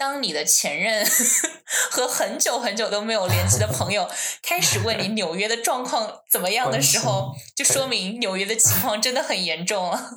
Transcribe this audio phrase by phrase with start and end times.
[0.00, 1.04] 当你的前任
[1.90, 4.08] 和很久很久都没有联系的朋友
[4.40, 10.10] 开始问你纽约的状况怎么样的时候，就说明纽约的情况真的很严重了。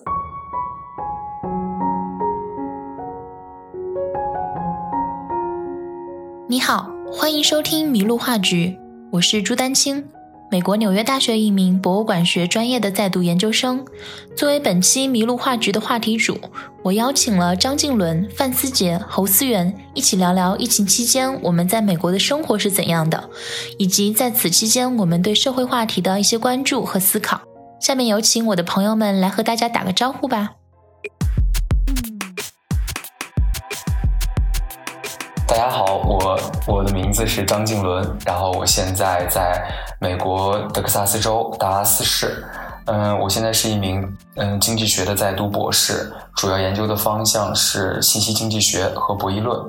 [6.47, 8.77] 你好，欢迎收听麋鹿话剧，
[9.13, 10.11] 我是朱丹青。
[10.51, 13.85] 美国纽约大学一名博物馆学专业的在读研究生，
[14.35, 16.37] 作为本期麋鹿话剧的话题主，
[16.83, 23.29] 我邀请了张静伦、范思杰、侯思源一起聊聊疫情期间我们在美国的生活是怎样的，
[23.77, 27.39] 以及在此期间我们对社会话题的一些关注和思考。
[27.79, 30.49] 下面有请我的朋友们来和大家打个招呼吧。
[35.51, 39.61] 大家好，我我的名字是张静伦，然后我现在在
[39.99, 42.45] 美国德克萨斯州达拉斯市，
[42.85, 49.59] 嗯，我现在是一名嗯经济学的在读博士，主要研究的方向是信息经济学和博弈论。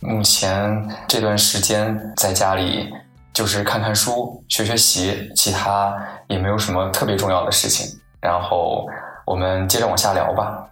[0.00, 2.90] 目前这段时间在家里
[3.32, 5.96] 就是看看书、学学习，其他
[6.28, 7.98] 也没有什么特别重要的事情。
[8.20, 8.86] 然后
[9.24, 10.62] 我们接着往下聊吧。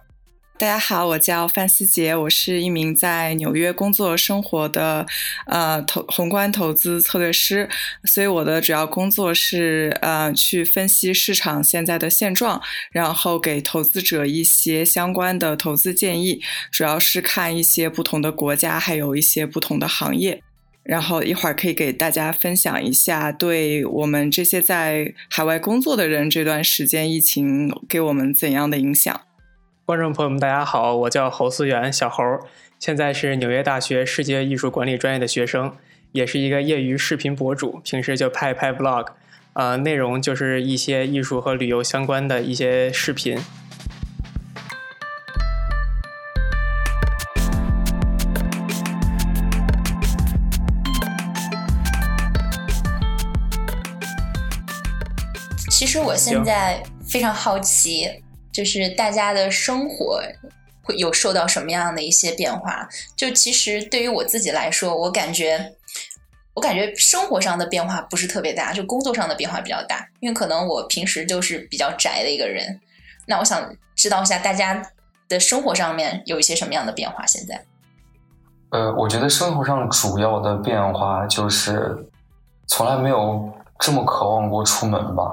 [0.61, 5.03] 大家好，我叫范思杰，我是一名在纽约工作生活的
[5.47, 7.67] 呃投宏观投资策略师，
[8.03, 16.39] 所以我的主要工作是呃去分析市场现在的现状，然后给投资者一些相关的投资建议，
[16.71, 20.43] 主要是看一些不同的国家，还有一些不同的行业，
[20.83, 29.21] 然后一会儿可以给大家分享一下对我们这些在海外工作的人这段时间疫情给我们怎样的影响。
[29.83, 32.23] 观众朋友们，大家好，我叫侯思源，小侯，
[32.79, 35.75] 现在是纽约大学世界艺术管理专业的学生，
[36.11, 39.07] 也是一个业余视频博主，平时就拍一拍 vlog，
[39.53, 43.39] 呃，内容就是一些艺术和旅游相关的一些视频。
[55.69, 58.23] 其实我现在非常好奇。
[58.51, 60.21] 就是大家的生活
[60.83, 62.87] 会有受到什么样的一些变化？
[63.15, 65.73] 就其实对于我自己来说，我感觉
[66.53, 70.07] 我感觉生活上的变化不是特别大，就工作上的变化比较大。
[70.19, 72.81] 因为可能我平时就是比较宅的一个人。
[73.27, 74.81] 那我想知道一下大家
[75.29, 77.25] 的生活上面有一些什么样的变化？
[77.25, 77.63] 现在，
[78.71, 82.05] 呃，我觉得生活上主要的变化就是
[82.67, 85.23] 从来没有这么渴望过出门吧。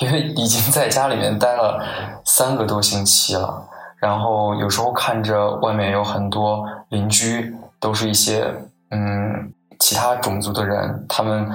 [0.00, 1.82] 因为已经在家里面待了
[2.24, 3.62] 三个多星期了，
[3.96, 8.52] 然后有时候看着外面有很多邻居，都是一些
[8.90, 11.50] 嗯其他种族的人，他们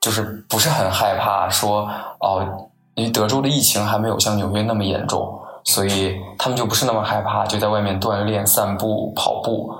[0.00, 1.88] 就是不是很害怕说
[2.20, 9.74] 哦，因为德州的疫情还没有像纽约那么严重，所以他们就不是那么害怕，就在外面锻炼、散步、跑步。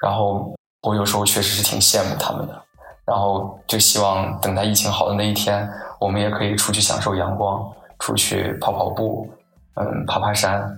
[0.00, 0.52] 然后
[0.82, 2.62] 我有时候确实是挺羡慕他们的，
[3.04, 5.68] 然后就希望等待疫情好的那一天。
[5.98, 9.30] 我们也可以出去享受阳光，出去跑跑步，
[9.74, 10.68] 嗯，爬爬山，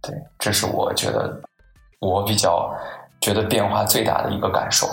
[0.00, 1.38] 对，这是我觉得
[2.00, 2.74] 我比较
[3.20, 4.86] 觉得变化最大的一个感受。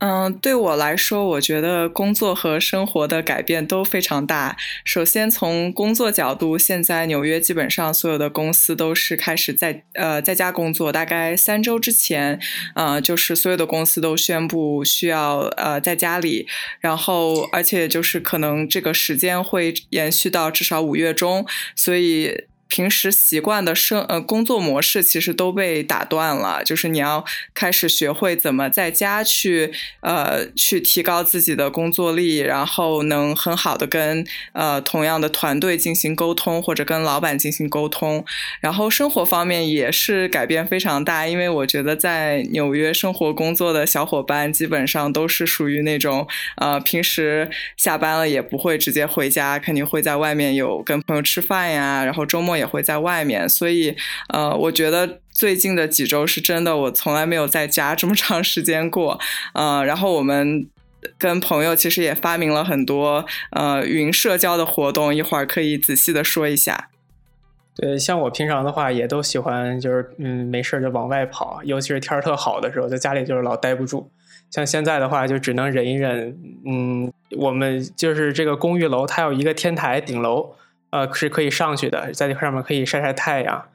[0.00, 4.56] 嗯，对我来说，我觉得工作和生活的改变都非常大。
[4.82, 10.90] 首先从工作角度，现在纽约基本上所有的公司都是开始在呃在家工作。
[10.90, 12.40] 大概三周之前，
[12.74, 16.46] 呃，就是所有的公司都宣布需要呃在家里，
[16.80, 21.44] 然后而且就是可能这个时间会延续到至少五月中，
[21.76, 22.44] 所以。
[22.70, 29.72] 平时习惯的生呃工作模式其实都被打断了，就是你要开始学会怎么在家去
[30.02, 38.24] 呃去提高自己的工作力，然后能很好的跟呃同样的团队进行沟通，或者跟老板进行沟通。
[38.60, 46.24] 然后生活方面也是改变非常大，因为我觉得在纽约生活工作的小伙伴基本上都是属于那种
[46.58, 52.59] 呃平时下班了也不会直接回家，肯定会在外面有跟朋友吃饭呀，然后周末。
[52.60, 53.96] 也会在外面，所以
[54.28, 59.18] 呃，我觉得最近的几周是真的，我从来没有在家这么长时间过。
[59.54, 60.68] 呃，然后我们
[61.18, 66.90] 跟朋友其实也发明了很多呃云社交的活动，一会儿可以仔细的说一下。
[67.74, 74.10] 对，像我平常的话，也都喜欢就是嗯没事就往外跑，尤其是天儿特好的时候，在家里就是老待不住。
[74.50, 76.36] 像现在的话，就只能忍一忍。
[76.66, 80.54] 嗯，我们就是这个公寓楼，它有一个天台顶楼。
[80.90, 83.66] 呃，是可以上去的，在这上面可以晒晒太阳。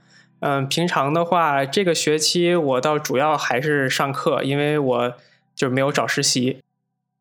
[0.42, 5.14] 嗯，平常的话，这个学期我倒主要还是上课，因为我
[5.56, 6.62] 就没有找实习。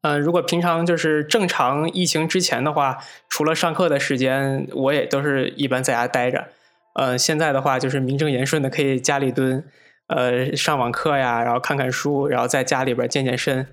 [0.02, 2.99] 嗯，如果平常就是正常疫情之前的话，
[3.29, 6.49] 除了上课的时间，我也都是一般在家待着。
[6.94, 9.64] 嗯，现在的话就是名正言顺的可以家里蹲。
[10.06, 13.67] 呃上网课呀，然后看看书，然后在家里边健健身。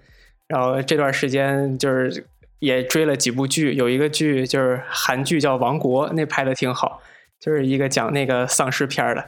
[0.47, 2.25] 然后这段时间就是
[2.62, 7.02] 也追了几部剧，有一个剧就是韩剧叫《王国》，那拍的挺好，
[7.40, 9.25] 就是一个讲那个丧尸片的。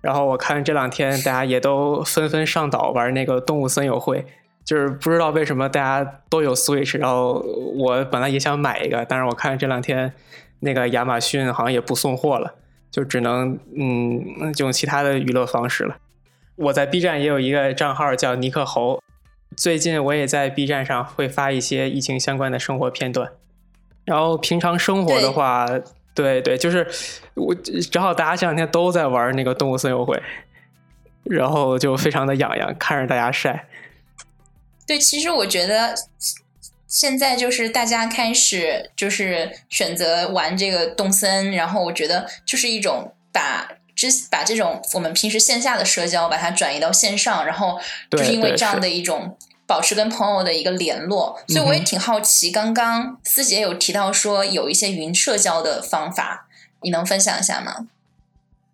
[0.00, 4.18] 然后我看这两天大家也都纷纷上岛玩那个《动物森友会》，
[4.64, 7.34] 就是不知道为什么大家都有 Switch，然后
[7.76, 10.12] 我本来也想买一个，但是我看这两天
[10.58, 12.52] 那个亚马逊好像也不送货了，
[12.90, 15.96] 就只能嗯用其他的娱乐方式了。
[16.56, 19.00] 我在 B 站也有一个账号叫尼克猴，
[19.56, 23.30] 最近我也在 B 站上会发一些疫情相关的生活片段，
[24.04, 25.66] 然后平常生活的话。
[26.14, 26.86] 对对，就是
[27.32, 27.54] 我
[27.90, 30.22] 正好大家这两天都在玩那个动物森友会，
[31.24, 33.66] 然后就非常的痒痒，看着大家晒。
[34.86, 35.94] 对，其实我觉得
[36.86, 43.70] 现在就是大家开始就是选择玩这个动森，然后我觉得就是一种把
[44.10, 47.78] 之把这种我们平时线下的社交把它转移到线上，然后
[48.10, 49.36] 就是因为这样的一种。
[49.64, 52.50] 保持跟朋友的一个联络，所以我也挺好奇。
[52.50, 56.46] 刚刚思杰有提到说有一些云社交的方法，
[56.82, 57.86] 你能分享一下吗？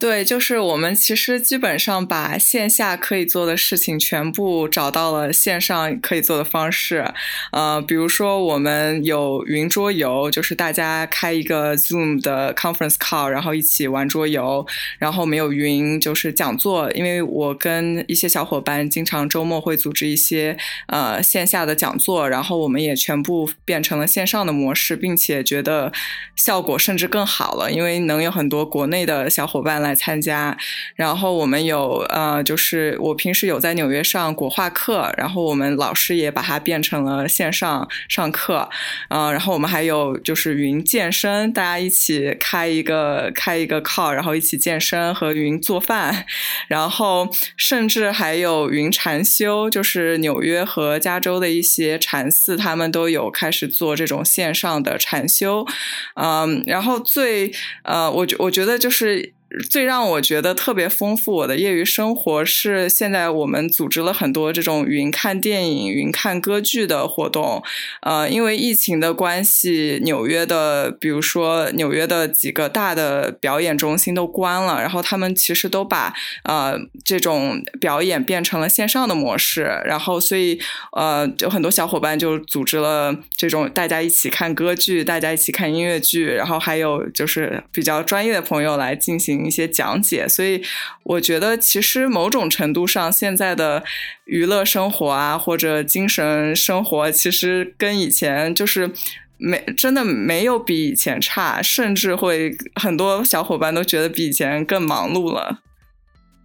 [0.01, 7.13] 对，就是我们其实基本上把线下可以做的事情全部找到了线上可以做的方式。
[7.51, 14.65] 呃，比如说我们有云桌游，就是大家开一个 Zoom 的 conference call，然后一起玩桌游。
[15.01, 20.57] 然后没有云，就是讲座，因为我跟一些小伙伴经常周末会组织一些
[20.87, 25.93] 呃线下的讲座，然后我们也全部变成了线上的模式，并且觉得
[26.37, 29.88] 效果甚至更好了，因为能有很多国内的小伙伴来。
[29.89, 30.55] 来参加，
[30.95, 38.69] 然后我们有呃，就是我平时有在纽约上国画课，然后我们老师也把它变成了线上上课，
[39.09, 46.27] 嗯，然后我们还有就是云健身，大家一起开一个开一个 call，然后一起健身和云做饭，
[46.69, 55.67] 然后甚至还有云禅修，就是纽约和加州的一些禅寺，他们都有开始做这种线上的禅修，
[56.15, 57.51] 嗯，然后最
[57.85, 59.33] 呃，我觉我觉得就是。
[59.71, 67.63] 最让我觉得特别丰富我的业余生活是，现在我们组织了很多这种云看电影、云看歌剧的活动。
[68.03, 76.13] 呃，因为疫情的关系，纽约的，比如说纽约的几个大的表演中心都关了，然后他们其实都把
[76.45, 79.63] 呃这种表演变成了线上的模式。
[79.87, 80.61] 然后，所以
[80.93, 89.38] 呃，有很多小伙伴就组织了这种大家一起看歌剧、大家一起看音乐剧，然后还有就是比较专业的朋友来进行。
[89.45, 90.63] 一些讲解，所以
[91.03, 93.85] 我觉得其实某种程度上，现在的
[94.25, 98.91] 娱乐生活啊，或者精神生活，其实跟以前就是
[99.37, 105.61] 没真的没有比以前差，甚至会很多小伙伴都觉得比以前更忙碌了。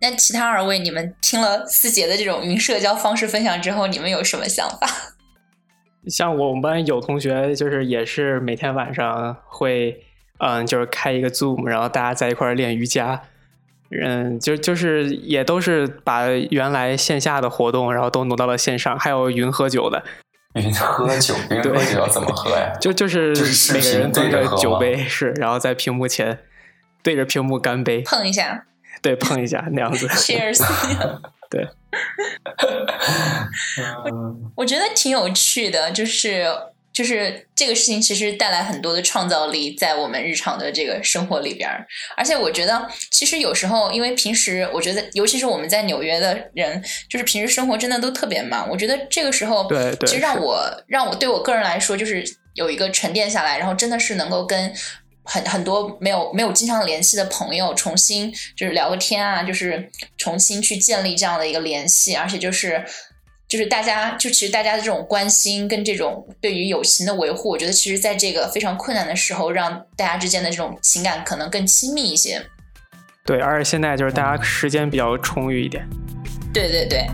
[0.01, 4.87] 那其他二位，你们听了四姐的这种云社交方式分享之后，你们有什么想法？
[6.07, 10.05] 像我们班有同学，就是也是每天晚上会。
[10.39, 13.21] 嗯，就是开一个 Zoom，然后大家在一块儿练瑜伽，
[13.91, 20.03] 嗯，就就是也都是把原来线下的活动，然后都挪到了线上，还有云喝酒的。
[20.55, 22.73] 云喝酒， 云喝酒要怎么喝呀？
[22.81, 23.33] 就就是
[23.73, 26.39] 每个人对着酒杯是，然后在屏幕前
[27.01, 28.65] 对着屏幕干杯，碰一下，
[29.01, 30.07] 对，碰一下那样子。
[30.13, 30.61] Cheers。
[31.49, 31.67] 对。
[34.55, 36.45] 我觉得挺有趣的，就是。
[36.93, 41.85] 就是这个事情，其实带来很多的创造力在我们日常的这个生活里边儿。
[42.15, 48.69] 而且我觉得，其实有时候，因为平时我觉得，尤其是我们在纽约的人，就是平时生活真的都特别忙。
[48.69, 52.23] 我觉得这个时候，对对，其实让我让我对我个人来说，就是
[52.53, 54.71] 有一个沉淀下来，然后真的是能够跟
[55.23, 62.85] 很很多没有没有经常联系的朋友重新就是聊个天啊，就是重新去建立这样的一个联系，而且就是。
[63.53, 72.43] 就是大家，就其实大家的这种关心跟这种对于友情的维护，我觉得其实在这个非常困难的时候，让大家之间的这种情感可能更亲密一些。
[73.23, 75.87] 对，而且现在就是大家时间比较充裕一点。
[76.51, 77.05] 对对对。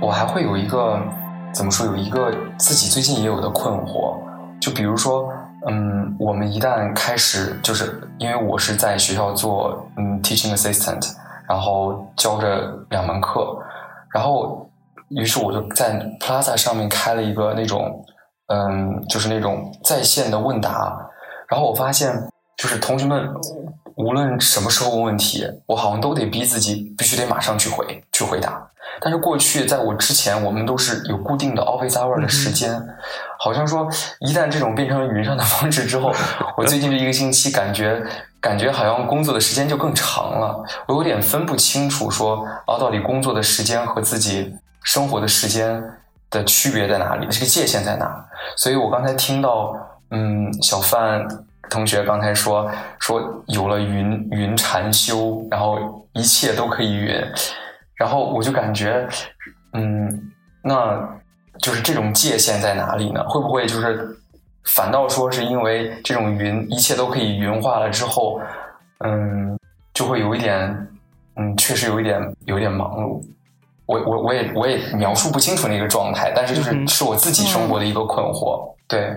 [0.00, 1.00] 我还会有一个
[1.54, 1.86] 怎么说？
[1.86, 4.20] 有一个自己最近也有的困惑。
[4.66, 5.32] 就比如说，
[5.68, 11.14] 嗯，我们一旦开始，就是因为我是在学校做嗯 teaching assistant，
[11.48, 13.56] 然后教着两门课，
[14.12, 14.68] 然后
[15.10, 18.04] 于是我就在 Plaza 上面开了一个那种，
[18.48, 20.98] 嗯，就是那种在线的问答，
[21.48, 22.12] 然后我发现，
[22.58, 23.32] 就是同学们
[23.94, 28.68] 无论什么时候问问题，我好像都得逼自己必须得马上去回去回答。
[29.00, 32.80] 但是过去在我之前，我们都是有固定的 office hour 的时间，
[33.46, 33.88] 好像说
[34.18, 36.12] 一旦这种变成了云上的方式之后，
[36.58, 38.02] 我最近这一个星期感觉
[38.40, 45.80] 感觉好像工作的时间就更长了，我有点分不清楚说啊，到底工作的时间和自己生活的时间
[46.28, 48.12] 的区别在哪里，这个界限在哪？
[48.56, 49.72] 所以我刚才听到，
[50.10, 51.24] 嗯，小范
[51.70, 55.78] 同学刚才说说有了云云禅修，然后
[56.14, 57.14] 一切都可以云，
[57.94, 59.06] 然后我就感觉，
[59.74, 60.32] 嗯，
[60.64, 60.98] 那。
[61.60, 63.24] 就是这种界限在哪里呢？
[63.28, 64.16] 会不会就是
[64.64, 68.40] 反倒说是因为这种云一切都可以云化了之后，
[69.04, 69.58] 嗯，
[69.94, 70.88] 就会有一点，
[71.36, 73.20] 嗯，确实有一点有一点忙碌。
[73.86, 79.14] 我我我也我也描述不清楚那个状态，但是就是是我自己生活的一个困惑，对。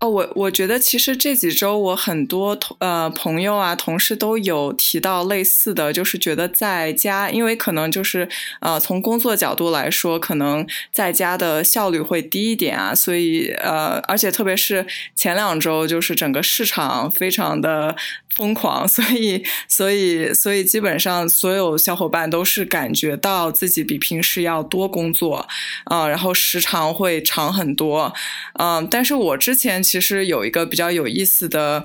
[0.00, 8.26] 哦，我我觉得其实这几周我很多同呃朋友啊同事都有提到类似的，就是觉得在家，因为可能就是
[8.60, 17.94] 呃从工作角度来说，可能在家的效率会低一点啊，所以呃而且特别是前两周，就是整个市场非常的
[18.40, 25.46] 疯狂， 所以所以所以基本上所有小伙伴都是感觉到自己比平时要多工作
[25.84, 28.12] 啊，然后时长会长很多，
[28.58, 29.82] 嗯，但是我之前。
[29.90, 31.84] 其实有一个比较有意思的。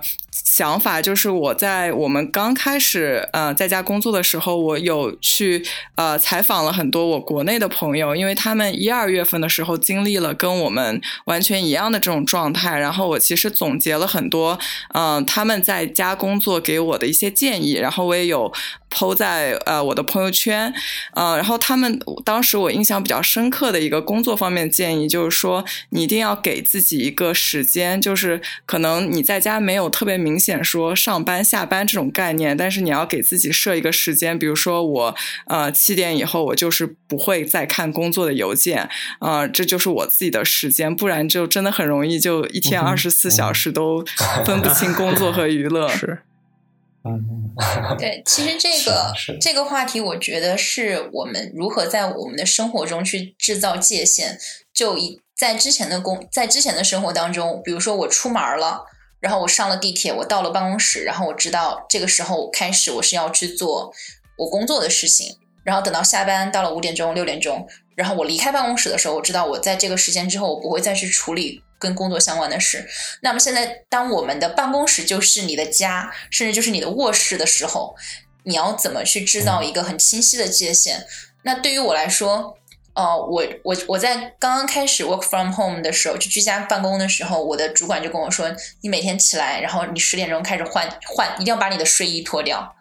[0.55, 5.61] 想法就是我在我们刚开始呃在家工作的时候，我有去
[5.95, 14.57] 呃采访了很多我国内的朋友，因为他们一二月份的时候经历了跟我们完全一样的这种状态，然后我其实总结了很多
[14.93, 18.49] 嗯他们在家工作给我的一些建议，然后我也有
[18.89, 20.73] 抛在呃我的朋友圈，
[21.15, 30.15] 呃然后他们当时我印象比较深刻的一个工作方面建议就是说，你一定要给自己一个时间，就是可能你在家没有特别。
[30.15, 35.15] 明显说上班下班这种概念，但是你要给自己设一个时间，比如说我
[35.47, 38.87] 呃七点以后我就是不会再看工作的邮件，
[39.19, 44.05] 啊，这就是我自己的时间，不然就真的很容易就一天二十四小时都
[44.45, 45.89] 分不清工作和娱乐。
[45.89, 46.19] 是，
[47.03, 47.49] 嗯，
[47.97, 49.11] 对，其实这个
[49.41, 54.37] 这个话题，我觉得是我们如何在我们的生活中去制造界限。
[54.71, 58.85] 就以在之前的工在之前的生活当中，比如说我出门了。
[59.25, 63.91] 然后我上了地铁，我到了办公室，然后我知道这个时候开始我是要去做
[64.37, 65.39] 我工作的事情。
[65.63, 72.87] 然后等到下班到了五点钟、六点钟，然后我离开办公室的时候，我知道我在这个时间之后我不会再去处理跟工作相关的事。
[73.23, 77.95] 那么现在，当我们的办公室就是你的家，甚至就是你的卧室的时候，
[78.43, 81.03] 你要怎么去制造一个很清晰的界限？
[81.41, 82.59] 那对于我来说。
[82.95, 88.49] 哦，我我我在刚刚开始 work from home 的时候，就居家办公的时候，我的主管就跟我说
[88.81, 92.73] ：“你每天起来，然后你十点钟开始换换，一定要把你的睡衣脱掉，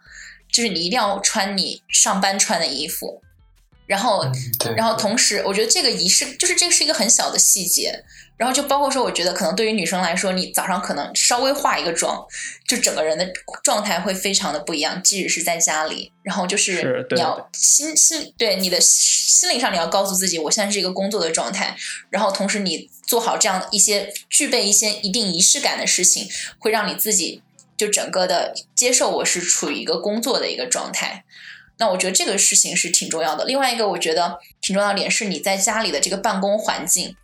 [0.51, 3.21] 就是你一定要穿你上班穿的衣服。”
[3.87, 4.25] 然后，
[4.77, 8.05] 然后同时，我觉得这个仪式就是这个是一个很小的细节。
[8.37, 12.27] 然后就包括说，我觉得可能对于女生来说，你早上可能稍微化一个妆，
[12.67, 15.01] 就整个人的状态会非常的不一样。
[15.03, 21.77] 即使是在家里，然后就是你要心心对你的心理上，你要告诉自己，我现在是一个工作的状态。
[22.11, 27.41] 然后同时你做好这样一些具备一些一定仪式感的事情，会让你自己
[27.77, 31.25] 就整个的接受我是处于一个工作的一个状态。
[31.79, 33.45] 那我觉得这个事情是挺重要的。
[33.45, 37.15] 另外一个我觉得挺重要的点是你在家里的这个办公环境。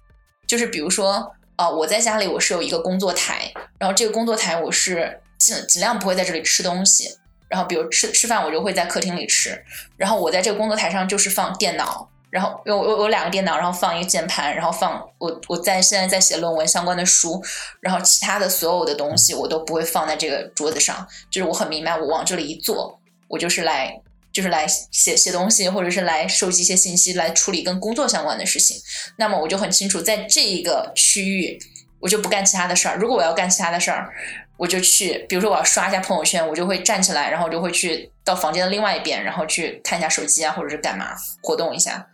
[0.50, 7.08] 就是比如说，呃，我在家里我是有一个工作台，然后这个工作台我是尽尽量不会在这里吃东西，
[7.46, 9.64] 然后比如吃吃饭我就会在客厅里吃，
[9.96, 17.40] 然后我在这个工作台上就是放电脑，然后有有有两个电脑，然后放一个键盘，然后放我我在现在在写论文相关的书，
[17.78, 24.00] 然后其他的所有的东西我都不会放在这个桌子上，就是我很明白，我往这里一坐，我就是来。
[24.32, 28.76] 就是来写写东西，或者是来收集一些信息，来处理跟工作相关的事情。
[29.16, 31.58] 那么我就很清楚，在这一个区域，
[32.00, 32.96] 我就不干其他的事儿。
[32.96, 34.12] 如果我要干其他的事儿，
[34.56, 42.06] 我就去，比如说我要刷一下朋友圈，我就会站起来，然后就会去到房间的另外一边，然后去看一下手机啊，或者是干嘛活动一下。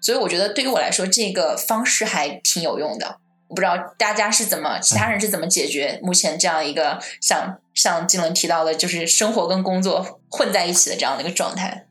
[0.00, 3.18] 所以我觉得对于我来说，这个方式还挺有用的。
[3.54, 11.86] 我不知道大家是怎么，其他人是怎么解决目前这样一个像像金伦提到的，就是生活跟工作混在一起的这样的一个状态。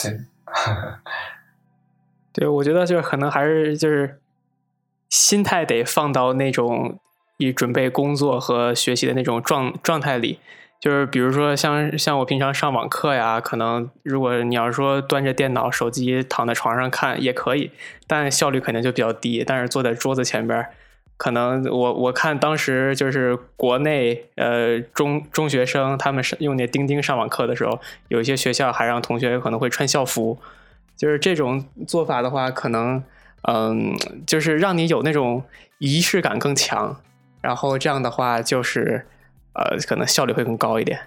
[0.00, 0.20] 对，
[2.32, 4.20] 对，我觉得就是可能还是就是
[5.10, 7.00] 心态得放到那种
[7.38, 10.38] 以准备工作和学习的那种状状态里。
[10.80, 17.72] 就是比如说像像我平常上网课呀，可能如果你要是说端着电脑、手机躺在床上看也可以，
[18.06, 19.42] 但效率肯定就比较低。
[19.44, 20.64] 但是坐在桌子前边。
[21.18, 30.38] 可能我我看当时就是国内呃中中学生他们是用那钉钉上网课的时候，有一些学校还让同学可能会穿校服，
[30.96, 33.02] 就是这种做法的话，可能
[33.42, 33.94] 嗯，
[34.26, 35.42] 就是让你有那种
[35.78, 37.00] 仪式感更强，
[37.40, 39.04] 然后这样的话就是
[39.54, 41.00] 呃，可能效率会更高一点。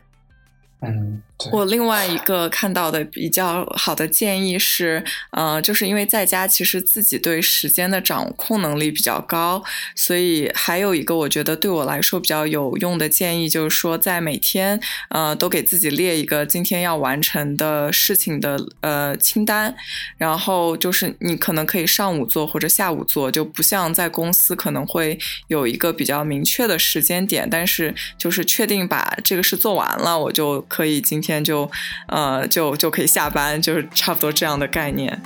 [0.82, 9.63] 嗯，我另外一个看到的比较好的建议是，呃，就是因为在家其实自己对时间的掌控能力比较高，
[9.95, 14.79] 所以还有一个我觉得对我来说比较有用的建议，就是说在每天
[15.10, 19.74] 呃都给自己列一个今天要完成的事情的呃清单，
[20.17, 25.17] 然后就是你可能可以上午做或者下午做，就不像在公司可能会
[25.48, 30.51] 有一个比较明确的时间点，但是就是确定把这个事做完了，我就。
[30.67, 31.70] 可以今天就，
[32.08, 35.22] 呃，就就可以下班，就是差不多这样的概念。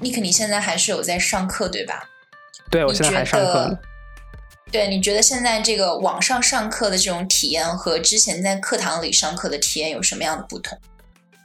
[0.00, 2.04] 尼克，你现在还是有在上课对吧？
[2.70, 3.78] 对，我现在还上课。
[4.70, 10.78] 对，你觉得现在这个网上上课的这种体验和之前在课堂里上课的体验有什么样的不同？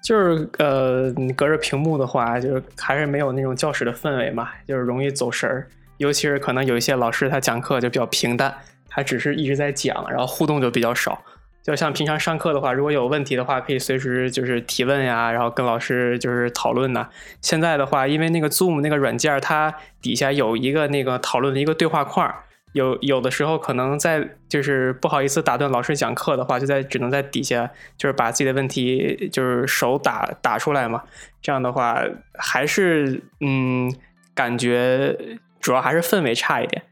[0.03, 5.67] 就是呃，你隔着屏幕的话，就是还是没有那种教室的氛围嘛，就是容易走神儿。
[5.98, 8.53] 尤其是可能有一些老师他讲课就比较平淡，
[8.89, 11.22] 他只是一直在讲，然后互动就比较少。
[11.62, 17.08] 就像平常上课的话，如果有问题的话，可以随时就是提问呀，然后跟老师就是讨论呐。
[17.39, 22.34] 现在的话，因为那个 Zoom 那个软件，它底下有一个那个讨论的一个对话框。
[22.74, 31.04] 有有的时候可能在就是不好意思打断老师讲课的话，就在只能在底下就是把自己的问题就是手打打出来嘛。
[31.42, 32.01] 这样的话
[32.34, 33.94] 还是嗯，
[34.34, 36.84] 感觉主要还是氛围差一点，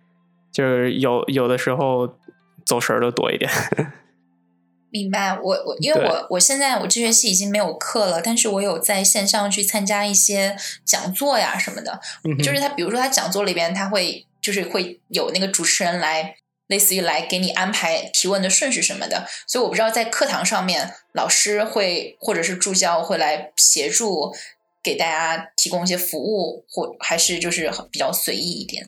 [0.51, 2.17] 就是有有的时候
[2.65, 3.49] 走神儿的多一点。
[4.91, 11.99] 明白，我我因为我我现在我这学期已经没有课了，但是我有在线上去参加一些讲座呀什么的，
[12.43, 14.25] 就是他比如说他讲座里边他会。
[14.41, 16.35] 就是会有那个主持人来，
[16.67, 24.33] 类似于来给你安排提问的顺序什么的，所以我不知道在课堂上面，老师会或者是助教会来协助
[24.83, 28.85] 给大家提供一些服务，或还是就是比较随意一点。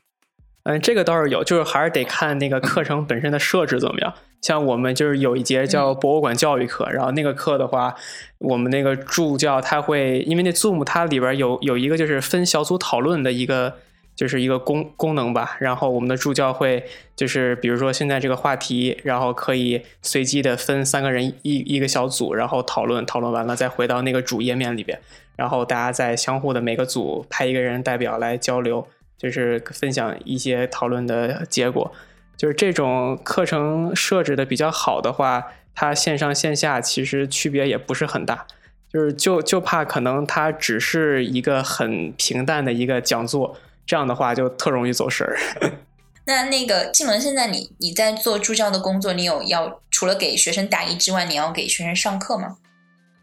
[0.62, 4.14] 嗯，这个倒是有，就是还是得看那个课程本身的设置怎么样。
[4.40, 7.96] 像我们就是有一节叫博物馆教育课，然后那个课的话，
[8.38, 13.78] 我们那个助教他会，因为那 Zoom 它里边有有一个就是分小组讨论的一个。
[14.22, 24.96] 就是一个功功能吧，然后我们的助教会就是比如说现在这个话题，然后可以随机的分三个人一一个小组，然后讨论讨论完了再回到那个主页面里边，
[25.34, 28.86] 然后大家再相互的每个组派一个人代表来交流，
[29.18, 31.90] 就是分享一些讨论的结果。
[32.36, 38.46] 就是这种课程设置的比较好的话，它线上线下其实区别也不是很大，
[38.88, 43.56] 就是就就怕可能它只是一个很平淡的一个讲座。
[43.86, 45.36] 这样的话就特容易走神儿。
[46.24, 52.58] 那那个静文，现在你你在做助教的工作，你有要除了给学生答疑之外，你要给学生上课吗？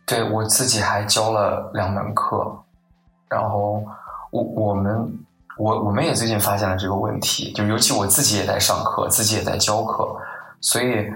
[0.06, 2.54] 对我自己还教了两门课，
[3.30, 3.82] 然后
[4.32, 5.17] 我我们
[5.58, 10.13] 我我们也最近发现了这个问题，就尤其我自己也在上课，自己也在教课，
[10.60, 11.08] 所以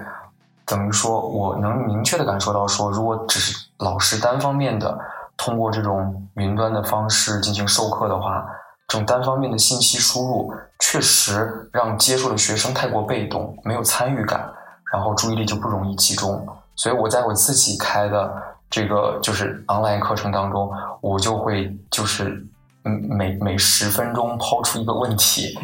[0.65, 4.97] 等于说我能明确的感受到，说如果只是老师单方面的
[5.35, 8.45] 通过这种云端的方式进行授课的话。
[8.93, 14.47] 这种单方面的信息输入，确实让接受的学生太过被动，没有参与感，
[14.93, 16.47] 然后注意力就不容易集中。
[16.75, 18.31] 所以我在我自己开的
[18.69, 22.45] 这个就是 online 课程当中，我就会就是
[22.85, 25.57] 嗯每每十分钟抛出一个问题，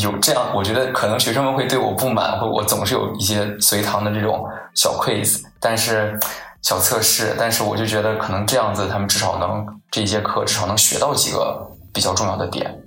[0.00, 6.18] 有这样，我觉得可能学生们会对我不满，或我总是有一些随堂的这种小 quiz，但是
[6.62, 11.70] 小测试，但是我就觉得可能这样子，他们至少能这一节课至少能学到几个。
[11.94, 12.82] 比较重要的点，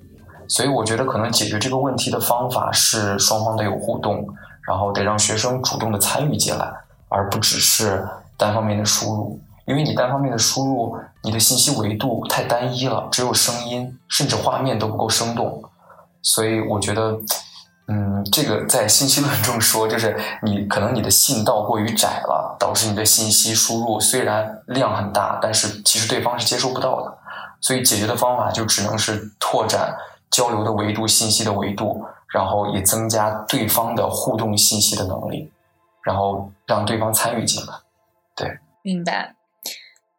[0.47, 4.27] 所以我觉得可能解决这个问题的方法是双方得有互动，
[4.67, 6.69] 然后得让学生主动的参与进来，
[7.07, 8.05] 而不只是
[8.37, 9.39] 单方面的输入。
[9.65, 15.61] 因为你单方面的输入，你的信息维度太单一了，只有声音，甚至画面都不够生动。
[16.21, 17.17] 所以我觉得，
[17.87, 27.16] 嗯，这个在信息论中说，就是你可能你的信道过于窄了，导致你的信息输入虽然量很大，但是其实对方是接收不到的。
[27.61, 29.95] 所以解决的方法就只能是拓展
[30.29, 35.51] 交流的维度、信息的维度，然后也增加对方的互动信息的能力，
[36.03, 37.73] 然后让对方参与进来。
[38.35, 39.35] 对，明白。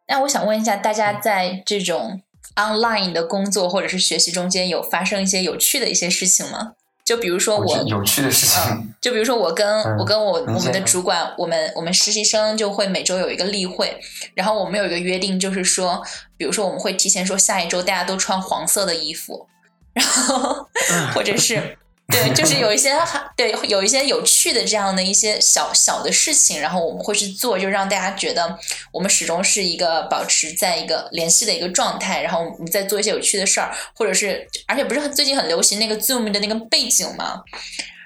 [0.07, 2.21] 那我想问一下，大家在这种
[2.55, 6.73] online 的工作或者是学习中间，有发生一些有趣的一些事情吗？
[7.09, 13.99] 就比如说我有趣的事情，就比如说我跟我跟我我们的主管，我们我们实习生就会每周有一个例会，
[14.35, 16.03] 然后我们有一个约定，就是说，
[16.37, 19.47] 比如说我们会提前说下一周大家都穿黄色的衣服，
[19.91, 20.69] 然后
[21.15, 21.79] 或者是
[22.11, 22.91] 对，就是有一些
[23.35, 28.57] 对有一些有趣的这样的一些小小的事情，然后我们会去做，就让大家觉得
[28.91, 37.43] 我们始终是一个保持在一个联系的一个状态，然后我们在做一些有趣的事儿，或者是而且不是很最近很流行那个 Zoom 的那个背景嘛。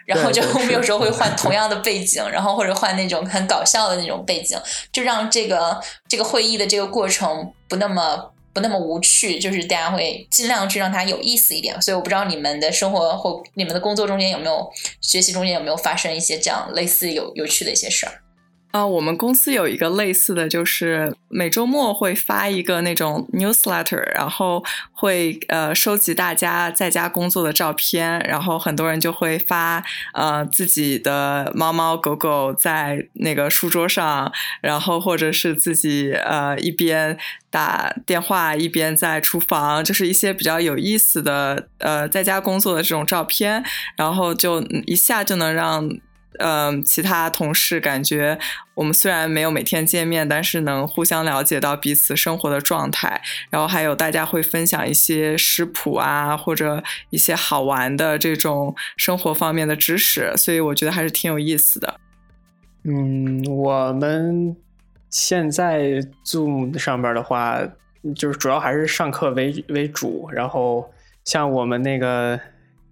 [0.05, 4.59] 然后就我们有时候会换同样的 背景，然后或者换那种很搞笑的那种背景，
[4.91, 11.81] 就让这个这个会议的这个过程不那么不那么无趣，就是大家会尽量去让它有意思一点。
[11.81, 18.22] 所以我不知道你们的生活或你们的工作中间有没有学习中间有没有发生一些这样类似有有趣的一些事儿。
[18.73, 29.83] 啊，我们公司有一个类似的就是每周末会发一个那种 newsletter，然后会呃收集大家在家工作的照片，然后很多人就会发
[30.15, 37.15] 呃自己的猫猫狗狗在那个书桌上，然后或者是自己呃一边
[37.51, 43.63] 打电话一边在厨房，就是一些比较有意思的呃在家工作的这种照片，
[43.97, 45.87] 然后就一下就能让。
[46.39, 48.37] 嗯，其他同事感觉
[48.73, 53.21] 我们虽然没有每天见面，但是能互相了解到彼此生活的状态。
[53.49, 61.99] 然后还有大家会分享一些食谱啊，或者一些好玩的这种生活方面的知识，所以我觉得还是挺有意思的。
[62.83, 64.55] 嗯，我们
[65.09, 67.59] 现在 Zoom 上边的话，
[68.15, 70.29] 就是主要还是上课为为主。
[70.31, 70.91] 然后
[71.23, 72.39] 像我们那个。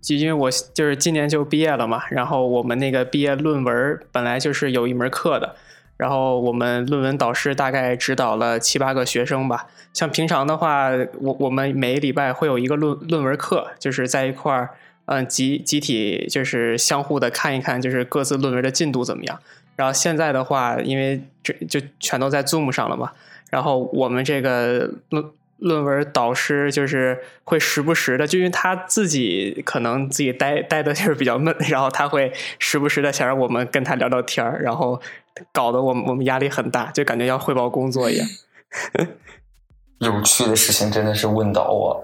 [0.01, 5.55] 就因为我就是今年就毕业了嘛，然后我们那个毕业论文本来就是有一门课的，
[5.97, 9.67] 然后我们论文导师大概指导了七八个学生吧。
[9.93, 14.71] 像平常的话，我我们每礼拜会有一个论论文课，就是在一块儿，
[15.05, 19.39] 嗯，集集体就是相互的看一看，就是各自论文的进度怎么样。
[19.75, 23.11] 然后现在的话，因为这就全都在 Zoom 上了嘛，
[23.51, 25.23] 然后我们这个论。
[25.61, 34.99] 论文导师就是会时不时的，就因为他自己可能自己待待的就是比较闷，然后他会时不时的想让我们跟他聊聊天然后
[35.53, 38.27] 搞得我们我们压力很大，就感觉要汇报工作一样。
[39.99, 42.03] 有趣的事情真的是问倒我，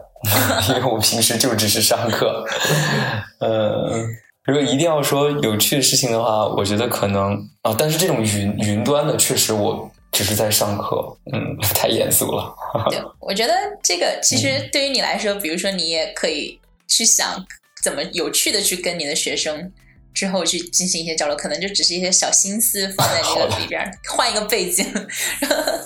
[0.69, 2.45] 因为我平时就只是上课。
[3.41, 4.05] 呃，
[4.45, 9.91] 如果一定要说有趣的事情的话，我觉得可能啊，但是这种云云端的，确实我。
[10.17, 12.51] 只是在上课，嗯， 太严肃了。
[12.89, 13.53] 对，我觉得
[13.83, 17.45] 这个其实对于你来说，比如说你也可以去想
[17.83, 19.71] 怎么有趣的去跟你的学生
[20.15, 24.83] 之后去进行一些交流，可能就只是一些小心思放在那个里边，换一个背景，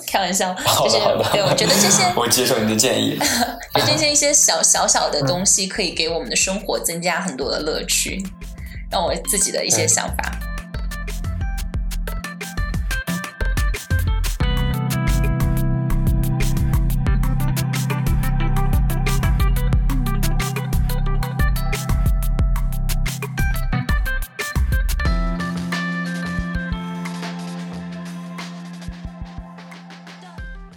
[0.07, 0.95] 开玩笑， 就是
[1.33, 3.19] 对，我觉得这些 我接受你的建议，
[3.75, 8.23] 就这些一些小小小的东西可以给我们的生活增加很多的乐趣，
[8.89, 10.31] 让我自己的一些想法。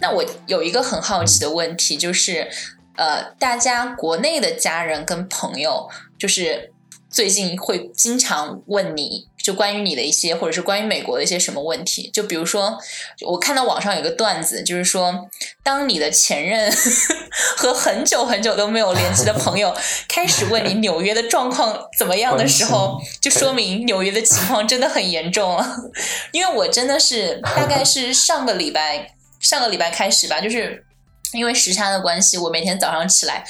[0.05, 2.47] 那我有一个很好奇的问题，就是，
[2.95, 5.89] 呃，大家国内的家人跟朋友，
[6.19, 6.71] 就是
[7.09, 12.11] 最近会经常问你就关于你的一些，或者是关于美国的一些什么问题？
[12.13, 12.77] 就比如说，
[13.25, 15.27] 我看到网上有个段子，就是说，
[15.63, 16.71] 当你的前任
[17.57, 19.75] 和很久很久都没有联系的朋友
[20.07, 25.77] 开始问你纽约的状况怎么样的时候，就说明纽约的情况真的很严重了。
[26.31, 29.14] 因为我真的是大概是上个礼拜。
[29.45, 30.85] 上个礼拜开始吧，就是
[31.31, 33.45] 因为时差的关系，我每天早上起来，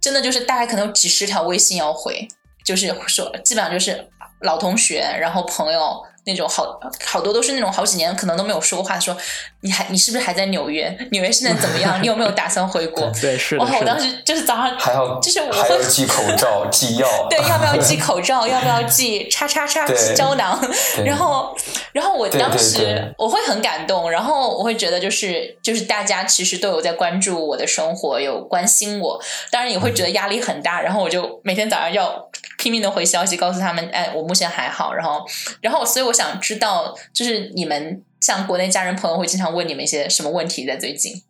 [0.00, 2.26] 真的就是大概可能有几十条微信要回，
[2.64, 4.08] 就是说基本上就是
[4.40, 6.06] 老同学，然后朋友。
[6.26, 9.16] 那种好好多都是那种好几年可能都没有说过话，说
[9.62, 10.88] 你还你是不是还在纽约？
[11.10, 12.02] 纽约现在怎么样？
[12.02, 13.10] 你有没有打算回国？
[13.20, 13.64] 对，是的。
[13.64, 17.08] 我当时就是早上还要就是我会寄口罩、寄药。
[17.30, 18.46] 对，要不要寄 口罩？
[18.46, 20.60] 要不要寄叉叉叉胶囊？
[21.04, 21.56] 然后，
[21.92, 29.18] 然后我当时我会很感动，然后我会觉得就是就是大家其实都有在关注我的生活，有关心我，
[29.50, 30.82] 当然也会觉得压力很大。
[30.82, 34.92] 然后我就每天早上要拼命的回消息，告诉他们，哎，我目前还好。
[34.92, 35.24] 然后，
[35.62, 36.10] 然后所以。
[36.10, 40.66] 我想知道，就是你们像国内家人朋友会经常问你们一些什么问题？
[40.66, 41.22] 在最近，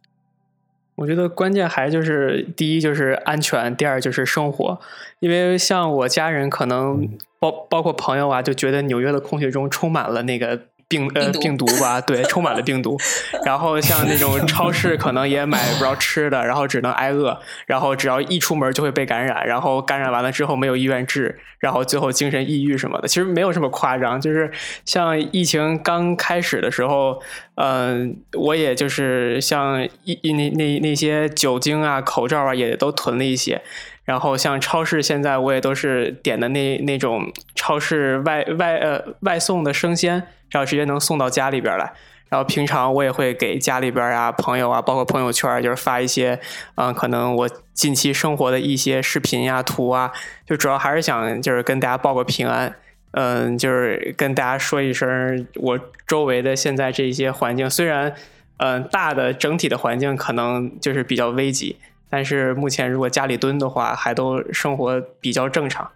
[0.97, 4.81] 我觉得关键还就是第一就是安全，第二就是生活。
[5.21, 10.70] 因为像我家人，可能包包括朋友啊，就觉得纽约的空气中充满了那个。
[10.91, 12.99] 病呃病毒吧，对， 充满了病毒。
[13.47, 17.41] 然后像那种超市可能也买不着吃的，然后只能挨饿。
[17.67, 23.07] 然后只要一出门就会被感染，然后感染完了之后没有医院治，然后最后精神抑郁什么的。
[23.07, 24.51] 其实没有这么夸张，就是
[24.85, 27.23] 像疫情刚开始的时候，
[27.55, 33.63] 嗯，我也就是像一那那那些酒精啊、口罩啊，也都囤了一些。
[34.11, 40.15] 然后像超市，现在我也都是点的那那种超市外外呃外送的生鲜，
[40.51, 41.93] 然后直接能送到家里边来。
[42.29, 46.41] 然后平常我也会给家里边啊朋友啊，包括朋友圈，就是发一些
[46.75, 50.11] 嗯，可能我近期生活的一些视频呀、图啊，
[50.45, 52.75] 就主要还是想就是跟大家报个平安，
[53.13, 58.13] 嗯，就是跟大家说一声，我周围的现在这些环境虽然
[58.57, 61.77] 嗯大的整体的环境可能就是比较危急。
[62.11, 65.91] 但是目前，如果家里蹲的话，还都生活比较正常，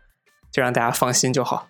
[0.53, 1.69] 就让大家放心就好。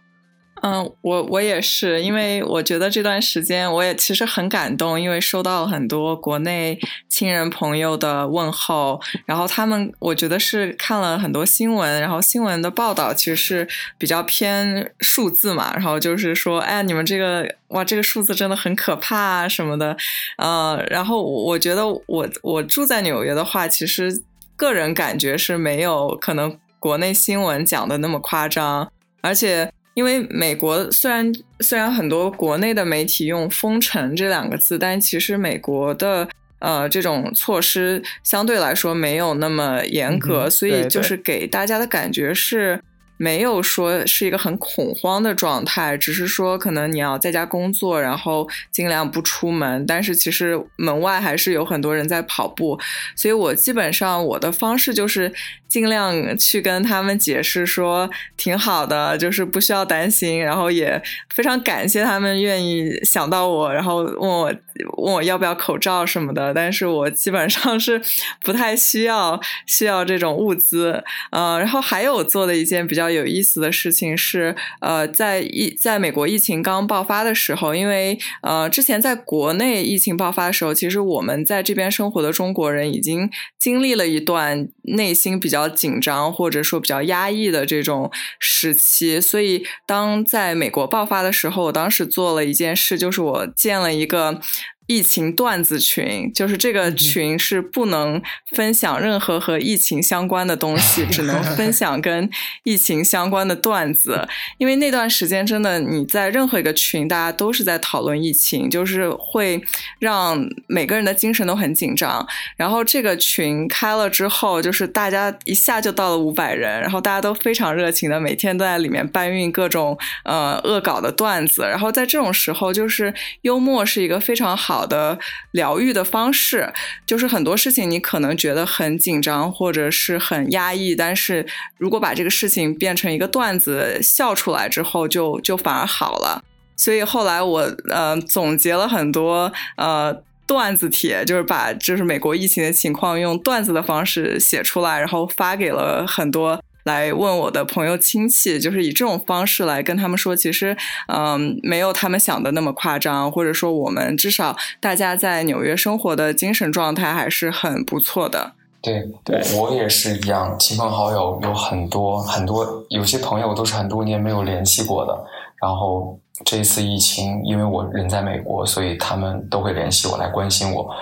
[0.62, 19.94] 嗯，我我也是，因为我觉得这段时间我也其实很感动，因为收到了很多国内亲人朋友的问候，然后他们我觉得是看了很多新闻，然后新闻的报道其实是比较偏数字嘛，然后就是说，哎，你们这个哇，这个数字真的很可怕啊什么的，
[20.38, 24.22] 呃，然后我觉得我我住在纽约的话，其实。
[24.56, 28.90] 个人感觉是没有可能国内新闻讲的那么夸张，
[29.20, 42.82] 而且因为美国虽然虽然很多国内的媒体用“封城”这两个字，但其实美国的呃这种措施相对来说没有那么严格，所以就是给大家的感觉是。
[43.16, 49.86] 没有说是一个很恐慌的状态，只是说可能你要在家工作，然后尽量不出门。
[49.86, 52.78] 但是其实门外还是有很多人在跑步，
[53.14, 55.32] 所以我基本上我的方式就是
[55.68, 60.40] 尽量去跟他们解释说挺好的，就是不需要担心。
[60.40, 61.00] 然后也
[61.32, 64.52] 非常感谢他们愿意想到我，然后问我
[64.98, 66.52] 问我要不要口罩什么的。
[66.52, 68.02] 但是我基本上是
[68.42, 71.04] 不太需要需要这种物资。
[71.30, 73.03] 呃，然后还有做的一件比较。
[73.10, 94.40] 有意思的事情是，呃，在疫在美国疫情刚爆发的时候，因为呃，之前在国内疫情爆发的时候，其实我们在这边生活的中国人已经经历了一段内心比较紧张或者说比较压抑的这种时期，所以当在美国爆发的时候，我当时做了一件事，就是我建了一个。
[94.86, 98.20] 疫情段子群，就是这个群是不能
[98.54, 102.28] 分享任何和疫情相关的东西，只能分享跟
[102.64, 104.28] 疫情相关的段子。
[104.58, 109.62] 因为那段时间真的，你在任何一个群，大家都是在讨论疫情，就是会
[110.00, 112.26] 让每个人的精神都很紧张。
[112.58, 121.62] 然后这个群开了之后，就是大家一下就到了五百人，然后大家都非常热情的，每天都在里面搬运各种呃恶搞的段子。
[121.62, 124.73] 然后在这种时候，就是幽默是一个非常好。
[124.74, 125.16] 好的
[125.52, 126.72] 疗愈的方式，
[127.06, 131.46] 就是很多事情你可能觉得很紧张或者是很压抑，但是
[131.78, 136.42] 如果把这个事情变成一个段子笑出来之后，就就反而好了。
[136.76, 140.12] 所以后来我呃总结了很多呃
[140.44, 146.60] 段子帖，就是把就是美国疫情的情况用段子的方式写出来，然后发给了很多。
[146.84, 150.76] 来问我的朋友亲戚，就是以这种方式来跟他们说，其实，
[151.08, 158.52] 嗯，没有他们想的那么夸张，或者说我们至少大家在纽约生活的精神状态还是很不错的。
[158.82, 165.24] 对，对我也是一样，亲朋好友有很多很多，有些朋友都是很多年没有联系过的，
[165.62, 170.94] 然后这一次疫情，因为我人在美国，所以他们都会联系我来关心我，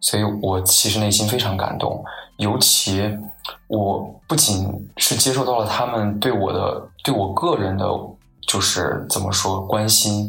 [0.00, 2.02] 所以我其实内心非常感动。
[2.36, 3.02] 尤其，
[3.68, 7.86] 我不仅是接受到了他们对我的、对我个人的，
[8.48, 10.26] 就是怎么说关心，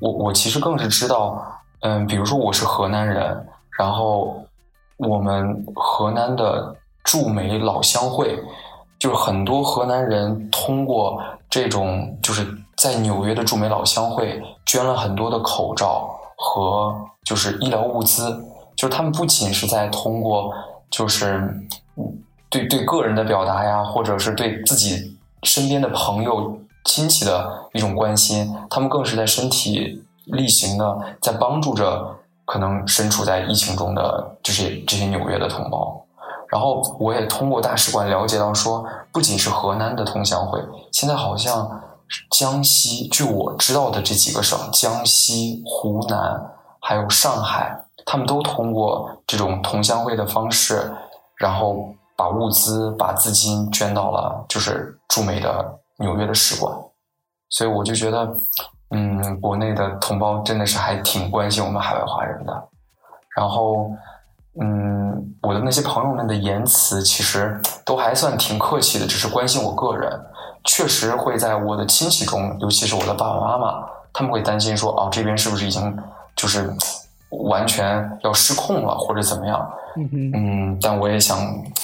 [0.00, 1.38] 我我其实更是知道，
[1.80, 3.46] 嗯，比如说我是河南人，
[3.78, 4.42] 然后
[4.96, 8.42] 我们河南的驻美老乡会，
[8.98, 18.42] 就是很多河南人通过这种，就是在纽约的驻美老乡会捐了很多的口罩和就是医疗物资，
[18.76, 20.52] 就是他们不仅是在通过。
[20.90, 21.52] 就是
[22.48, 36.00] 对对个人的表达呀，或者是对自己身边的朋友、亲戚的一种关心，他们更是在身体力行的在帮助着可能身处在疫情中的这些这些纽约的同胞。
[36.48, 40.60] 然后我也通过大使馆了解到，说不仅是河南的同乡会，
[40.92, 41.82] 现在好像
[42.30, 47.83] 江西，据我知道的这几个省，江西、湖南还有上海。
[48.06, 50.92] 他们都通过这种同乡会的方式，
[51.36, 56.72] 然后把物资、把资金捐到了就是驻美的纽约的使馆，
[57.48, 58.36] 所以我就觉得，
[58.90, 62.68] 嗯，国内的同胞真的是还挺关心我们海外华人的。
[63.36, 63.90] 然后，
[64.60, 70.20] 嗯，我的那些朋友们的言辞其实都还算挺客气的，只是关心我个人。
[70.62, 75.98] 确实会在我的亲戚中，尤其是我的爸爸妈妈，他们会担心说，哦，这边是不是已经
[76.36, 76.72] 就是。
[77.42, 79.70] 完全要失控了，或者怎么样？
[79.96, 81.38] 嗯，但我也想，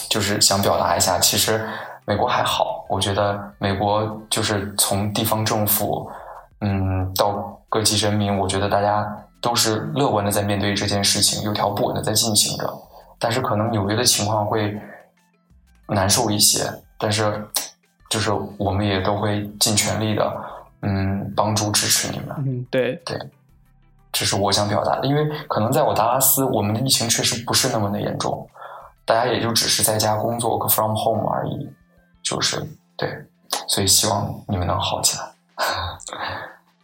[0.09, 1.65] 就是想表达一下，其实，
[2.05, 6.11] 美国还好，我觉得美国就是从地方政府，
[6.61, 9.07] 嗯，到各级人民，我觉得大家
[9.41, 12.69] 都是乐观的在面对这件事情，有条不紊的在进行着。
[13.19, 14.77] 但是可能纽约的情况会
[15.87, 16.65] 难受一些，
[16.99, 17.47] 但是
[18.09, 20.37] 就是我们也都会尽全力的，
[20.83, 22.35] 嗯，帮助支持你们。
[22.39, 23.17] 嗯，对对，
[24.13, 25.07] 这是我想表达的。
[25.07, 28.49] 因为可能在我达拉斯，我们的疫情确实不是那么的严重，
[29.05, 31.69] 大家也就只是在家工作个，from home 而已。
[32.23, 32.63] 就是
[32.97, 33.09] 对，
[33.67, 35.25] 所以希望你们能好起来。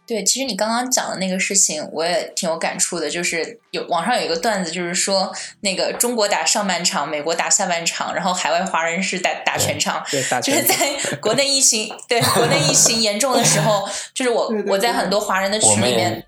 [0.07, 3.09] 对，其实你刚刚讲的那个事情，我也挺有感触的。
[3.09, 10.01] 就是有网上有一个段子，就是说那个中国打上半场，美国打下半场，然后海外华人是打打全场。
[10.09, 10.75] 对，打就是在
[11.17, 13.85] 国内疫情对国内疫情严重的时候，
[14.15, 16.25] 就是我我在很多华人的群里面，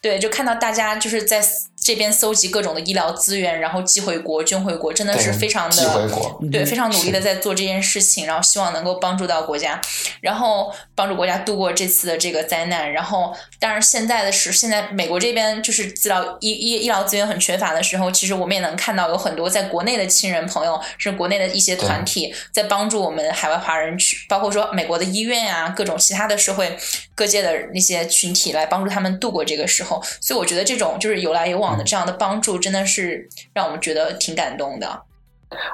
[0.00, 1.42] 对，就看到大家就是在。
[1.88, 6.06] 这边搜集各种的医疗资源，然后寄回国、捐回国，真的是非常的
[6.52, 9.80] 对，非常努力的在做这件事情，然后希望能够帮助到国家，
[10.20, 12.92] 然后帮助国家度过这次的这个灾难。
[12.92, 26.76] 然后，当然现在的是现在美国这边就是资料医医医疗资源很缺乏的时候，其实我们也能看到有很多在国内的亲人朋友，是国内的一些团体在帮助我们海外华人去，包括说美国的医院啊，各种其他的社会
[27.14, 30.02] 各界的那些群体来帮助他们度过这个时候。
[30.20, 31.77] 所以我觉得这种就是有来有往。
[31.84, 35.02] 这样的帮助真的是让我们觉得挺感动的。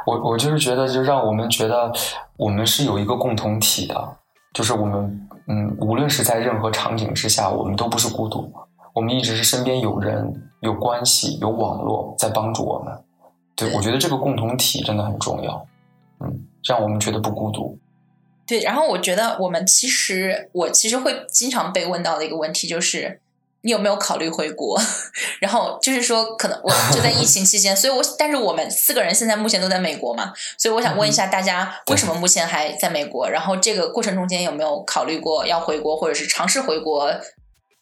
[0.07, 1.93] 我我就是觉得，就让我们觉得
[2.37, 4.17] 我们是有一个共同体的，
[4.53, 8.53] 就是我们嗯，无论是在任何场景之下，我们都不是孤独，
[8.95, 12.95] 我们一直是身边有人、有关系、有网络在帮助我们。
[13.57, 15.67] 对，我觉得这个共同体真的很重要，
[16.21, 17.77] 嗯，让我们觉得不孤独。
[18.47, 23.21] 对，然后我觉得我们其实，我其实会经常被问到的一个问题就是。
[23.65, 24.79] 你有没有考虑回国？
[25.41, 33.29] 然后就是说，可能我就在疫情期间，所以我但是我们四个人现在目前都在美国嘛，所以我想问一下大家，为什么目前还在美国？
[33.29, 37.11] 然后这个过程中间有没有考虑过要回国，或者是尝试回国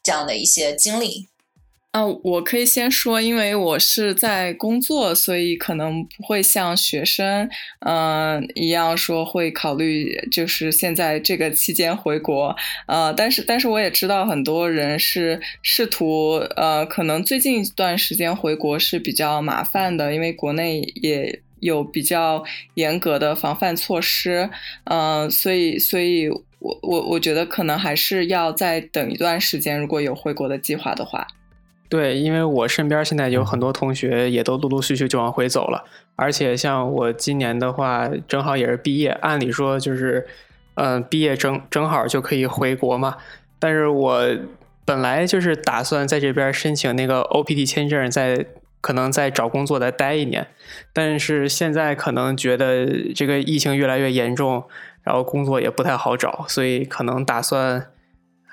[0.01, 1.27] 这样的一些经历？
[1.93, 7.47] 啊，我可以先说，因为我是在工作，所以可能不会像学生，
[7.81, 12.55] 嗯一样说会考虑，就是现在这个期间回国。
[12.87, 24.49] 呃，但是但是我也知道很多人是试图，呃，可能最近一段时间回国是比较麻烦的，因为国内也有比较严格的防范措施。
[24.85, 31.27] 嗯，所以所以我我我觉得可能还是要再等一段时间，如果有回国的计划的话。
[31.93, 35.83] 对，因为我身边现在有很多同学也都陆陆续续就往回走了，
[36.15, 40.25] 而且像我今年的话，正好也是毕业，按理说就是，
[40.73, 43.17] 嗯，毕业正正好就可以回国嘛。
[43.59, 44.27] 但是我
[44.83, 48.43] 本来就是打算在这边申请那个 OPT 签证，在
[48.81, 50.47] 可能在找工作再待一年，
[50.93, 54.63] 但是现在可能觉得这个疫情越来越严重，
[55.03, 57.85] 然后工作也不太好找，所以可能打算。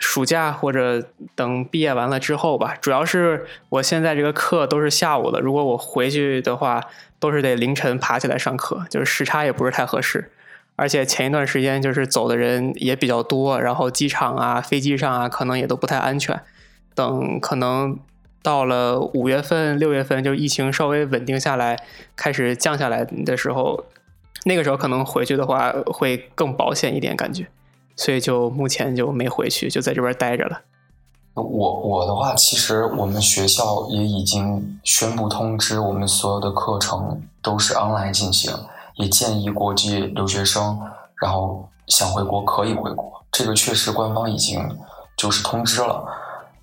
[0.01, 6.83] 暑假或者等毕业完了之后吧，主要是我现在这个课都是下午的，如果我回去的话，
[7.21, 10.33] 都是得凌晨爬起来上课，就是时差也不是太合适。
[10.77, 16.41] 而且前一段时间就是走的人也比较多，然后机场啊、飞机上啊，可能也都不太安全。
[16.95, 17.99] 等可能
[18.43, 21.77] 到了五月份、六月份，就疫情稍微稳定下来，
[22.17, 23.85] 开始降下来的时候，
[24.47, 27.47] 那个时候可能回去的话会更保险一点，感觉。
[27.97, 30.61] 所以就目前就没回去，就在这边待着了。
[31.35, 38.53] 我我的话，其实我们学校也已经宣布通知，我们所有的课程都是 online 进行，
[38.97, 40.79] 也建议国际留学生，
[41.23, 43.23] 然后想回国可以回国。
[43.31, 44.67] 这个确实官方已经
[45.17, 46.05] 就是通知了。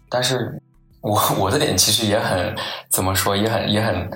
[0.10, 0.62] 但是
[1.02, 2.56] 我我的脸其实也很
[2.90, 4.10] 怎么说，也很也很，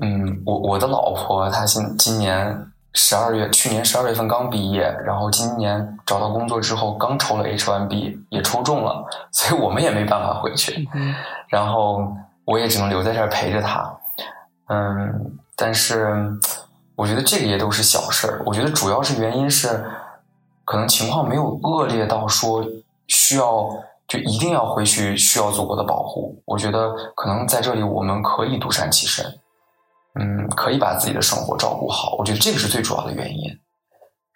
[0.00, 2.66] 嗯，我我的老婆她今今年。
[2.94, 10.86] 十二月，去年十二月份刚毕业，然后今年找到工作之后刚抽了 H1B，也抽中了，所以我们也没办法回去，
[11.48, 12.06] 然后
[12.44, 13.90] 我也只能留在这儿陪着他。
[14.68, 16.38] 嗯，但是
[16.94, 18.42] 我觉得这个也都是小事儿。
[18.44, 19.84] 我觉得主要是原因是，
[20.64, 22.62] 可能情况没有恶劣到说
[23.08, 23.68] 需要
[24.06, 26.38] 就一定要回去，需要祖国的保护。
[26.44, 29.24] 我觉得可能在这里我们可以独善其身。
[30.20, 33.44] 嗯，可以把自己的生活照顾好，我觉得这个是最主要的原因。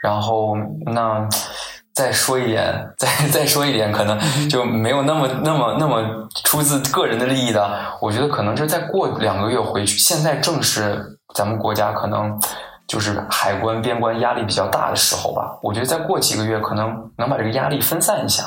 [0.03, 0.57] 然后，
[0.93, 1.27] 那
[1.95, 4.19] 再说一点，再 再说一点，可能
[4.49, 7.69] 就没有那么、那么、那么出自个人的利益的。
[8.01, 9.99] 我觉得可能是再过两个月回去。
[9.99, 12.39] 现在正是咱们国家可能
[12.87, 15.59] 就是海关边关压力比较大的时候吧。
[15.63, 18.45] 我觉得再过几个月，可能能把这个压力分散一下。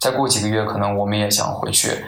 [0.00, 2.04] 再过几个月，可能我们也想回去，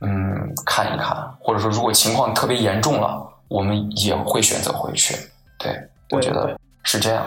[0.00, 3.28] 嗯，看一看，或者说如果情况特别严重了。
[3.52, 5.14] 我们也会选择回去，
[5.58, 5.76] 对，
[6.10, 7.26] 我觉得是这样。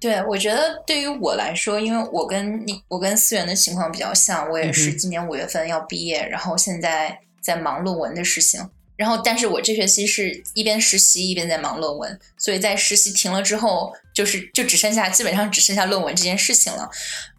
[0.00, 8.68] 对，我觉得对于我来说，因为我跟你，我跟思源的情况比较像，我也是今年五月份要毕业，然后现在在忙论文的事情。
[9.02, 16.88] 然后，但是我这学期是一边实习一边在忙论文，所以在实习停了之后，就是就只剩下基本上只剩下论文这件事情了。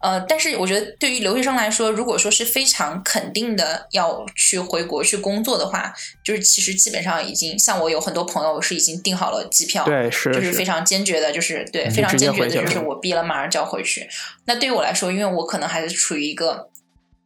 [0.02, 14.06] 呃，但是我觉得对于留学生来说，如果说是非常肯定的要去回国去工作的话，就是其实基本上已经像我有很多朋友是已经订好了机票，对，是就是非常坚决的，就是对非常坚决的，就是我毕业了马上就要回去。
[14.44, 16.68] 那对于我来说，因为我可能还是处于一个。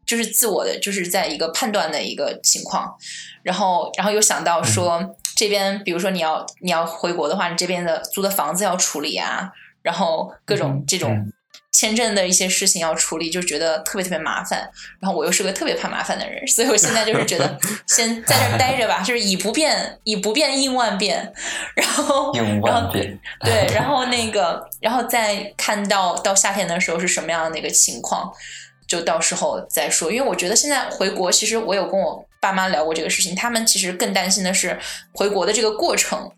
[0.09, 2.97] 就是自我的，就是在一个判断的一个情况，
[3.43, 9.53] 然后，然后又想到说这边，比如说你要你要回国的话，你这边的租的房子要处理啊，
[9.83, 11.31] 然后各种这种
[11.71, 14.71] 签证的一些事情要处理，就觉得特别特别麻烦。
[14.99, 21.31] 然后我又是个特别怕麻烦的人，所以我现在就是觉得 先在这待着吧，就是以不变以不变应万变，
[21.77, 28.33] 然后应万变对，然后那个，然后再看到到夏天的时候是什么样的一个情况。
[28.89, 34.77] 就到时候再说，因为我觉得现在回国，其实我有跟我爸妈聊过这个事情，他们其实更担心的是
[35.13, 36.31] 回国的这个过程，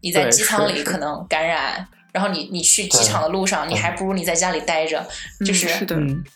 [0.00, 0.96] 你在机舱里可。
[0.98, 5.06] 能感染，然后你你去机场的路上，你还不如你在家里待着，
[5.44, 5.86] 就是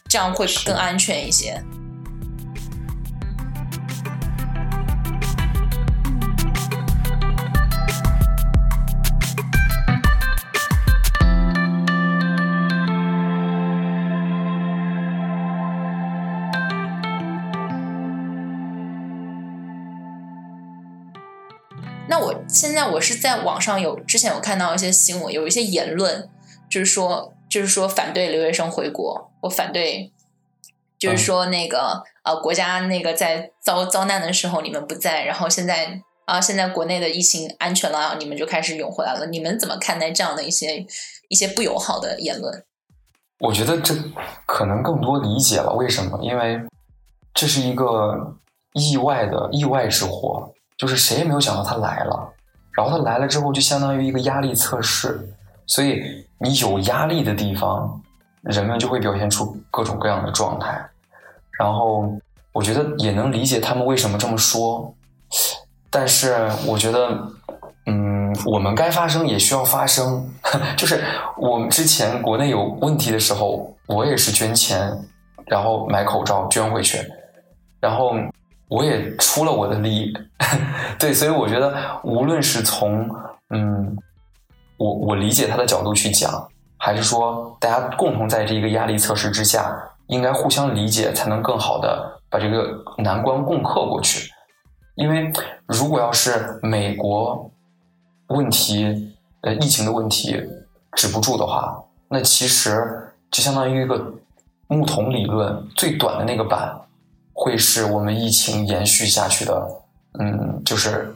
[0.08, 1.60] 这样会更安全一些。
[1.60, 1.83] 那
[22.64, 26.30] 现在我是在网上有之前有看到一些新闻，有一些言论，
[26.70, 30.10] 就是说就是说反对留学生回国，我反对，
[30.98, 40.86] 就是说那个呃国家那个在遭遭难的时候你们不在，然后现在啊现在国内的疫情安全了，你们就开始涌回来了，你们怎么看待这样的一些
[41.28, 42.64] 一些不友好的言论？
[43.40, 43.94] 我觉得这
[44.46, 46.18] 可能更多理解了，为什么？
[46.22, 46.58] 因为
[47.34, 48.38] 这是一个
[48.72, 50.50] 意外的意外之祸。
[50.76, 52.33] 就是谁也没有想到他来了，
[52.76, 55.28] 然后他来了之后就相当于一个压力测试，
[55.66, 56.02] 所以
[56.38, 58.00] 你有压力的地方，
[58.42, 60.84] 人们就会表现出各种各样的状态。
[61.58, 62.12] 然后
[62.52, 64.92] 我觉得也能理解他们为什么这么说，
[65.88, 66.34] 但是
[66.66, 67.16] 我觉得，
[67.86, 70.28] 嗯，我们该发声也需要发声。
[70.76, 71.02] 就是
[71.38, 74.92] 我们之前国内有问题的时候，我也是捐钱，
[75.46, 76.98] 然后买口罩捐回去，
[77.80, 78.14] 然后。
[78.68, 80.12] 我也出了我的力，
[80.98, 83.08] 对，所以我觉得无论是从
[83.50, 83.96] 嗯，
[84.78, 86.48] 我我理解他的角度去讲，
[86.78, 94.30] 还是说大家共同在这个压力测试之下，应该互相理解，才能更好的把这个难关共克过去。
[94.96, 95.30] 因为
[95.66, 97.50] 如果要是美国
[98.28, 100.42] 问题呃疫情的问题
[100.96, 101.76] 止不住的话，
[102.08, 104.12] 那其实就相当于一个
[104.68, 106.74] 木桶理论最短的那个板。
[107.36, 109.68] 会是我们疫情延续下去的，
[110.20, 111.14] 嗯，就是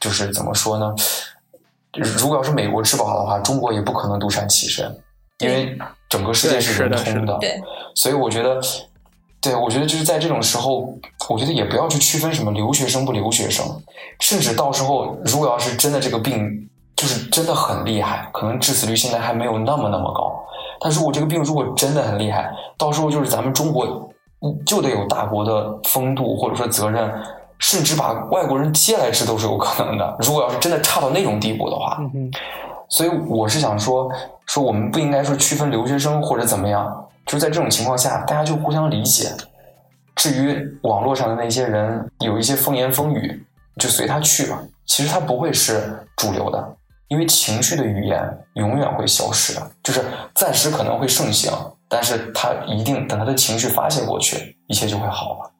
[0.00, 0.94] 就是怎么说呢？
[1.92, 4.98] 如果要是美国治不好的话，中国也不可能独善其身，
[5.40, 5.78] 因为
[6.08, 7.36] 整个世界是人通的。
[7.38, 7.60] 对，
[7.94, 8.58] 所以我觉得，
[9.42, 10.98] 对我觉得就是在这种时候，
[11.28, 13.66] 我觉得也不要去区分什么留学生不留学生，
[14.20, 20.42] 甚至到时候如果要是真的这个病就是真的很厉害，可能致死率现在还没有那么那么高，
[20.80, 24.08] 但如果这个病如果真的很厉害，到时候就是咱们中国。
[24.66, 27.12] 就得有大国的风度，或者说责任，
[27.58, 30.16] 甚至把外国人接来吃都是有可能的。
[30.20, 31.98] 如果要是真的差到那种地步的话，
[32.88, 34.10] 所以我是想说，
[34.46, 39.30] 说我们不应该说区分留学生或者怎么样，就在这种情况下，大家就互相理解。
[40.14, 43.42] 至于网络上的那些人有一些风言风语，
[43.78, 44.62] 就随他去吧。
[44.84, 46.76] 其实他不会是主流的，
[47.08, 48.20] 因为情绪的语言
[48.54, 51.50] 永远会消失的，就是暂时可能会盛行。
[51.94, 55.50] 但是他一定等他的情绪发泄过去，一切就会好了。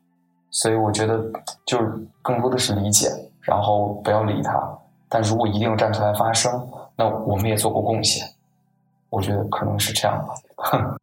[0.50, 1.20] 所以我觉得
[1.66, 3.10] 就是更多的是理解，
[3.42, 4.58] 然后不要理他。
[5.10, 6.50] 但如果一定要站出来发声，
[6.96, 8.26] 那我们也做过贡献。
[9.10, 10.34] 我觉得可能是这样吧。
[10.56, 10.98] 哼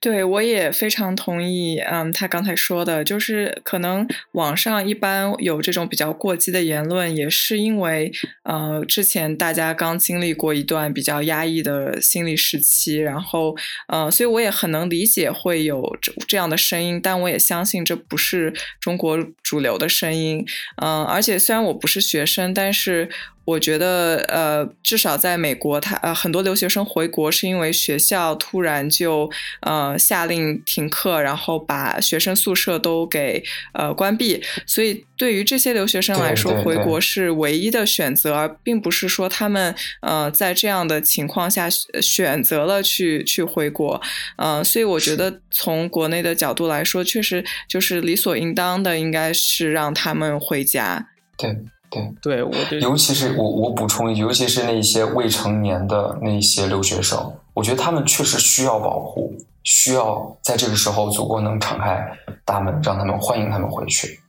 [0.00, 1.78] 对，我也非常同意。
[1.78, 8.12] 嗯，他刚才说的，就是可能网上一般有这种比较过激的言论，也是因为
[8.44, 13.56] 呃，之前大家刚经历过一段比较压抑的心理时期，然后
[13.88, 20.46] 呃，所以我也很能理解会有这这样的声音，但我也相信这不是中国主流的声音。
[20.82, 23.08] 嗯，而且虽然我不是学生，但是。
[23.46, 29.30] 我觉得呃，至少在美国，他呃很多留学生回国是因为学校突然就
[29.60, 33.42] 呃下令停课，然后把学生宿舍都给
[33.72, 39.72] 呃关闭，所以对于这些留学生来说，回国是唯一的选择，而并不是说他们
[40.02, 41.70] 呃在这样的情况下
[42.02, 44.00] 选择了去去回国，
[44.38, 51.06] 嗯，所以我觉得从国内的角度来说，确实就是理所应当的，应该是让他们回家。
[51.38, 51.56] 对。
[51.90, 62.06] 对对，我尤其是我我补充一句，尤其是那些未成年的那些留学生，我觉得他们确实需要保护，需要在这个时候祖国能敞开
[62.44, 64.20] 大门，让他们欢迎他们回去。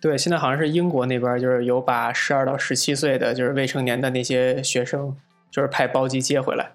[0.00, 5.16] 对，现在好像是英国那边就是有把十二到十七岁的就是未成年的那些学生，
[5.50, 6.72] 就是派包机接回来。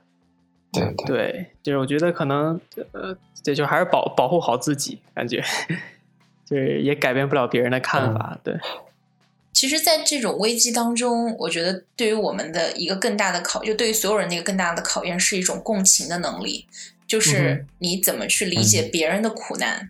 [0.71, 2.59] 对对，就是我觉得可能
[2.91, 5.41] 呃，这就还是保保护好自己，感觉
[6.45, 8.37] 就是也改变不了别人的看法。
[8.43, 8.53] 对。
[9.57, 16.67] 其实，在这种危机当中，我觉得对于我们的一个更大的考，就对于所有人的一个更大的考验，是一种共情的能力，
[17.07, 19.89] 就是你怎么去理解别人的苦难。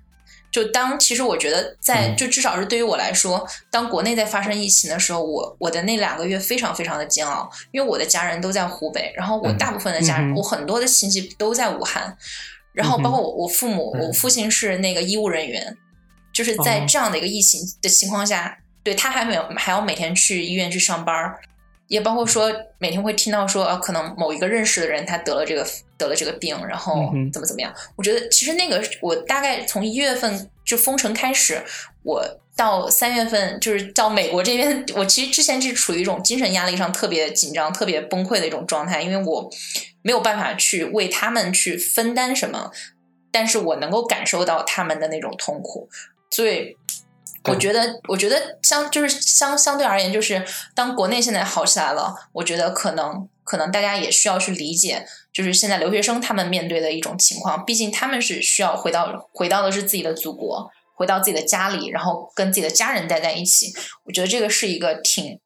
[0.50, 12.18] 就当其实我觉得，在就至少是对于我来说，当国内在发生疫情的时候，我我的那两个月非常非常的煎熬，因为我的家人都在湖北，然后我大部分的家人，我很多的亲戚都在武汉，
[12.72, 15.76] 然后包括我我父母，我父亲是那个医务人员，
[16.32, 18.60] 就是在这样的一个疫情的情况下。
[18.88, 21.36] 对他还没有还要每天去医院去上班
[21.90, 25.68] 也包括说每天会听到说啊可能某一个认识的人他得了这个
[25.98, 27.74] 得了这个病，然后怎么怎么样？
[27.98, 31.62] 我觉得其实那个我大概从一月份就封城开始，
[32.04, 32.24] 我
[32.56, 39.50] 到三月份就是到美国这边，我其实之前是处于一种精神压力上特别紧张、特别崩溃的一种状态，因为我
[40.02, 42.72] 没有办法去为他们去分担什么，
[43.34, 45.90] 但是我能够感受到他们的那种痛苦，
[46.30, 46.78] 所以。
[47.48, 50.46] 我觉得，我觉得相就是相相对而言，就是
[50.76, 63.74] 当国内现在好起来了，我觉得可能可能大家也需要去理解，就是现在留学生他们面对的一种情况，毕竟他们是需要回到回到的是自己的祖国，回到自己的家里，然后跟自己的家人待在一起。
[64.06, 65.40] 我觉得这个是一个挺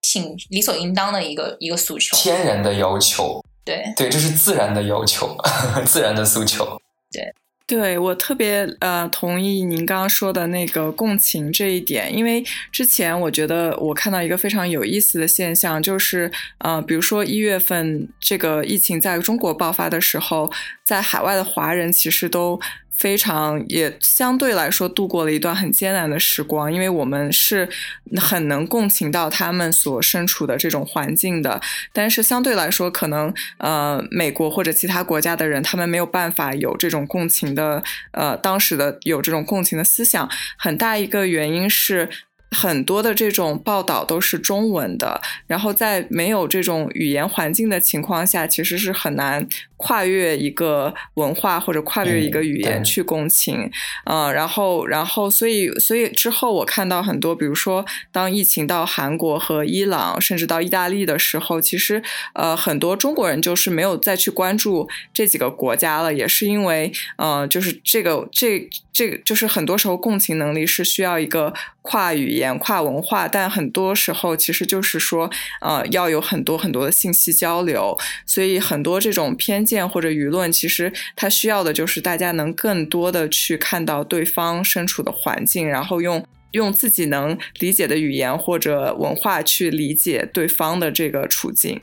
[0.00, 3.44] 挺理所应当的一个一个诉求，天然的要求。
[3.64, 5.36] 对对，这是自然的要求，
[5.86, 6.78] 自然的诉求。
[7.10, 7.34] 对。
[7.66, 20.52] 对我特别呃同意您刚刚说的那个共情这一点，因为之前我觉得我看到一个非常有意思的现象，就是呃，比如说一月份这个疫情在中国爆发的时候，
[20.84, 22.60] 在海外的华人其实都。
[22.96, 27.68] 非常也相对来说度过了一段很艰难的时光，因为我们是
[28.16, 31.60] 很能共情到他们所身处的这种环境的。
[31.92, 37.82] 但是相对来说，可能呃美国或者其他国家的人，他们没有办法有这种共情的
[38.12, 40.28] 呃当时的有这种共情的思想。
[40.56, 42.08] 很大一个原因是。
[42.54, 49.46] 很多的这种报道都是中文的，然后在没有这种语言环境的情况下，其实是很难
[49.76, 53.70] 跨越一个文化或者跨越一个语言去共情。
[54.04, 62.02] 嗯，然后，然后，所以，所以之后我看到很多，比如说当疫情到韩国和伊朗，甚至到意大利的时候，其实
[62.34, 68.68] 呃很多中国人就是没有再去关注这几个国家了，也是因为呃就是这个这。
[68.94, 71.52] 这个就是很多时候共情能力是需要一个
[71.86, 75.30] 跨语言、跨文化，但很多时候其实就是说，
[75.60, 77.96] 呃，要有很多很多的信息交流。
[78.24, 91.82] 所以很多这种偏见或者舆论，其实它需要的就是大家能更多的去看到对方身处的环境，然后用用自己能理解的语言或者文化去理解对方的这个处境。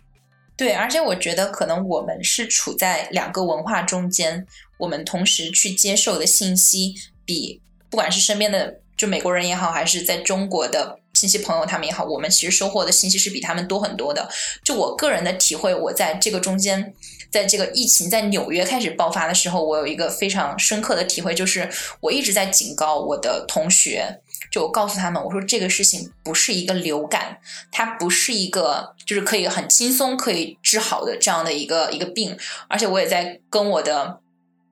[0.58, 4.48] 对，而且我觉得可能我们是处在两个文化中间。
[4.80, 14.30] 我们同时去接受的信息，比不管是身边的就美国人也好，还是在中国的亲戚朋友他们也好，我们其实收获的信息是比他们多很多的。
[14.64, 16.94] 就我个人的体会，我在这个中间，
[17.32, 21.68] 在这个疫情在纽约开始爆发的时候，我有一个非常深刻的体会，就是
[22.00, 24.22] 我一直在警告我的同学，
[24.52, 27.40] 就告诉他们，我说这个事情不是一个流感，
[27.72, 32.38] 它不是一个就是可以很轻松可以治好的这样的一个一个病，
[32.68, 34.21] 而且我也在跟我的。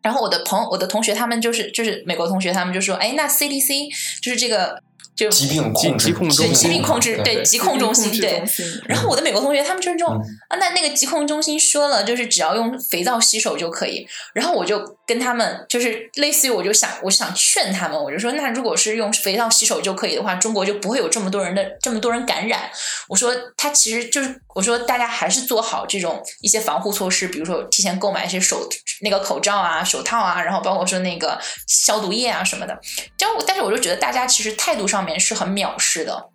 [0.10, 3.90] 然后我的朋友、我的同学，他们就是就是美国同学，他们就说：“哎，那 CDC
[4.24, 4.82] 就是这个。”
[5.20, 8.42] 就疾病控制，对疾病控制，对疾控中心，对。
[8.88, 10.16] 然后我的美国同学他们就是这种
[10.48, 14.08] 啊，那那个疾控中心说了，就是只要用肥皂洗手就可以。
[14.34, 14.80] 然后我就
[15.10, 22.70] 跟他们就是类似于，我就想，我想劝他们，我就说，那如果是用肥皂洗手就可以的话，中国就不会有这么多人的这么多人感染。
[23.08, 28.68] 我说他其实就是，我说大家还是做好这种一些防护措施，比如说提前购买一些手
[29.02, 32.80] 那个口罩啊、手套啊，然后包括说那个消毒液啊什么的。
[33.18, 35.20] 就，但是我就觉得大家其实态度上面。
[35.20, 36.30] 是很藐视的，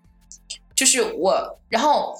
[0.76, 2.14] 就是我，然后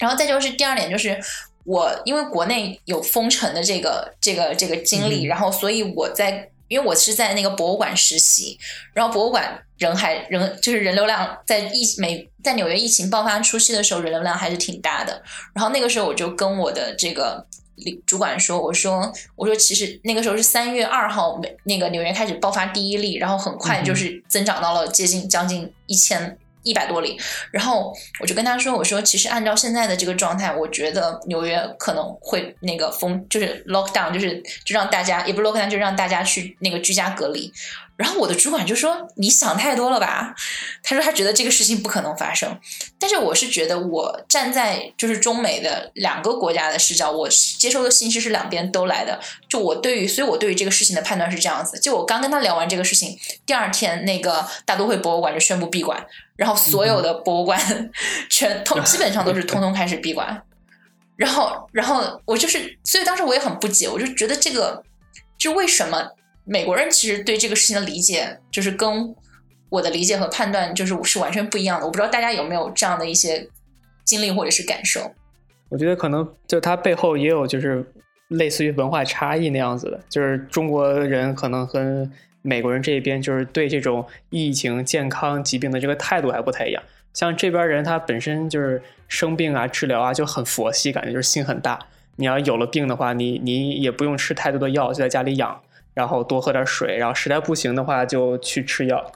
[0.00, 1.20] 然后再就是第二点就是
[1.68, 8.58] 我因为国内有封城的这个这个这个经历，然后所以我在因为我是在那个博物馆实习，
[8.94, 15.22] 然后博物馆人还人就是人流量在疫美在纽约疫情爆发初期的时候人流量还是挺大的，
[15.54, 17.46] 然后那个时候我就跟我的这个。
[18.04, 27.18] 主管说：“我说，我说，其实那个时候是三月二号，美那个纽约开始爆发第一例，然后很快就是增长到了接近将近一千一百多里。
[27.50, 37.52] 然后我就跟他说：我说，其实按照现在的这个状态，我觉得纽约可能会那个封，就是 lock down，就是就让大家也不是 lock down，就让大家去那个居家隔离。”
[37.98, 40.32] 然后我的主管就说：“你想太多了吧？”
[40.84, 42.56] 他说他觉得这个事情不可能发生。
[42.96, 49.18] 但是我是觉得，我站在就是中美的两个国家的视角，我接收的信息是两边都来的。
[49.48, 51.76] 就我对于，所以我对于这个事情的判断是这样子。
[51.80, 57.60] 就我刚跟他聊完这个事情，第二天那个大都会博物馆就宣布闭馆，然后所有的博物馆
[58.30, 60.40] 全通基本上都是通通开始闭馆。
[61.16, 64.84] 然后，然后我就是，所以当时我也很不解，我就觉得这个
[65.36, 66.12] 就为什么？
[66.48, 69.14] 美国人其实对这个事情的理解，就是跟
[69.68, 71.84] 我的理解和判断就是是完全不一样的。
[71.84, 73.46] 我不知道大家有没有这样的一些
[74.02, 75.12] 经历或者是感受。
[75.68, 77.84] 我觉得可能就它背后也有就是
[78.28, 86.82] 类似于文化差异那样子的，就是中国人可能跟美国人这边就是对这种疫情、健康、疾病的这个态度还不太一样。
[87.12, 91.78] 像这边人他本身就是生病啊、治疗啊就很佛系，感觉就是心很大。
[92.16, 95.60] 你要有了病的话，你你也不用吃太多的药，就在家里养。
[95.98, 99.12] 然后多喝点水，然后实在不行的话就去吃药。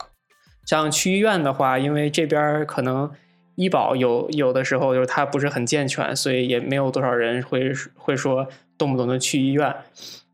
[0.67, 3.09] 像去医院的话，因为这边可能
[3.55, 9.73] 医保有有的时候就是它不是很健全，所以也没有多少人会会说动不动的去医院。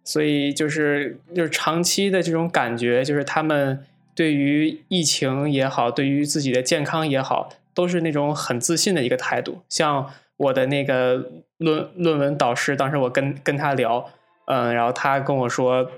[0.03, 3.85] 所以就是就是长期的这种感觉，就是他们
[4.15, 9.61] 对于疫情也好，对于自己的健康也好，都是那种很自信的一个态度。
[9.69, 14.09] 像我的那个论论文导师，当时我跟跟他聊，
[14.47, 15.91] 嗯，然后他跟我说。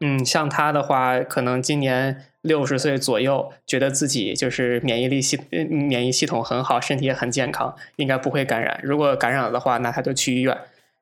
[0.00, 8.78] 嗯，像他的话，可能今年六十岁左右，觉得自己就是免疫力系免疫系统很好，身体也很健康，应该不会感染。
[8.82, 10.56] 如果感染了的话，那他就去医院。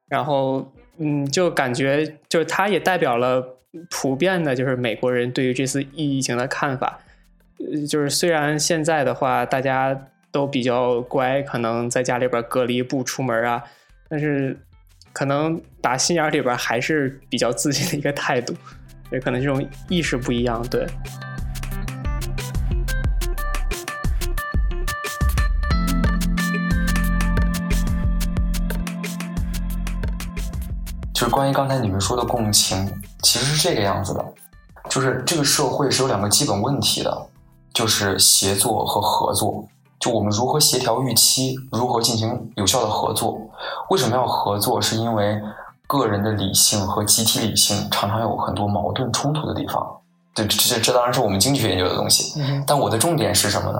[0.09, 3.59] 然后，嗯，就感觉就是他也代表了
[3.90, 7.01] 普遍的，就是美国人对于这次疫情的看法。
[7.88, 13.64] 就是虽然现在的话，大家都比较乖，可能在家里边隔离不出门啊，
[14.09, 14.59] 但是
[15.12, 18.55] 可能打心眼里边还是比较自信的一个态度。
[19.13, 20.87] 也可能这种意识不一样，对。
[31.13, 32.91] 就是关于刚才你们说的共情，
[33.23, 34.25] 其实是这个样子的，
[34.89, 37.27] 就是这个社会是有两个基本问题的，
[37.75, 39.69] 就是协作和合作。
[40.01, 43.39] 就我们如何协调预期，如何进行有效的合作？
[43.91, 44.81] 为什么要合作？
[44.81, 45.39] 是因为。
[45.99, 49.86] 个人的理性和集体理性常常有很多矛盾冲突的地方，
[50.34, 52.40] 对，这这这当然是我们经济学研究的东西。
[52.66, 53.78] 但我的重点是什么呢？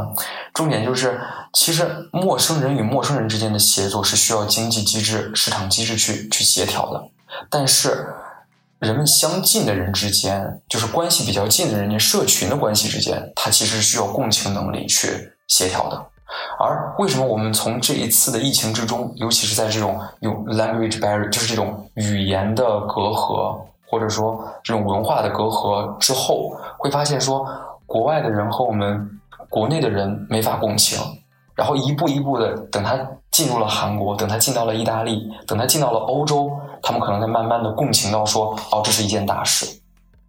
[0.53, 1.19] 重点就是，
[1.55, 7.03] 其实陌生人与陌生人之间的协作是需要经济机制、市场机制去去协调的。
[7.49, 8.15] 但是，
[8.79, 16.12] 人们相近的人之间，就是关系比较近的人间、社群的关系之间，它其实需要共情能力去协调的。
[16.59, 23.59] 而为什么我们从这一次的疫情之中，尤其是在这种有 language barrier，就是这种语言的隔阂，
[23.89, 27.47] 或者说这种文化的隔阂之后，会发现说，
[27.85, 29.21] 国外的人和我们
[29.51, 30.99] 国内的人没法共情，
[31.55, 32.99] 然后一步一步的，等他
[33.31, 39.67] 进入了韩国，等他进到了意大利，等他进到了欧洲，他们可能在慢慢的共情到说，哦，这是一件大事，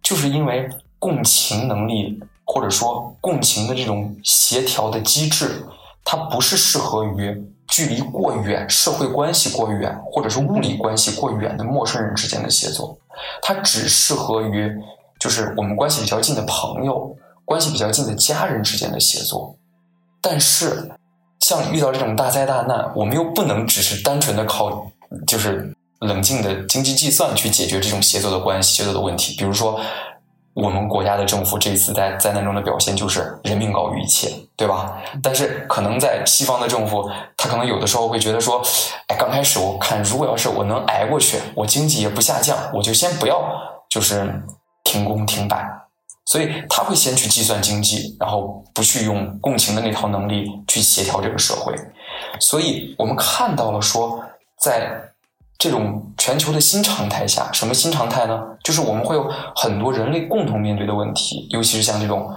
[0.02, 5.64] 就是因为共情能力或者说共情的这种协调的机制。
[6.04, 12.96] 它不是适合于距离过远、社会关系过远，或者是物理关系过远的陌生人之间的协作，
[13.40, 14.70] 它只适合于
[15.18, 19.56] 就是我们关系比较近的朋友、关系比较近的家人之间的协作。
[20.20, 20.90] 但是，
[21.40, 24.86] 像遇到这种大灾大难，我们又不能只是单纯的靠
[25.26, 29.80] 就是冷静的经济计算去解决这种协作的关系、协作的问题，比如说。
[30.54, 34.96] 我们国家的政府这一次在灾难中的表现就是人命高于一切，对吧？
[35.22, 38.62] 但是可能在西方的政府，他可能有的时候会觉得说，
[39.08, 43.42] 哎，刚开始我看如果要是我能挨过去，我经济也不下降，我就先不要
[43.90, 44.42] 就是
[44.84, 45.66] 停工停摆，
[46.26, 51.74] 所以他会先去计算经济，然后不去用共情的那套能力去协调这个社会，
[52.38, 54.22] 所以我们看到了说
[54.60, 55.10] 在。
[55.58, 58.40] 这种全球的新常态下，什么新常态呢？
[58.62, 62.30] 就是我们会有很多人类共同面对的问题，尤其是像这种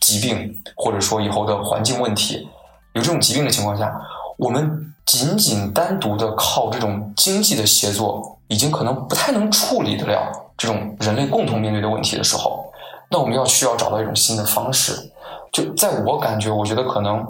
[0.00, 2.48] 疾病，或者说以后的环境问题。
[2.94, 3.92] 有这种疾病的情况下，
[4.38, 12.72] 我们仅仅单独的靠这种经济的协作，已经可能不太能处理得了这种人类共同面对的问题的时候，
[13.10, 15.10] 那我们要需要找到一种新的方式。
[15.52, 17.24] 就在我感觉，我觉得可能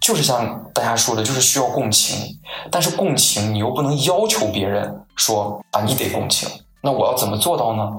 [0.00, 2.38] 就是像大家说的，就是需要共情。
[2.70, 6.48] 但是共情，你又不能要求别人说啊，你得共情。
[6.80, 7.90] 那我要怎么做到呢？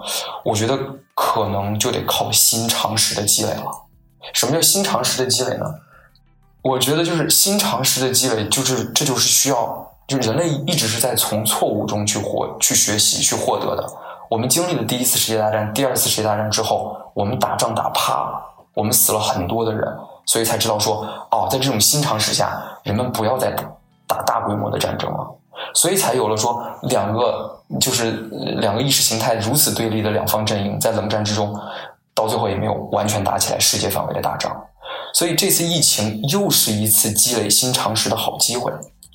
[0.44, 0.78] 我觉得
[1.14, 3.66] 可能就得靠新常识的积累了。
[4.34, 5.66] 什么叫新常识的积累呢？
[6.62, 13.86] 我觉得就是新常识的积累，就是这就是需要，就人类一直是在从错误中去获、去学习、去获得的。
[14.30, 18.46] 我们经历了第一次世界大战、第二次世界大战之后，我们打仗打怕了。
[18.76, 19.84] 我们死了很多的人，
[20.30, 23.50] 所以才知道说，哦，在这种新常识下，人们不要再
[24.06, 25.28] 打大规模的战争了，
[25.74, 28.12] 所以才有了说两个就是
[28.62, 31.60] 两个意识形态如此对立的两方阵营，在冷战之中，
[32.14, 34.56] 到最后也没有完全打起来世界范围的大仗，
[35.16, 38.72] 所以这次疫情又是一次积累新常识的好机会，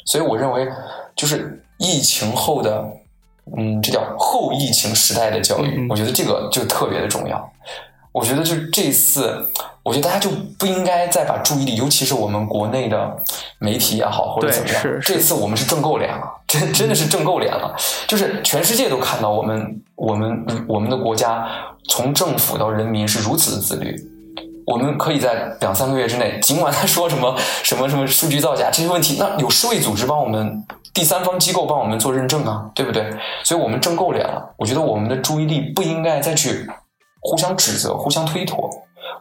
[0.07, 0.69] 所以我认为，
[1.15, 2.85] 就是疫情后的，
[3.57, 7.53] 嗯，这叫后疫情时代的教育，我觉得这个就特别的重要。
[8.11, 9.45] 我觉得就这次，
[9.85, 13.17] 我觉得大家就不应该再把注意力，尤其是我们国内的
[13.59, 14.83] 媒体也好，或者怎么样。
[15.03, 17.77] 这次我们是挣够脸了，真真的是挣够脸了。
[18.09, 21.47] 就是全世界都看到我们，我们我们的国家
[21.91, 23.95] 从政府到人民是如此的自律。
[24.67, 30.65] 我们可以在两三个月之内，尽管他说什么什么什么数据造假这些问题，那有世卫组织帮我们，
[30.95, 33.15] 第三方机构帮我们做认证啊，对不对？
[33.43, 34.55] 所以我们挣够脸了。
[34.57, 36.67] 我觉得我们的注意力不应该再去。
[37.27, 38.69] 互相指责，互相推脱，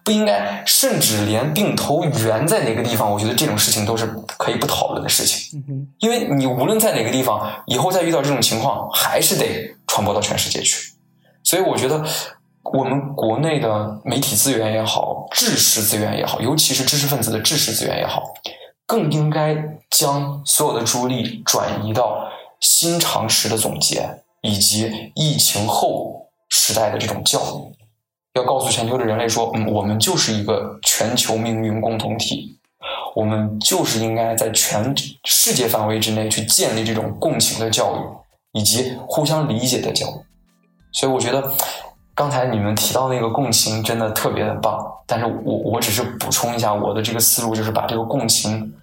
[0.03, 4.05] 不应该，甚至连病头源在哪个地方，我觉得这种事情都是
[4.37, 5.61] 可以不讨论的事情。
[5.99, 10.93] 因为你无论在哪个地方，以后再遇到这种情况，还是得传播到全世界去。
[11.43, 12.03] 所以，我觉得
[12.63, 18.23] 我们国内的媒体资源也好，知识资源也好，尤其是知识分子的知识资源也好，
[18.85, 19.55] 更应该
[19.89, 22.27] 将所有的注意力转移到
[22.59, 27.82] 新常识的总结，以及疫情后时代的这种教育。
[28.33, 32.57] 要告诉全球的人类说，嗯，我们就是一个全球命运共同体，
[33.15, 34.93] 我们就是应该在全
[35.25, 40.19] 世界范围之内去建立这种共情的教育，以及互相理解的教育。
[40.91, 41.53] 所以，我觉得
[42.15, 48.73] 刚才你们提到那个共情真的特别的棒，但是我我只是补充一下我的这个思路，就是把这个共情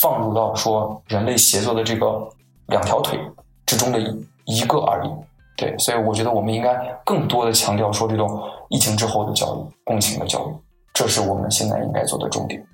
[0.00, 2.28] 放入到说人类协作的这个
[2.66, 3.18] 两条腿
[3.66, 3.98] 之中的
[4.44, 5.10] 一个而已。
[5.56, 6.74] 对，所以我觉得我们应该
[7.04, 10.52] 更多的强调说这种疫情之后的教育、共情的教育，
[10.92, 12.64] 这是我们现在应该做的重点。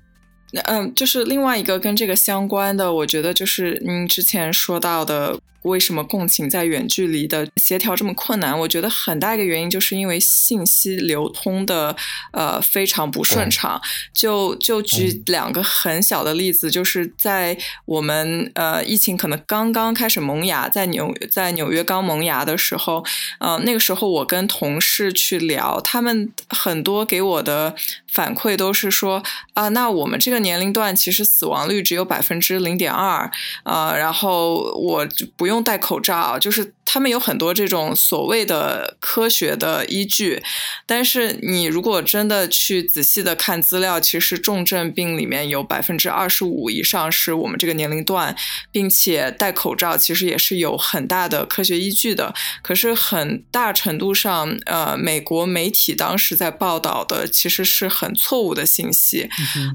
[0.51, 5.39] 那嗯，就是另外一个跟这个相关的，我觉得就是您之前说到的。
[5.63, 8.57] 为什么共情在远距离的协调这么困难？
[8.59, 11.95] 我觉得很大一个原因就是因为信息流通的
[12.33, 13.81] 呃非常不顺畅。
[14.13, 23.03] 就就举两个很小的例子，就是在我们呃疫情可能刚刚开始萌芽，在纽在纽约刚萌芽的时候，
[23.39, 27.75] 呃那个时候我跟同事去聊，他们很多给我的
[28.11, 33.31] 反馈都是说啊，那我们这个年龄段其实死亡率只有百分之零点二
[33.63, 35.07] 啊，然后我。
[35.37, 40.41] 不用戴口罩，就是他们有很多这种所谓的科学的依据，
[40.85, 48.35] 但是你如果真的去仔细的看资料，其实重症病里面有百分之二十五以上是我们这个年龄段，
[48.71, 52.33] 并且戴口罩其实也是有很大的科学依据的。
[52.61, 59.27] 可是很大程度上，呃，美国媒体当时在报道的其实是很错误的信息，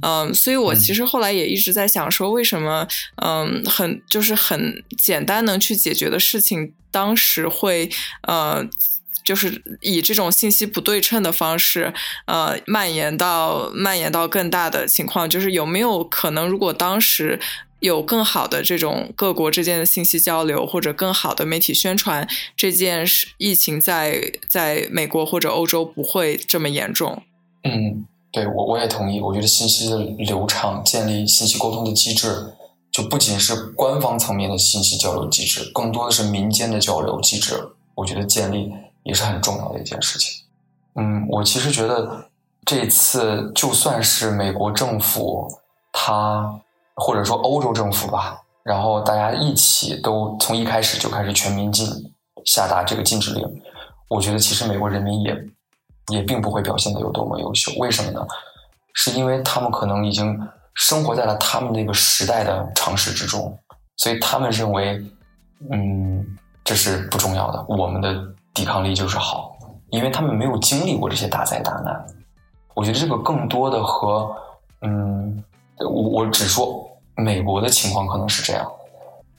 [0.03, 2.87] 嗯，所以我其实后来也一直在想说，为什么，
[3.23, 5.57] 嗯，很就是很简单能。
[5.59, 7.91] 去解决的事情，当时会
[8.23, 8.67] 呃，
[9.23, 11.93] 就是以这种信息不对称的方式，
[12.25, 17.39] 呃，蔓延到蔓延到更大的情况，就是有没有可能，如果当时
[17.81, 22.27] 有更好的这种各国之间的信息交流，或者更好的媒体宣传，
[22.57, 27.23] 这件事疫情在在美国或者欧洲不会这么严重？
[27.65, 32.55] 嗯，对我我也同意，我觉得信息的流畅，建立信息沟通的机制。
[32.97, 37.53] 就不仅是官方层面的信息交流机制，更多的是民间的交流机制。
[37.95, 38.73] 我觉得建立
[39.03, 40.47] 也是很重要的一件事情。
[40.95, 42.31] 嗯，我其实觉得
[42.65, 45.47] 这次就算是美国政府，
[45.93, 46.59] 他
[46.95, 51.87] 或者说欧洲政府吧，然后大家一起都从一开始就开始全民禁
[52.47, 53.47] 下达这个禁止令，
[54.09, 55.47] 我觉得其实美国人民也
[56.09, 57.71] 也并不会表现的有多么优秀。
[57.79, 58.27] 为什么呢？
[58.95, 60.41] 是因为他们可能已经。
[60.77, 63.59] 生活在了他们那个时代的常识之中，
[63.97, 65.03] 所以他们认为，
[65.71, 66.25] 嗯，
[66.63, 67.65] 这是不重要的。
[67.69, 68.15] 我们的
[68.55, 69.57] 抵抗力就是好，
[69.91, 72.07] 因为他们没有经历过这些大灾大难。
[72.75, 74.31] 我觉得这个更多的和，
[74.83, 75.43] 嗯，
[75.79, 78.71] 我我只说美国的情况可能是这样，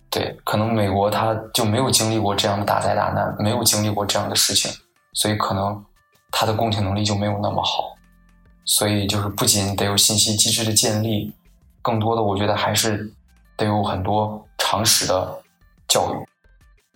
[0.10, 4.72] 对，可能美国他就没有经历过这样的大灾大难，没有经历过这样的事情，
[5.14, 5.86] 所以可能
[6.32, 7.96] 他的共情能力就没有那么好。
[8.68, 11.32] 所以就是不仅得有信息机制的建立，
[11.82, 13.10] 更多的我觉得还是
[13.56, 15.42] 得有很多常识的
[15.88, 16.28] 教育。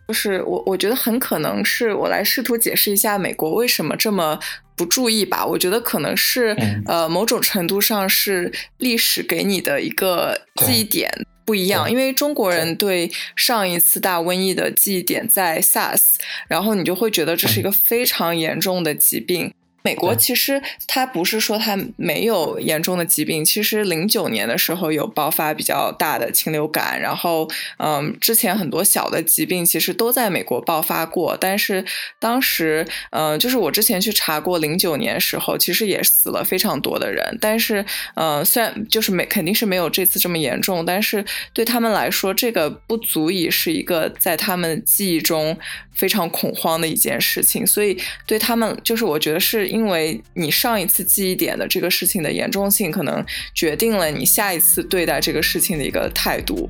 [0.07, 4.37] 就是我，我觉得很可能是我来试图解释一下美国为什么这么
[4.75, 5.45] 不注意吧。
[5.45, 6.53] 我觉得可能是
[6.85, 11.09] 呃，某种程度上是历史给你的一个记忆点
[11.45, 16.15] 不一样，因为中国人对上一次大瘟疫的记忆点在 SARS，
[16.49, 19.53] 然后你就会觉得这是一个非常严重的疾病。
[19.83, 31.83] 美国其实它不是说它没有严重的疾病，其实零九年的时候有爆发比较大的禽流感，然后嗯，之前很多小的疾病其实都在美国爆发过，但是
[32.19, 45.57] 当时嗯，就是我之前去查过零九年时候，其实也死了非常多的人，但是嗯，虽然就是没肯定是没有这次这么严重，但是对他们来说，这个不足以是一个在他们记忆中
[45.91, 49.70] 非常恐慌的一件事情，所以对他们就是我觉得是。
[49.71, 56.69] 因为你上一次记忆点的这个事情的严重性，可能决定了你下一次对待这个事情的一个态度。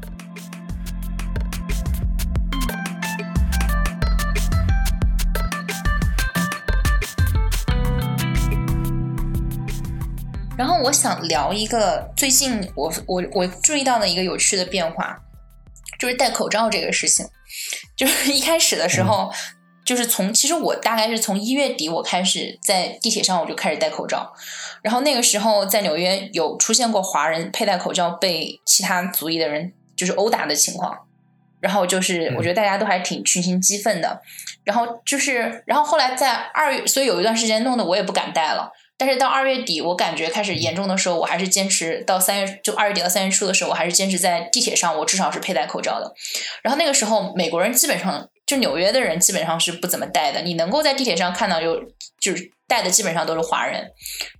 [10.56, 15.20] 然后我想聊一个最近我我我注意到的一个有趣的变化，
[15.98, 17.26] 就是戴口罩这个事情。
[17.98, 19.34] 就是一开始的时候。
[19.84, 24.32] 就是从其实我大概是从一月底我开始在地铁上我就开始戴口罩，
[24.84, 30.96] 然后那个时候在纽约有出现过华人佩戴口罩被其他族裔的人就是殴打的情况，
[31.60, 34.22] 然后就是我觉得大家都还挺群情激愤的，
[34.64, 46.14] 然后就是然后后来在二月，所以有一段时间弄得我也不敢戴了，但是到二月底我感觉开始严重的时候，我还是坚持到三月就二月底到三月初的时候，我还是坚持在地铁上我至少是佩戴口罩的，
[46.62, 48.30] 然后那个时候美国人基本上。
[48.52, 51.82] 就纽约的人基本上是不怎么戴的，你能够在地铁上看到有
[52.20, 53.90] 就是戴的基本上都是华人，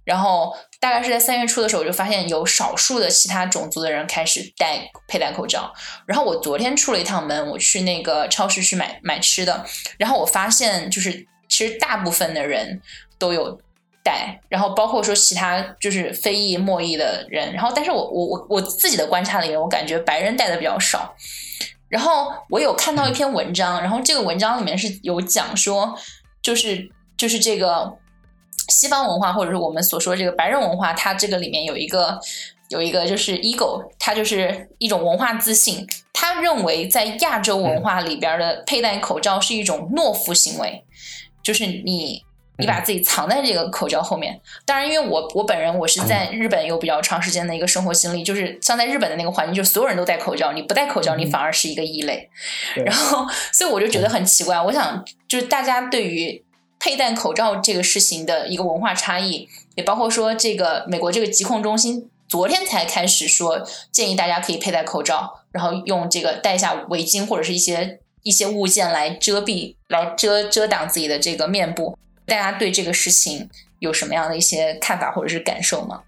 [0.04, 5.72] 然后大概是在三月初的时候，我就发现有少数的其他种族的人开始戴佩戴口罩。
[6.06, 9.66] 然后我昨天出了一趟门，我去那个超市去买买吃的，
[9.98, 12.82] 然后我发现就是其实大部分的人
[13.18, 13.58] 都有
[14.04, 21.16] 戴，然后包括说其他就是非裔墨裔的人，然后但是我我我我自己的观察里面，我感觉白人戴的比较少。
[21.92, 25.96] 然后我有看到一篇文章，然后这个文章里面是有讲说，
[26.42, 27.98] 就是就是这个
[28.70, 32.20] 西方文化或者是我们所说这个白人文化，它这个里面有一个
[32.70, 40.84] 有一个就是 ego，它就是一种文化自信，他认为在亚洲文化里边的佩戴口罩是一种懦夫行为，
[41.44, 42.24] 就是你。
[42.62, 52.30] 你把自己藏在这个口罩后面，当然，因为我我本人我是在日本有比较长时间的一个生活经历，就是像在日本的那个环境，就是所有人都戴口罩，你不戴口罩，你反而是一个异类。
[52.86, 54.62] 然后，所以我就觉得很奇怪。
[54.62, 56.44] 我想，就是大家对于
[56.80, 71.98] 佩戴口罩这个事情的一个文化差异，也包括说，这个美国这个疾控中心昨天才开始说，建议大家可以佩戴口罩，然后用这个戴一下围巾或者是一些一些物件来遮蔽，来遮遮挡自己的这个面部。
[72.32, 76.02] 大家对这个事情有什么样的一些看法或者是感受吗？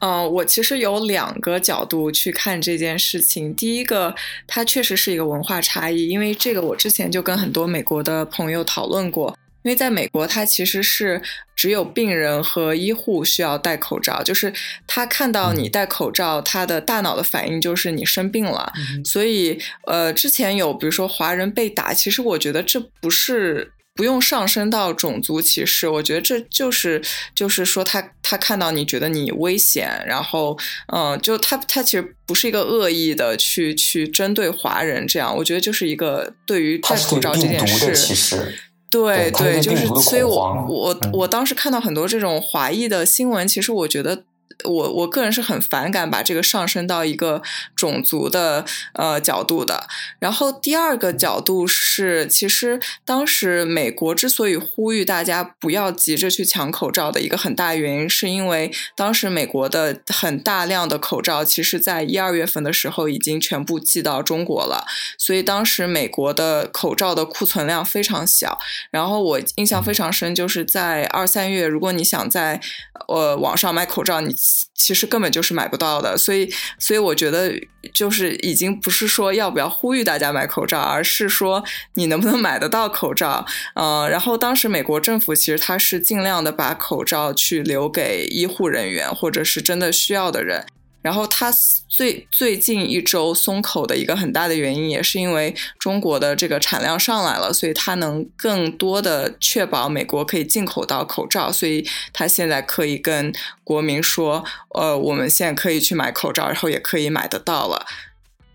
[0.00, 3.54] 嗯，我其实有两个角度去看这件事情。
[3.54, 4.14] 第一个，
[4.46, 9.34] 它确实是一个文化差异，因为这个我之前就跟很多美国的朋友讨论过。
[9.62, 11.22] 因为在美国，它其实是
[11.56, 14.52] 只有病人和医护需要戴口罩，就是
[14.86, 18.70] 他看到你戴口罩，他的大脑的反应就是你生病了。
[19.02, 23.72] 所以，呃，之前有比如说华人被打，其实我觉得这不是。
[23.94, 27.00] 不用上升到种族歧视，我觉得这就是
[27.34, 30.58] 就是说他他看到你觉得你危险，然后
[30.92, 38.58] 嗯，就他他其实不是一个恶意的去去针对华人这样，我觉得就是一个对于戴口罩这件事，
[38.90, 44.24] 对对，就是所以我我我当时看到很多这种华裔的新闻，其实我觉得。
[44.64, 47.42] 我我个人是很反感把这个上升到一个
[47.74, 49.86] 种族的呃角度的。
[50.18, 64.86] 然后第二个角度是，其实当时美国之所以呼吁大家不要急着去抢口罩的一个很大原因，是因为当时美国的很大量的口罩，其实在一二月份的时候已经全部寄到中国了，
[65.18, 68.58] 所以当时美国的口罩的库存量非常小。
[68.90, 72.60] 然后我印象非常深，就是在二三月，如果你想在
[73.08, 74.34] 呃网上买口罩，你
[74.74, 77.52] 其实根本就是买不到的，所以，所以我觉得
[77.92, 81.64] 就是已经不是说要不要呼吁大家买口罩，而是说
[81.94, 83.44] 你能不能买得到口罩。
[83.74, 90.66] 呃，然后当时美国政府其实它是尽量的把口罩去留给医护人员或者是真的需要的人。
[91.04, 91.52] 然后它
[91.86, 103.30] 最最近一周松口的一个很大的原因，也是因为中国的这个产量上来了，所以它能更多的确保美国可以进口到口罩，所以它现在可以跟
[103.62, 107.84] 国民说，呃，我们现在可以去买口罩，然后也可以买得到了。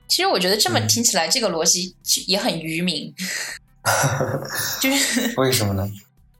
[0.07, 1.93] 其实我觉得这么听起来，这个逻辑
[2.25, 3.13] 也很愚民。
[4.81, 5.87] 就是为什么呢？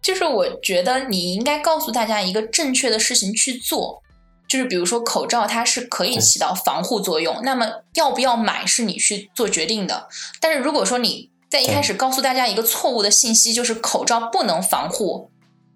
[0.01, 4.01] 就是我觉得你应该告诉大家一个正确的事情去做。
[4.49, 10.07] 就是比如说口罩，它是可以起到防护作用，那么要不要买是你去做决定的。
[10.41, 15.29] 但是如果说你在一开始告诉大家一个错误的信息，就是口罩不能防护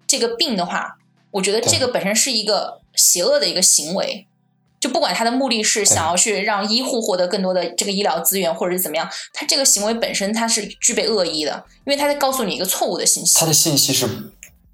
[0.06, 0.98] 这个病的话，
[1.30, 4.26] 我觉得这个本身是一个邪恶的一个行为。
[4.80, 13.38] 就不管他的目的是想要去让医护获得更多的这个医疗资源，或者是怎么样，他这个行为本身他是具备恶意的，因为他在告诉你一个错误的信息。
[13.38, 14.06] 他的信息是。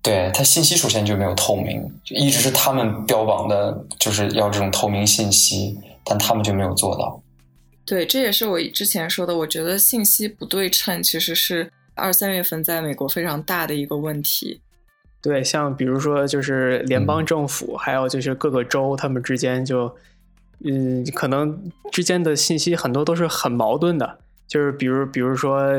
[0.02, 7.22] 对它信息首先就没有透明，就一直是他们标榜的，就是要这种透明信息，但他们就没有做到。
[7.84, 14.62] 对，这也是我之前说的，我觉得信息不对称其实是二三月份在美国非常大的一个问题。
[15.20, 19.94] 对，像比如说就是联邦政府，还有就是各个州，他们之间就，
[20.64, 25.70] 嗯，可能之间的信息很多都是很矛盾的，就是比如比如说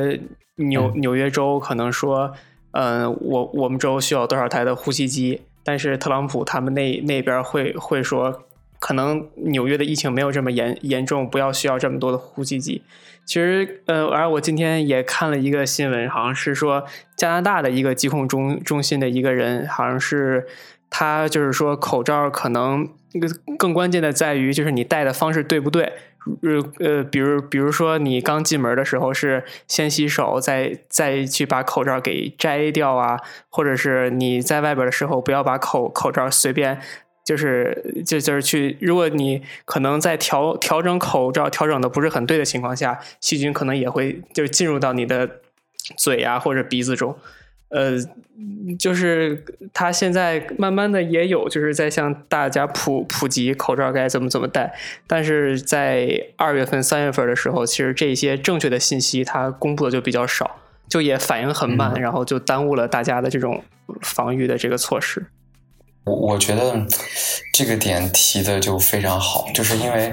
[0.58, 2.32] 纽纽约州可能说。
[2.72, 5.42] 嗯，我我们州需要多少台的呼吸机？
[5.64, 8.44] 但是特朗普他们那那边会会说，
[8.80, 12.82] 可能纽约的疫情没有这么严严重，不要需要这么多的呼吸机。
[13.24, 16.84] 其实，呃，而我今天也看了一个新闻，好像是说
[17.16, 20.48] 加拿大的一个疾控中中心的一个人，好像是
[20.90, 22.90] 他就是说口罩可能
[23.58, 25.94] 更关键的在于就是你戴的方式对不对。
[26.44, 33.20] 呃呃，比如比如说，你刚进门的时候是先洗手，再再去把口罩给摘掉啊，
[33.50, 36.80] 或者是你在外边的时候，不要把口口罩随便，
[37.26, 45.28] 就是就就是去，如果你可能在调调整口罩调整的不是很对的情况下，细菌可能也会就进入到你的
[45.98, 47.18] 嘴啊或者鼻子中。
[47.72, 47.98] 呃，
[48.78, 54.74] 就是他现在慢慢的也有，就是在向大家普普及口罩该怎么怎么戴，
[55.08, 60.58] 但是在二月份、三月份的时候，其实这些正确的信息他公布的就比较少，
[60.90, 63.64] 就也反应很慢，然后就耽误了大家的这种
[64.02, 65.28] 防御的这个措施。
[66.04, 66.86] 我我觉得
[67.54, 70.12] 这个点提的就非常好，就是因为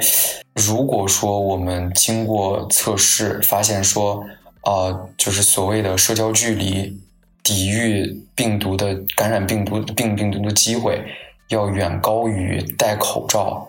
[0.54, 4.24] 如果说我们经过测试发现说，
[4.60, 7.00] 啊，就是所谓的社交距离。
[7.42, 11.02] 抵御病毒的感染病毒病病毒的机会
[11.48, 13.66] 要远高于戴口罩，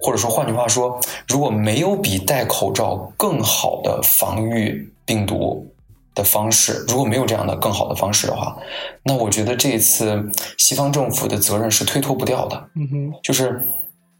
[0.00, 5.72] 或者说换句话说，如果没有比戴口罩更好的防御病毒
[6.14, 8.56] 的方式，如果没有这样的更好的方式的话，
[9.04, 10.28] 那我觉得这一次
[10.58, 12.70] 西方政府的责任是推脱不掉的。
[12.74, 13.62] 嗯哼，就是，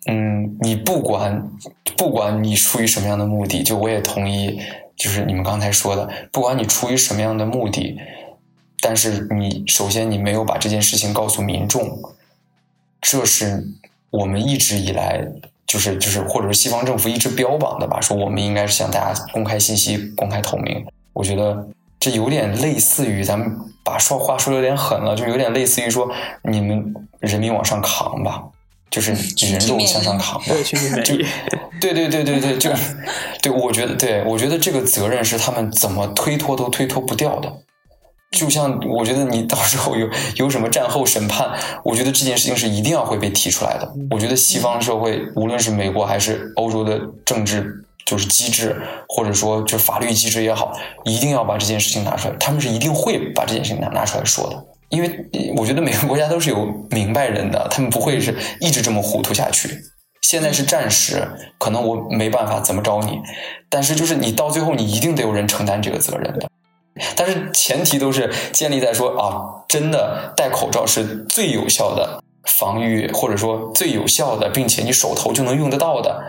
[0.06, 1.50] 嗯，你不管
[1.96, 4.60] 不管你出于什么样的目的，就我也同意，
[4.96, 7.98] 就是你们刚才说的，不管你出于什么样的目的。
[8.88, 12.00] 但是你首先你没有把这件事情告诉民众，
[13.00, 13.66] 这是
[14.10, 15.26] 我们一直以来
[15.66, 20.86] 就是就是或者是西方政府一直标榜的吧，说我们应该是向大家公开信息、公开透明。
[21.12, 21.66] 我觉得
[21.98, 26.08] 这有点类似于咱们把说话说有点狠了，就有点类似于说
[26.44, 28.40] 你们人民往上扛吧，
[28.88, 31.26] 就是人肉向上扛，对，群体免疫，
[31.80, 32.70] 对对对对对，就
[33.42, 37.52] 对，我觉得对我觉得这个责任是他们怎么推脱都推脱不掉的。
[38.32, 41.48] 就像我觉得你到时候有有什么战后审判，
[41.84, 43.90] 我觉得这件事情是一定要会被提出来的。
[44.10, 48.76] 我觉得西方社会，无论是美国还是欧洲的政治就是机制，
[49.08, 50.72] 或者说就法律机制也好，
[51.04, 52.34] 一定要把这件事情拿出来。
[52.38, 59.70] 他们是一定会把这件事情拿拿出来说的，因为我觉得每个国家都是有明白人的，他们不会是一直这么糊涂下去。
[60.20, 61.26] 现在是暂时，
[61.58, 63.18] 可能我没办法怎么着你，
[63.70, 66.50] 但是就是你到最后，你一定得有人承担这个责任的。
[67.14, 76.22] 但是前提都是建立在说啊，真的戴口罩是最有效的防御，或者说最有效的，并且你手头就能用得到的，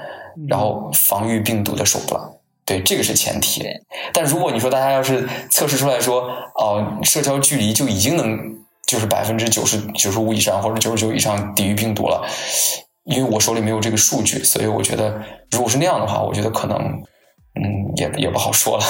[0.48, 2.22] 然后防御病毒的手段。
[2.66, 3.64] 对，这个是前提。
[4.12, 8.38] 但如果你说大家要是测试出来说，哦，社交距离就已经能
[8.86, 12.28] 就是百分之九十九十五以上或者九十九以上抵御病毒了，
[13.06, 15.18] 因为我手里没有这个数据，所以我觉得
[15.52, 16.78] 如果是那样的话，我觉得可能
[17.64, 18.86] 嗯也也不好说了。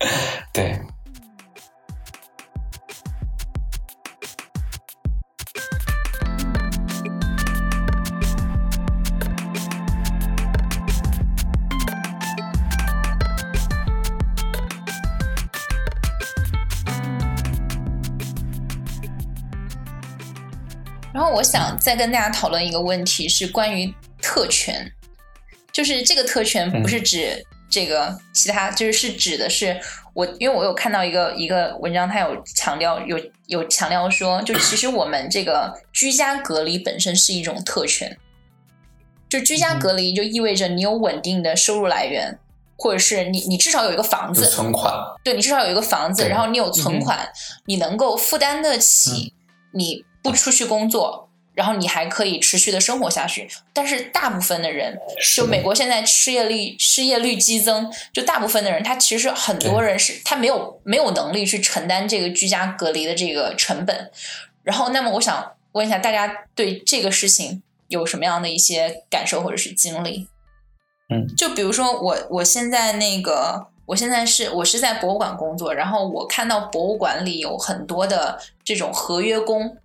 [0.52, 0.78] 对。
[21.14, 24.90] 然后我想再跟大家讨论一个问题，是关于特权。
[25.70, 29.80] 就是这个特权不是指这个其他，就是是指的是
[30.14, 38.16] 我，因为我有看到一个一个文章，它有强调有有强调说，就其实我们这个居家隔离本身是一种特权，
[39.28, 42.38] 就居家隔离就意味着你有稳定的收入来源。
[42.78, 44.92] 或者是你，你至少有一个房子存款，
[45.22, 47.30] 对你至少有一个房子，然后你有存款，
[47.66, 49.32] 你能够负担得起，
[49.72, 53.48] 你不出去工作，然后你还可以持续的生活下去。
[53.72, 54.98] 但是大部分的人，
[55.36, 64.10] 就美国现在失业率失业率激增，就大部分的人，他其实很多人是他没有没有能力去承担这个居家隔离的这个成本。
[64.62, 70.28] 然后，那么我想问一下大家，对这个事情有什么样的一些感受或者是经历？
[71.10, 79.76] 嗯就比如说我，我现在那个，我现在是我是在博物馆工作，然后我看到博物馆里有很多的这种合约工，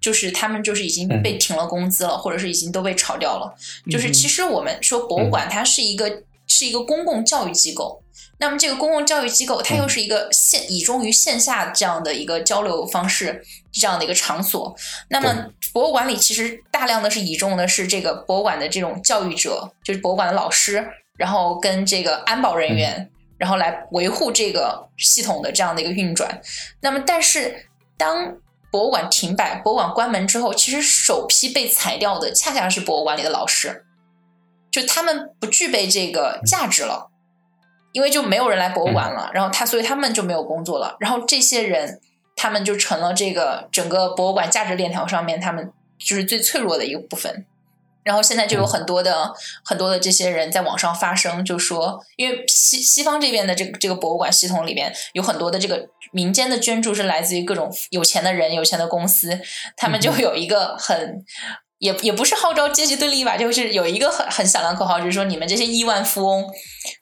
[0.00, 3.54] 就是他们就是已经被停了工资了，或者是已经都被炒掉了。
[3.90, 8.02] 就是其实我们说博物馆它是一个是一个公共教育机构，
[8.38, 14.74] 那么这个公共教育机构它又是一个线倚重于线下这样的一个交流方式这样的一个场所，
[15.08, 15.52] 那么。
[15.72, 20.84] 博物馆里其实大量的是倚重的是这个博物馆的这种教育者，就是博物馆的老师，
[21.16, 26.40] 然后跟这个安保人员，然后来维护这个系统的这样的一个运转。
[26.80, 28.34] 那么，但是当
[28.70, 33.84] 博物馆停摆、博物馆关门之后，其实首批被裁掉的恰恰是博物馆里的老师，
[34.70, 37.10] 就他们不具备这个价值了，
[37.92, 42.00] 因为就没有人来博物馆了，然后他所以他们就没有工作了，然后这些人。
[42.36, 47.44] 他们就成了这个整个博物馆价值链条上面，他们就是最脆弱的一个部分。
[48.02, 49.32] 然后现在就有很多的
[49.64, 59.40] 很多的这些人在网上发声，就说，因为西西方这边的这个这个博物馆系统里面有很多的这个民间的捐助是来自于各种有钱的人、有钱的公司，
[59.76, 61.24] 他们就有一个很
[61.78, 66.46] 也也不是号召阶级对立吧，就是有一个很很响亮口号，就是说你们这些亿万富翁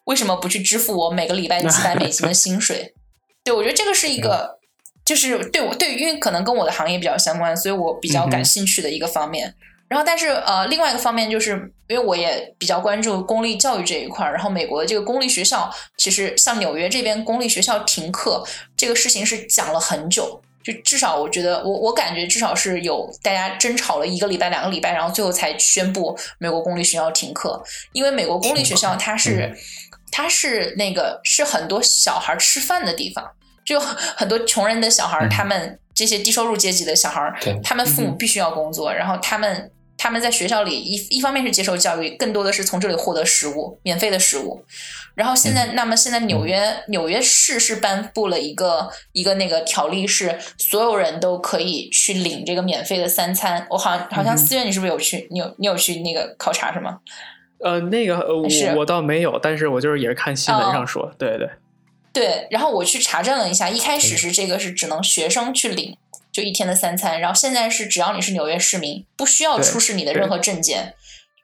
[0.04, 2.94] 为什么不去支付我每个礼拜几百美金的薪水？
[3.44, 4.58] 对我觉得这个是一个。
[5.04, 9.54] 就是对我对，因为可能跟我的行业比较相关，所以我比较感兴趣的一个方面。
[9.88, 11.52] 然后，但是呃，另外一个方面就是，
[11.88, 14.34] 因为我也比较关注公立教育这一块儿。
[14.34, 27.62] 然后，美国的这个公立学校，其实像纽约这边公立学校停课这个事情是讲了很久，就至少我觉得，我我感觉至少是有大家争吵了一个礼拜、两个礼拜，然后最后才宣布美国公立学校停课。
[27.92, 29.56] 因为美国公立学校它是
[30.12, 33.24] 它是那个是很多小孩吃饭的地方。
[33.64, 44.64] 就很多穷人的小孩儿，他们这些低收入阶级的小孩儿，他们父母必须要工作，然后他们他们在学校里一一方面是接受教育，更多的是从这里获得食物，免费的食物。
[45.14, 53.66] 然后现在，那么现在纽约纽约市是颁布了一个一个那个条例，是所有人都可以去领这个免费的三餐。
[53.70, 55.26] 我好像好像四月你是不是有去？
[55.32, 57.00] 你有你有去那个考察是吗？
[57.58, 58.46] 呃，那个我
[58.76, 61.50] 我倒没有，但是我就是也是看新闻上说，对对。
[62.12, 65.96] 对，然后我去查证了一下，一开始是这个是只能学生去领，
[66.38, 70.94] 就一天的三餐，然后现在是只要你是纽约市民，不需要出示你的任何证件，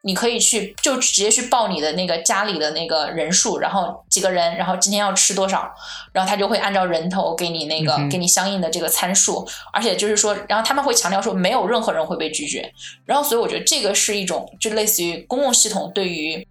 [0.03, 5.69] 你可以去就直接去报你的那个家里的那个人数，然后几个人，然后今天要吃多少，
[6.13, 12.73] 然后他就会按照人头给你那个给你相应的这个参数，而且就是说，然后他们会强调说没有任何人会被拒绝，
[13.05, 16.47] 然后所以我觉得这个是一种就类似于公共系统对于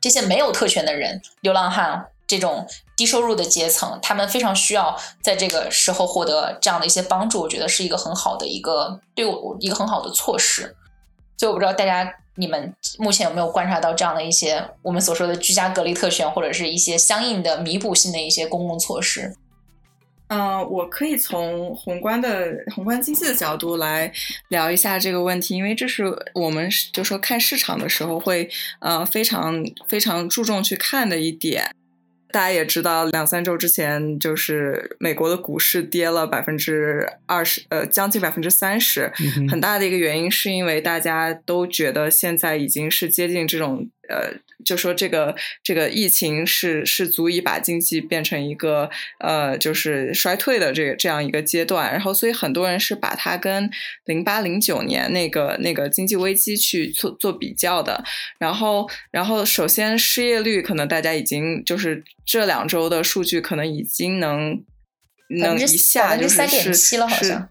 [0.00, 2.06] 这些没有特权的人，流浪汉。
[2.28, 2.66] 这种
[2.96, 10.74] 低收入的阶层，他们非常需要在这个时候获得这样的一些帮助，我觉得是一个很好的一个对我一个很好的措施。
[11.36, 19.34] 所以我不知道大家你们目前有没有观察到这样的一些我们所说的居家隔离特权，或者是一些相应的弥补性的一些公共措施。
[20.28, 24.10] 嗯，我可以从宏观的宏观经济的角度来
[24.48, 26.04] 聊一下这个问题，因为这是
[26.34, 28.50] 我们就说看市场的时候会
[28.80, 31.70] 呃非常非常注重去看的一点。
[32.36, 39.10] 大家也知道，两三周之前，就是美国的股市跌了百分之二十，呃，将近百分之三十。
[39.48, 43.88] 很大的一个原因是因为大家都觉得现在已经是接近这种。
[44.08, 44.32] 呃，
[44.64, 53.70] 就说这个这个疫情是是足以把经济变成一个呃，就是衰退的这个这样一个阶段，然后所以很多人是把它跟
[54.04, 58.04] 零八零九年那个那个经济危机去做做比较的，
[58.38, 64.62] 然后然后首先失业率可能大家已经就是这两周的数据可能已经能
[65.28, 67.48] 能一下就是是是。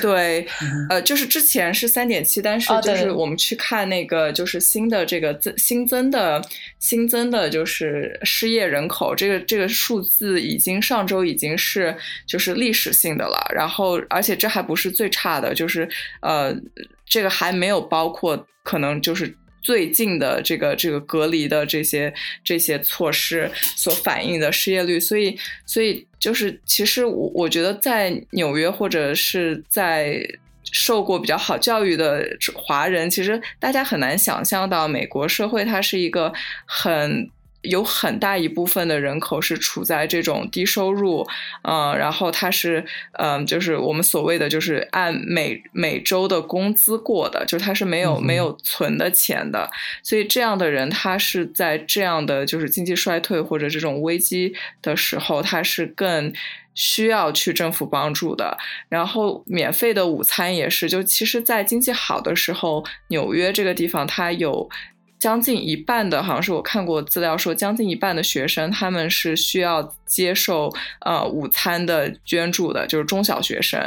[0.00, 0.46] 对，
[0.88, 6.42] 呃，就是之前是三点七，但是就是我们去看那个，就是新的这个增新增的
[6.78, 11.96] 新增的，就是失业人口，这个这个数字已经上周已经是
[12.26, 13.38] 就是历史性的了。
[13.54, 15.88] 然后，而且这还不是最差的，就是
[16.20, 16.54] 呃，
[17.04, 19.36] 这个还没有包括可能就是。
[19.66, 22.14] 最近的这个这个隔离的这些
[22.44, 30.24] 这些措施所反映的失业率，所以所以就是其实我我觉得在纽约或者是在
[30.70, 32.24] 受过比较好教育的
[32.54, 36.32] 华人，其实大家很难想象到美国社会它是一个
[36.64, 37.28] 很。
[37.66, 41.26] 有很大一部分的人口是处在这种低收入，
[41.62, 49.70] 嗯，然后他是，嗯，就是我们所谓的就是按每每周的工资过的，就是他是没有没有存的钱的，
[50.02, 56.32] 所以这样的人他是在这样的就是经济衰退或者这种危机的时候，他是更
[56.74, 58.56] 需要去政府帮助的。
[58.88, 64.68] 然后免费的午餐也是，就其实，在经济好的时候，纽约这个地方它有。
[65.18, 70.70] 将近一半的，好像是我看过资料说，将近一半的学生他们是需要接受
[71.00, 73.80] 呃午餐的捐助的，就是中小学生。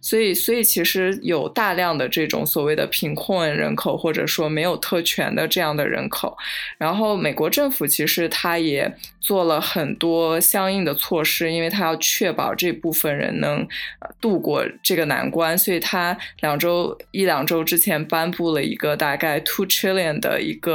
[0.00, 6.36] 所以，所以其实有大量的这种所谓的贫困人口，或者说没有特权的这样的人口。
[6.76, 13.66] 然后，美国政府其实他也做了很多相应的措施，因为他要确保这部分人能
[14.20, 15.56] 度过这个难关。
[15.56, 20.72] 所以他两周一两周之前颁布了一个大概 two trillion 的一个。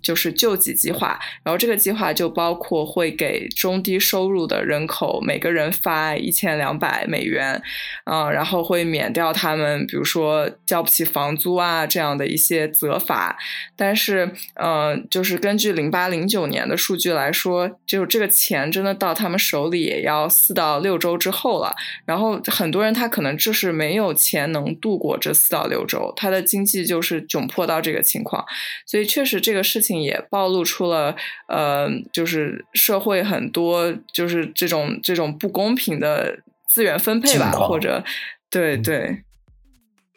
[0.00, 7.60] 就是救济计划，然后这个计划就包括会给中低收入的人口每个人发一千两百美元，
[8.04, 13.36] 嗯，然后会免掉他们比如说交不起房租啊这样的一些责罚。
[13.74, 21.74] 但是，嗯，就是根据零八零九年的数据来说，就这个钱真的到他们手里也要四到六周之后了。
[22.04, 28.44] 然后很多人他可能就是没有钱能度过这四到六周，他的经济就是窘迫到这个情况，
[28.86, 29.39] 所以确实。
[29.40, 31.16] 这个事情也暴露出了，
[31.48, 36.38] 呃，就是社会很多就是这种这种不公平的
[36.68, 38.04] 资源分配吧，或者
[38.50, 39.24] 对对。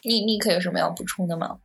[0.03, 1.57] 你你可有什么要补充的吗？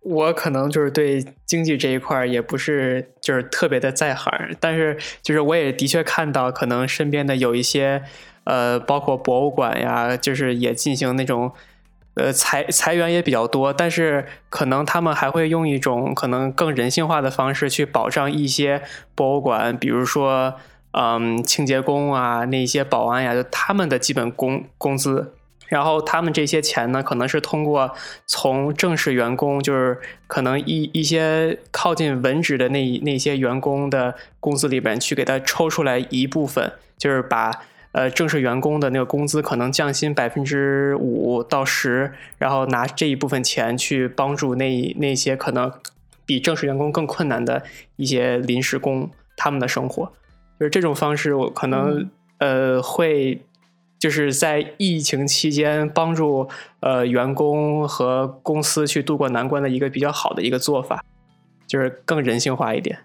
[0.00, 8.02] 我可能就是对经济这一块也不是就是特别的在行，但是就是我也的确看到，可能身边的有一些
[8.44, 11.52] 呃，包括博物馆呀，就是也进行那种。
[12.16, 18.80] 呃，裁裁员也比较多，但是可能他们还会用一种可能更人性化的方式去保障一些
[19.14, 20.54] 博物馆，比如说，
[20.92, 25.34] 嗯，清洁工啊，那些保安呀，就他们的基本工工资。
[25.68, 27.92] 然后他们这些钱呢，可能是通过
[28.26, 37.50] 从正式员工，就是可能一一些靠近文职的那那些员工的工资里边去给他抽出来一部分，就是把。
[37.96, 45.72] 呃，正式员工的那个工资可能降薪百分之五到十，然后拿这一部分钱去帮助那那些可能
[46.26, 47.62] 比正式员工更困难的
[47.96, 50.12] 一些临时工他们的生活，
[50.60, 53.40] 就是这种方式，我可能呃会
[53.98, 56.50] 就是在疫情期间帮助
[56.80, 61.02] 呃员工和公司去度过难关的一个比较好的一个做法，
[61.66, 62.98] 就是更人性化一点。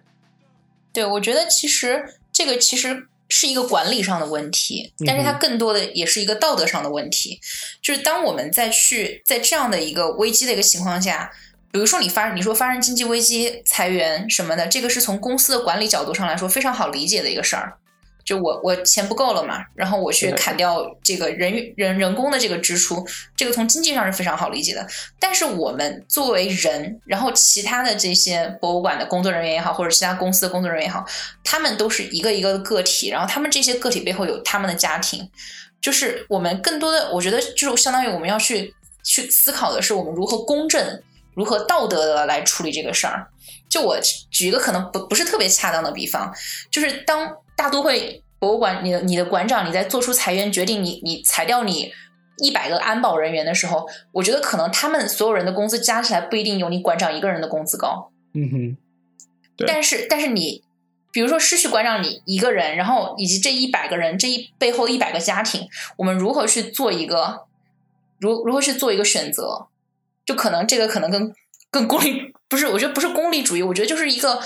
[0.92, 2.04] 对，我觉得其实
[2.34, 3.08] 这个其实。
[3.32, 7.40] 是一个管理上的问题，但是它更多的也是一个道德上的问题。
[7.82, 11.32] 就是当我们再去在这样的一个危机的一个情况下，
[11.72, 17.78] 比如说你发你说发生经济危机、裁员什么的，这个是从公司的管理角度上来说非常好理解的一个事儿。
[18.24, 24.88] 就我我钱不够了嘛，然后我去砍掉这个人人人工的这个支出，这个从经济上是非常好理解的。
[25.20, 31.06] 但是我们作为人，然后其他的这些博物馆的工作人员也好，或者其他公司的工作人员也好，
[31.44, 35.30] 他们都是一个一个的个体，然后他们这些个体背后有他们的家庭，
[35.82, 38.74] 就是我们更多的，我觉得就是相当于我们要去
[39.04, 41.02] 去思考的是，我们如何公正、
[41.34, 43.28] 如何道德的来处理这个事儿。
[43.68, 43.98] 就我
[44.30, 46.34] 举一个可能不不是特别恰当的比方，
[46.70, 47.38] 就是当。
[47.62, 51.92] 大都会博物馆，你的你的馆长，你在做出裁员决定，你你裁掉你
[52.40, 58.12] 一百个安保人员的时候，我觉得可能他们所有人的工资加起来不一定有你馆长一个人的工资高。
[58.34, 58.78] 嗯哼。
[59.68, 60.64] 但是但是你，
[61.12, 65.68] 比如说失去馆长你一个人，然后以及这一百个人这一背后一百个家庭，
[65.98, 67.46] 我们如何去做一个
[68.20, 69.68] 如如何去做一个选择？
[70.26, 71.32] 就可能这个可能跟
[71.70, 74.42] 跟功利不是，我觉得不是功利主义，我觉得就是一个。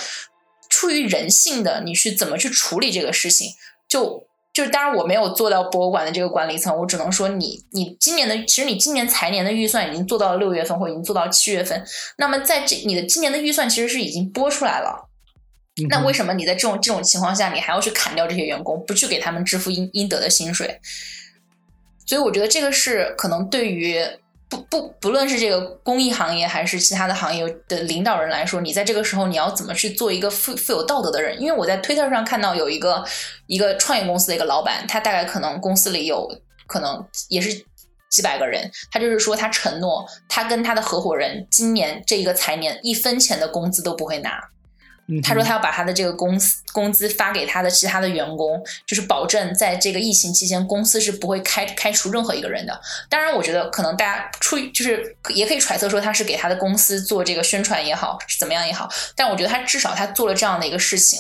[0.86, 3.54] 出于人性的，你去怎么去处理这个事情？
[3.88, 11.84] 就就是当然我没有做到博物馆的这个管理层，我只能说你你今年的其实你今年财年的预算已经做到了六月份，或已经做到七月份。
[12.18, 15.10] 那么在这你的今年的预算其实是已经拨出来了。
[15.90, 20.80] 那为什么你在这种这种情况下，你还要去砍掉这些员工，不去给他们支付应应得的薪水？
[22.06, 24.06] 所以我觉得这个是可能对于。
[24.48, 31.42] 不不，不论是这个公益行业还是其他的行业的领导人来说，你在这个时候你要怎么去做一个富富有道德的人？
[31.42, 33.04] 因为我在推特上看到有一个
[33.48, 36.30] 一个创业公司的一个老板，他大概可能公司里有
[36.68, 37.66] 可能也是
[38.10, 44.40] 几百个人，他就是说他承诺，他跟他的合伙人今年这一个财年一分钱的工资都不会拿。
[45.24, 52.82] 他说他要把他的这个公司工资发给他的其他的员工，就是保证在这个疫情期间公司是不会开开除任何一个人的。
[53.08, 58.90] 当然，我觉得可能大家出于就是也可以揣测说他是给他的公司做这个宣传也好，是怎么样也好。
[59.16, 61.20] 但我觉得他至少他做了这样的一个事情，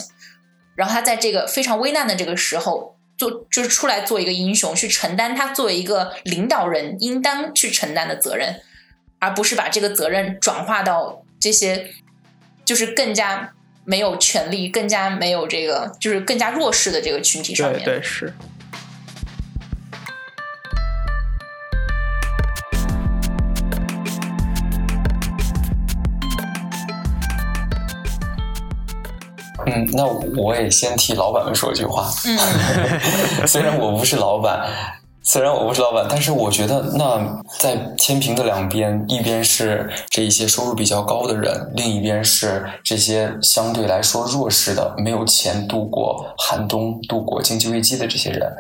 [0.75, 8.61] 然后他在这个非常危难的这个时候做，就是出来做一个英雄，去承担他作为一个领导人应当去承担的责任，
[9.19, 11.91] 而不是把这个责任转化到这些
[12.65, 13.51] 就是更加。
[13.85, 17.83] 没有权利，更加没有这个，就是更加弱势的这个群体上面。
[17.83, 18.33] 对对是。
[29.67, 32.11] 嗯，那我也先替老板们说一句话。
[32.25, 34.67] 嗯， 虽然我不是老板。
[35.27, 48.53] 虽然我不是老板，但是我觉得那在天平的两边，一边是这一些收入比较高的人，另一边是这些相对来说弱势的、没有钱度过寒冬、度过经济危机的这些人。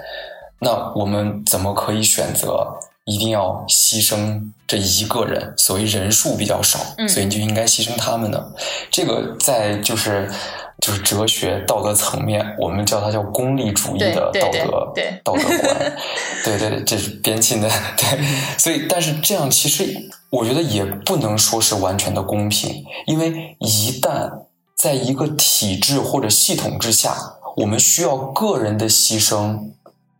[0.57, 2.67] 那我们怎么可以选择
[3.05, 5.53] 一定要牺牲这一个人？
[5.55, 8.43] 所谓人数比较少，所以你就应该牺牲他们呢？
[8.89, 10.31] 这个在就是。
[10.79, 14.93] 就是哲学道德层面，我们叫它叫功利主义的道德
[15.23, 15.97] 道德观，
[16.43, 18.19] 对对对，这是边沁的对，
[18.57, 24.31] 所以但是这样其实我觉得也不能说是完全的公平，因为一旦
[24.75, 27.15] 在一个体制或者系统之下，
[27.57, 29.69] 我们需要个人的牺牲。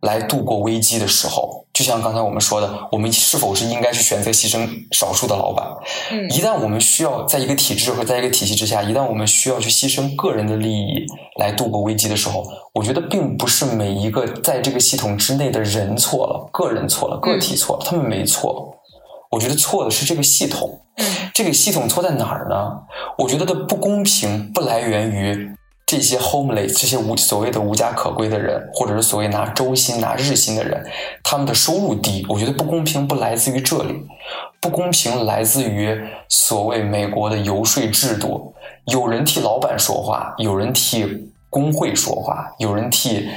[0.06, 5.66] 来度过危机的时候，就像刚才我们说的，我们是否是应该去选择牺牲少数的老板？
[6.12, 11.04] 嗯，一旦我们需要在一个体制和在一个体系之下，一旦我们需要去牺牲个人的利益
[11.40, 18.72] 来度过危机的时候，我觉得并不是每一个在这个系统之内的人错了，个人错了，个体错了，他们没错。
[19.32, 20.80] 我觉得错的是这个系统。
[20.98, 21.04] 嗯，
[21.34, 22.54] 这个系统错在哪儿呢？
[23.18, 25.50] 我觉得的不公平不来源于。
[25.86, 30.84] 这些 homeless 这些无所谓的无家可归的人，或者是所谓拿周薪拿日薪的人，
[31.22, 33.94] 他们的收入低，我觉得不公平不来自于这里，
[34.60, 35.96] 不公平来自于
[36.28, 38.52] 所谓美国的游说制度，
[38.86, 43.28] 有人替老板说话，有人替工会说话，有人替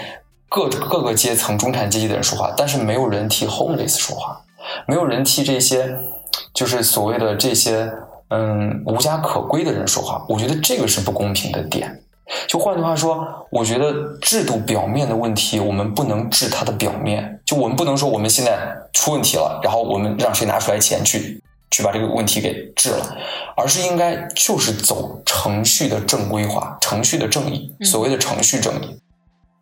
[0.50, 4.42] 各各个阶层中产阶级的人说话，但是没有人替 homeless 说话，
[4.88, 5.96] 没有人替这些
[6.52, 7.88] 就是所谓的这些
[8.30, 12.02] 嗯无家可归的人说话，我觉得这个是不公平的点。
[12.48, 17.40] 就换句话说，我觉得制度表面的问题，我们不能治它的表面。
[17.46, 18.58] 就我们不能说我们现在
[18.94, 21.42] 出问题了，然后我们让谁拿出来钱去
[21.72, 23.18] 去把这个问题给治了，
[23.58, 29.00] 而是应该就是走程序的正规化，程序的正义，所谓的程序正义。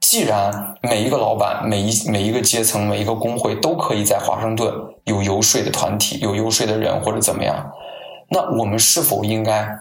[0.01, 4.73] 既然每一个老板、每一每一个阶层、每一个工会都可以在华盛顿
[5.05, 7.71] 有游说的团体、有游说的人或者怎么样，
[8.29, 9.79] 那我们是否应该？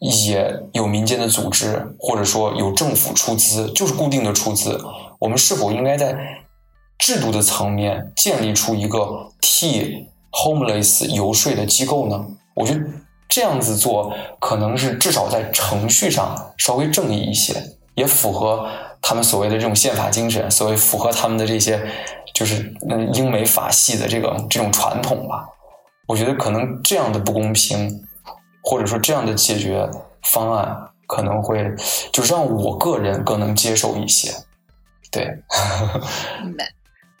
[0.00, 4.80] 也有民间的组织，或者说有政府出资，就是固定的出资。
[5.18, 6.16] 我们是否应该在
[6.98, 12.24] 制度的层面建立出一个替 homeless 游说的机构呢？
[12.54, 12.80] 我觉得
[13.28, 17.54] 这样子做可能是至少在程序上稍微正义一些，
[17.96, 18.68] 也符合
[19.02, 21.84] 他们所谓的这种宪法精神，所谓符合他们的这些
[22.32, 25.44] 就是嗯英美法系的这个这种传统吧。
[26.06, 28.04] 我觉得可能这样的不公平。
[28.68, 29.88] 或者说这样的解决
[30.24, 31.74] 方案可能会
[32.12, 34.30] 就让我个人更能接受一些，
[35.10, 35.26] 对。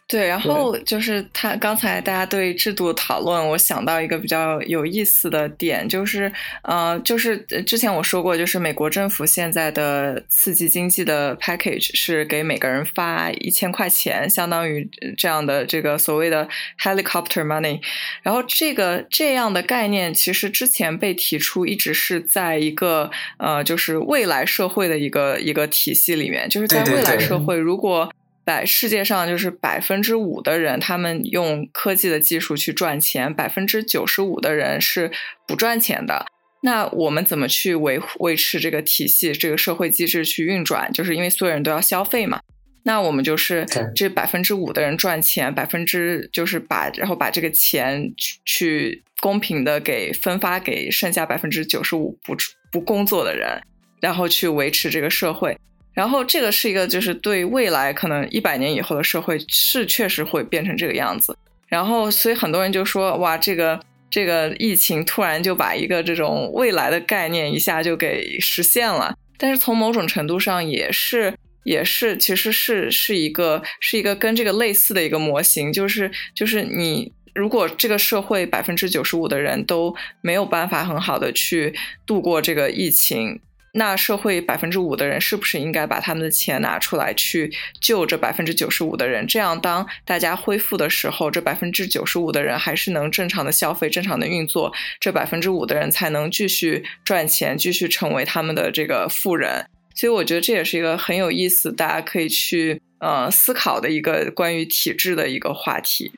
[0.08, 6.32] 对，然后就是他刚才大家对制度讨论，我想到一个比较有意思的点，就是
[6.62, 7.36] 呃，就是
[7.66, 16.48] 之前我说过，就是美国政府现在的刺激经济的 package 是给每个人发一千块钱，相当于这样的这个所谓的
[16.82, 17.78] helicopter money。
[18.22, 28.10] 然后这个这样的概念，其实之前被提出，一直是在一个呃，就是未来社会的一个一个体系里面，就是在未来社会如果。
[28.48, 35.10] 在世界上，就是百分之五的人，他们用科技的技术去赚钱，百分之九十五的人是
[35.46, 36.24] 不赚钱的。
[36.62, 40.90] 那我们怎么去维维持这个体系、这个社会机制去运转？
[40.90, 42.40] 就是因为所有人都要消费嘛。
[42.84, 48.10] 那我们就是这百分之五的人赚钱，百分之就是把然后把这个钱
[48.46, 52.34] 去公平的给分发给剩下百分之九十五不
[52.72, 53.60] 不工作的人，
[54.00, 55.54] 然后去维持这个社会。
[55.98, 61.36] 然后这个是一个，就是对未来可能一百年以后的社会是确实会变成这个样子。
[61.66, 69.12] 然后，所以很多人就说，哇，这个这个疫情突然就把一个这种未来的概念一下就给实现了。
[69.36, 71.34] 但是从某种程度上也是
[71.64, 77.12] 也是其实是是一个是一个跟这个类似的一个模型，就是就是你。
[77.34, 81.72] 如果这个社会百分之九十五的人都没有办法很好的去
[82.04, 83.40] 度过这个疫情。
[83.72, 89.26] 那社会百分之五的人是不是应该把他们的钱拿出来去救这百分之九十五的人？
[89.26, 99.66] 这样当大家恢复的时候，这百分之九十五的人还是能正常的消费、正常的运作，这百分之五的人才能继续赚钱，继续成为他们的这个富人。
[99.94, 106.12] 所以我觉得这也是一个很有意思，大家可以去呃思考的一个关于体制的一个话题。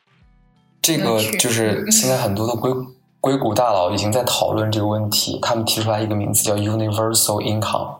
[0.81, 2.70] 这个就是现在很多的硅。
[3.20, 7.97] 硅谷大佬已经在讨论这个问题，他们提出来一个名字叫 “universal income”，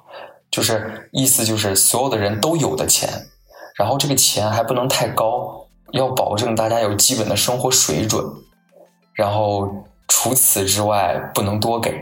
[0.51, 3.09] 就是意思就是所有的人都有的钱，
[3.77, 8.25] 然后这个钱还不能太高，要保证大家有基本的生活水准，
[9.13, 9.69] 然后
[10.09, 11.95] 除此之外不能多给，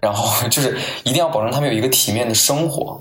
[0.00, 3.00] 然后 就是一定要保证他们有一个体面的生活，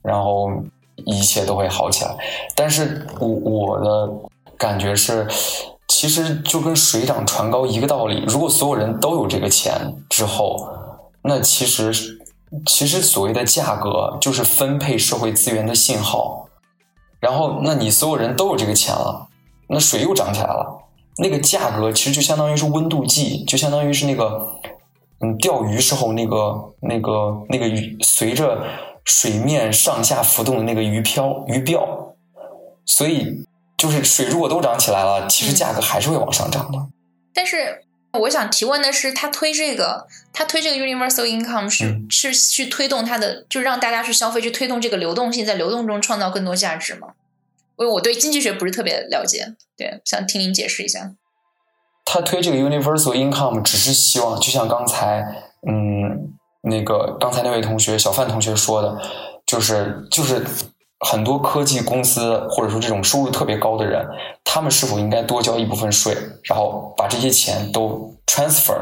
[0.00, 0.48] 然后
[0.94, 2.16] 一切都会好起来。
[2.54, 4.12] 但是我我的
[4.56, 5.26] 感觉是。
[5.88, 8.22] 其实就跟水涨船高一个道理。
[8.28, 10.68] 如果所有人都有这个钱之后，
[11.22, 11.92] 那其实
[12.66, 16.46] 其实所谓的价格就是分配社会资源的信号。
[17.20, 19.26] 然后，那你所有人都有这个钱了，
[19.68, 20.84] 那水又涨起来了。
[21.16, 24.46] 那个价格其实就相当于是温度计，就相当于是那个
[25.20, 28.62] 嗯钓鱼时候那个那个那个鱼随着
[29.04, 31.80] 水面上下浮动的那个鱼漂鱼鳔，
[32.84, 33.47] 所以。
[33.78, 36.78] 就是水如果都涨起来了，其实价格还是会往上涨的。
[37.32, 47.08] 但是我想提问的是，他推这个，他推这个 universal income 是是去推动他的，就让大家去消费，去推动这个流动性，在流动中创造更多价值吗？
[47.78, 51.12] 因为我对经济学不是特别了解，对，想听您解释一下。
[52.04, 55.24] 他推这个 universal income 只是希望，就像刚才
[55.68, 56.32] 嗯
[56.62, 59.00] 那个刚才那位同学小范同学说的，
[59.46, 60.44] 就是就是。
[61.00, 64.04] 很多科技公司或者说这种收入特别高的人，
[64.44, 68.76] 他们是否应该多交一部分税，然后把这些钱都 transfer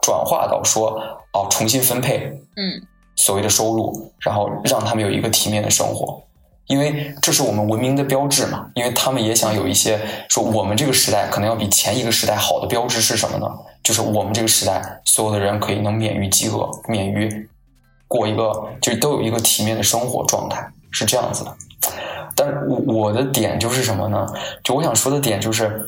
[0.00, 0.98] 转化到说
[1.32, 2.82] 哦重新分配，嗯，
[3.16, 6.22] 所谓的收入，然后让他们有一个体面的生活，
[6.66, 8.66] 因为这是我们文明的标志嘛。
[8.74, 13.46] 因为他们也想有一些说我们这个时代可能要比前一个时代好的标志是什么呢？
[13.82, 17.48] 就是我们这个时代所有的人可以能免于饥饿，免于
[18.06, 20.70] 过一个就都有一个体面的生活状态。
[20.92, 21.56] 是这样子的，
[22.36, 24.26] 但我我的点就是什么呢？
[24.62, 25.82] 就我想说的点就是，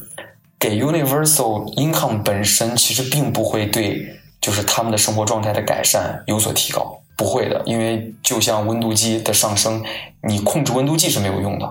[0.58, 4.04] 给 universal income 本身其实并不会对
[4.40, 9.84] 就是他们的生活状态的改善有所提高，不会的，因为就像温度计的上升，
[10.26, 11.70] 你控制温度计是没有用的，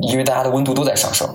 [0.00, 1.28] 因为大家的温度都在上升，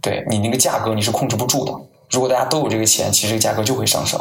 [0.00, 1.72] 对你那个价格你是控制不住的。
[2.10, 4.18] 如果大家都有这个钱，其实价格就会上升。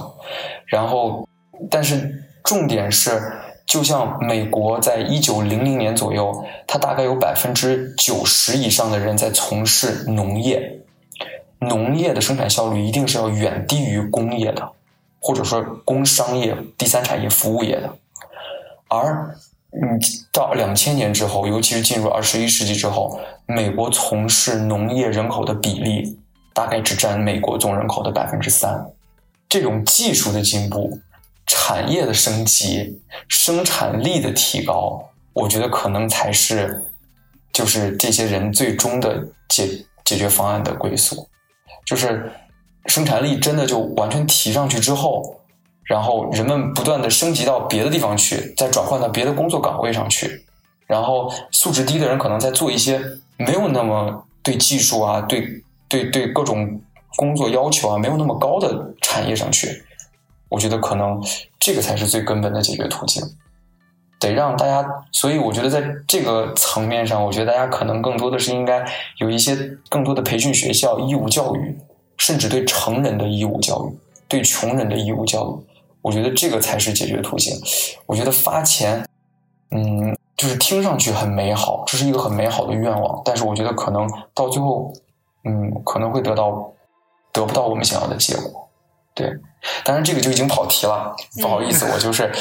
[0.66, 1.28] 然后，
[1.72, 3.22] 但是重点是。
[3.66, 10.80] 就像美国在一九零零年左右，它大概有百分之九十以上的人在从事农业，
[11.60, 14.70] 农业的生产效率一定是要远低于工业的，
[15.20, 17.92] 或者说工商业、第三产业、服务业的。
[18.88, 19.36] 而
[19.72, 20.00] 嗯，
[20.32, 26.18] 到两千年之后，尤其是进入二十一世纪之后，美国从事农业人口的比例
[26.54, 28.86] 大概只占美国总人口的百分之三。
[29.50, 31.00] 这种技术的进步。
[31.46, 36.84] 产业的升级、生产力的提高，我觉得可能才是，
[37.54, 41.28] 就是这些人最终的解解决方案的归宿。
[41.86, 42.32] 就是
[42.88, 45.40] 生产力真的就完全提上去之后，
[45.84, 50.46] 然后人们不断的升级到别的地方去，再转换到别的工作岗位上去，
[50.88, 53.00] 然后素质低的人可能在做一些
[53.38, 55.48] 没有那么对技术啊、对
[55.88, 56.82] 对对各种
[57.16, 59.84] 工作要求啊没有那么高的产业上去。
[60.50, 61.22] 我觉得可能
[61.60, 63.22] 这个才是最根本的解决途径，
[64.20, 64.88] 得让大家。
[65.12, 68.86] 所以我觉得在这个层面上，我觉得大家可能更多的是应该
[69.18, 69.56] 有一些
[69.90, 71.78] 更多的培训学校、义务教育，
[72.18, 73.98] 甚至对成人的义务教育，
[74.28, 75.66] 对穷人的义务教育。
[76.02, 77.60] 我觉得这个才是解决途径。
[78.06, 79.04] 我觉得发钱，
[79.72, 84.94] 嗯，就是听上去很美好，这是一个很美好的愿望，但是我觉得可能到最后，
[85.44, 86.72] 嗯，可能会得到
[87.34, 88.70] 得不到我们想要的结果。
[89.16, 89.36] 对。
[89.84, 92.32] 当然，这个就已经跑题了，不好意思，我就是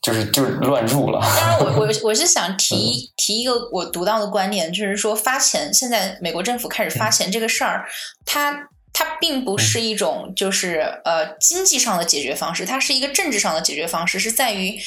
[0.00, 1.20] 就是就是乱入了。
[1.20, 7.86] 当然，我 我我是想提提一个我读到的观点，就是说发钱，现在美国政府开始发钱这个事儿，
[8.24, 14.78] 它它并不是一种就是呃经济上的解决方式，它是一个政治上的解决方式，是在于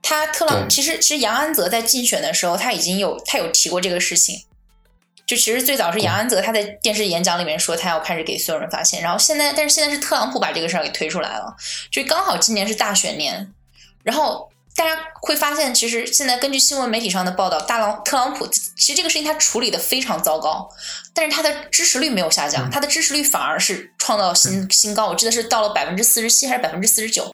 [0.00, 4.42] 他特朗其实其实杨安泽在竞选的时候，他已经有他有提过这个事情。
[5.28, 11.54] 就其实最早是杨安泽他在电视演讲里面说他要开始给所有人发钱，然后现在但是现在是特朗普把这个事儿给推出来了，
[11.92, 13.52] 就刚好今年是大选年，
[14.02, 20.66] 然后大家会发现，其实现在根据新闻媒体上的报道，大朗特朗普其实这个事情他处理的非常糟糕，
[21.12, 25.08] 但是他的支持率没有下降，他的支持率反而是创造新新高。
[25.08, 27.30] 我记得是到了百分之四十七还是百分之四十九，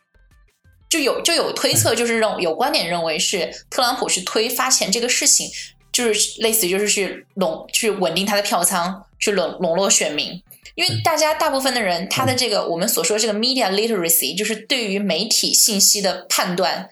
[0.91, 5.49] 就有就有推测，就是认有观点认为是特朗普去推发钱这个事情，
[5.95, 10.43] 就是类似于就是去笼去稳定他的票仓，去笼笼络选民。
[10.75, 16.91] 因为大家大部分的人，他的这个我们所说这个 media literacy，就是对于媒体信息的判断，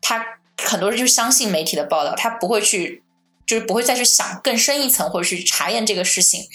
[0.00, 0.24] 他
[0.56, 3.02] 很多人就相信媒体的报道，他不会去。
[3.50, 6.46] 就是不会再去想更深一层，或者去查验这个事情，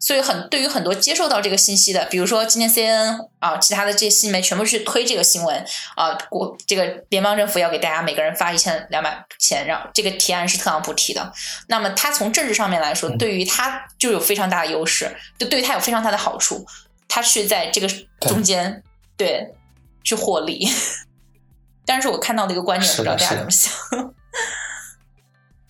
[0.00, 5.62] 所以很对于很多接受到这个信息的，比如说今天 C N 啊，其他的这些新媒全部去推这个新闻
[5.94, 11.30] 啊，国这个联邦政府要给大家每个人发一千两百钱，让这个提案是特朗普提的，
[11.66, 16.64] 那么他从政治上面来说，对于他就有非常大的优势，就对于他有非常大的好处，
[17.08, 17.86] 他是在这个
[18.22, 18.82] 中间
[19.18, 19.52] 对
[20.02, 20.66] 去获利。
[21.84, 23.70] 但是我看到的一个观点，不知道大家怎么想。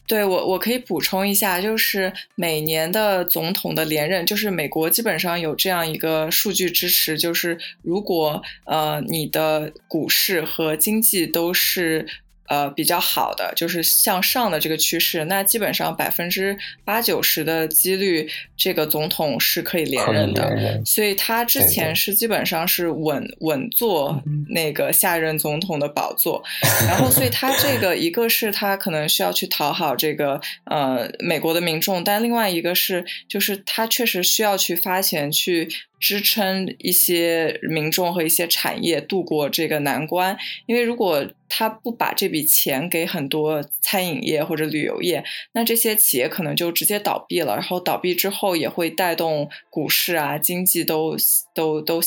[0.09, 12.05] 对我，我可以补充一下，就是每年的总统的连任，就是美国基本上有这样一个数据支持，就是如果呃你的股市和经济都是。
[12.49, 20.81] 呃，比较好的就是向上的这个趋势，那基本上百分之八九十的几率，这个总统是可以连任的。
[20.85, 26.43] 所以他之前是基本上是稳稳坐那个下任总统的宝座。
[26.87, 35.69] 然后，所以他这个一个是他可能需要去讨好这个呃美国的民众，但另外一个是就是他确实需要去发钱去。
[35.99, 51.17] 支撑一些民众和一些产业度过这个难关，因为如果他不把这笔钱给很多餐饮业或者旅游业，那这些企业可能就直接倒闭了，然后倒闭之后也会带动股市啊、经济都
[51.55, 52.01] 都都。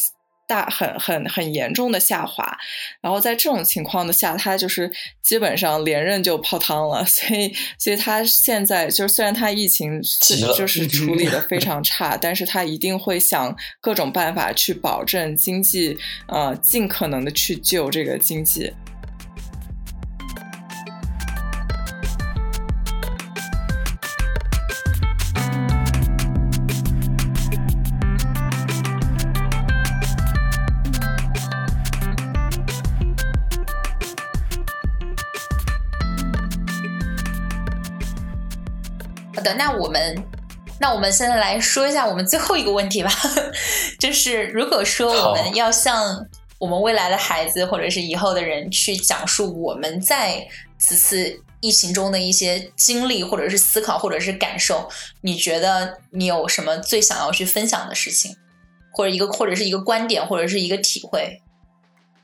[0.51, 2.57] 大很很很严重的下滑，
[2.99, 4.91] 然后在这种情况的下，他就是
[5.21, 7.03] 基本上连任就泡汤了。
[7.07, 10.01] 所以，所以他现在就是虽然他疫情
[10.57, 15.97] 就是处理的 非常差，但是他一定会想各种办法去保证经济，
[16.27, 18.73] 呃，尽可能的去救这个经济。
[39.41, 40.15] 的那我们，
[40.79, 43.09] 那我们现在来说一下我们最后一个问题吧，
[43.99, 46.27] 就是如果说我们要向
[46.59, 50.47] 我们未来的孩子或者是以后的人去讲述我们在
[50.77, 54.89] 此次疫情中的一些经历，或者是思考，或者是感受，
[55.21, 58.35] 你觉得你有什么最想要去分享的事情，
[58.91, 61.41] 或者一个或者是一个观点，或者是一个体会？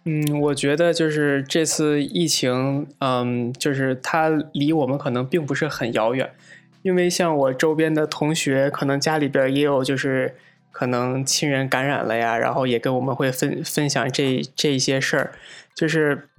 [0.06, 6.32] 嗯，我觉得就是这次疫情，嗯，就是它离我们可能并不是很遥远。
[6.88, 10.36] 因为像我周边的同学，可能家里边也有，就是
[10.72, 15.34] 可能亲人感染了呀，然后也跟我们会分分享这这些事儿。
[15.76, 16.30] 就是，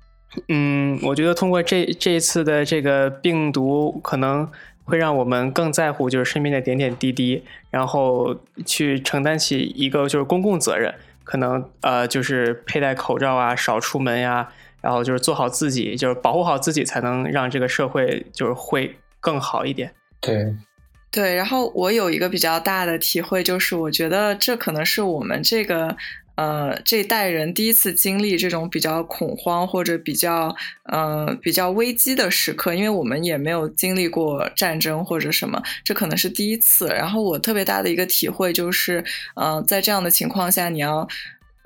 [0.48, 4.48] 嗯，我觉得通过这这一次的这个病毒，可能
[4.84, 8.34] 会让我们更在乎就是身边的点点滴滴，然后
[8.64, 10.94] 去承担起一个就是公共责任，
[11.24, 14.48] 可能呃就是佩戴口罩啊，少出门呀，
[14.80, 19.92] 然后就是做好自己，就是保护好自己，才能让这个社会就是会更好一点。
[20.20, 20.54] 对，
[21.10, 25.96] 对，然后我有一个比较大的体会，就是我觉得这可能是我们这个
[26.34, 30.54] 呃这代人第一次经历这种比较恐慌或者比较
[30.84, 36.88] 呃比较危机的时刻，因为我们也没有经历过战争或者什么，这可能是第一次。
[36.88, 39.04] 然后我特别大的一个体会就是，
[39.34, 41.08] 呃，在这样的情况下，你要。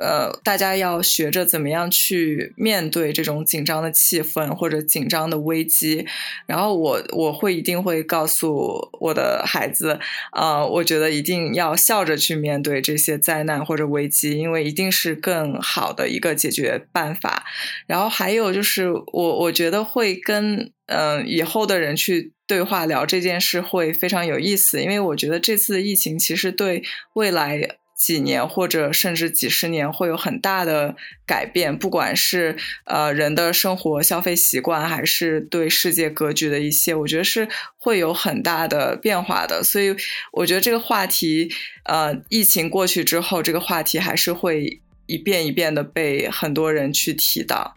[0.02, 6.04] 呃，大家要学着怎么样去面对这种紧张的气氛或者紧张的危机。
[6.46, 10.00] 然后我我会一定会告诉我的孩子，
[10.32, 17.44] 啊，我觉得一定要笑着去面对这些灾难或者危机，因为一定是更好的一个解决办法。
[17.86, 26.82] 然后还有就是，我我觉得会跟嗯以后的人去对话聊这件事会非常有意思，因为我觉得这次疫情其实对
[27.14, 27.78] 未来。
[28.02, 37.48] 几年或者甚至几十年会有很大的改变，不管是呃人的生活消费习惯，还是对世界格局的一些，我觉得是
[37.78, 39.62] 会有很大的变化的。
[39.62, 39.94] 所以
[40.32, 41.48] 我觉得这个话题，
[41.84, 47.76] 呃，疫情过去之后，这个话题还是会一遍一遍的被很多人去提到。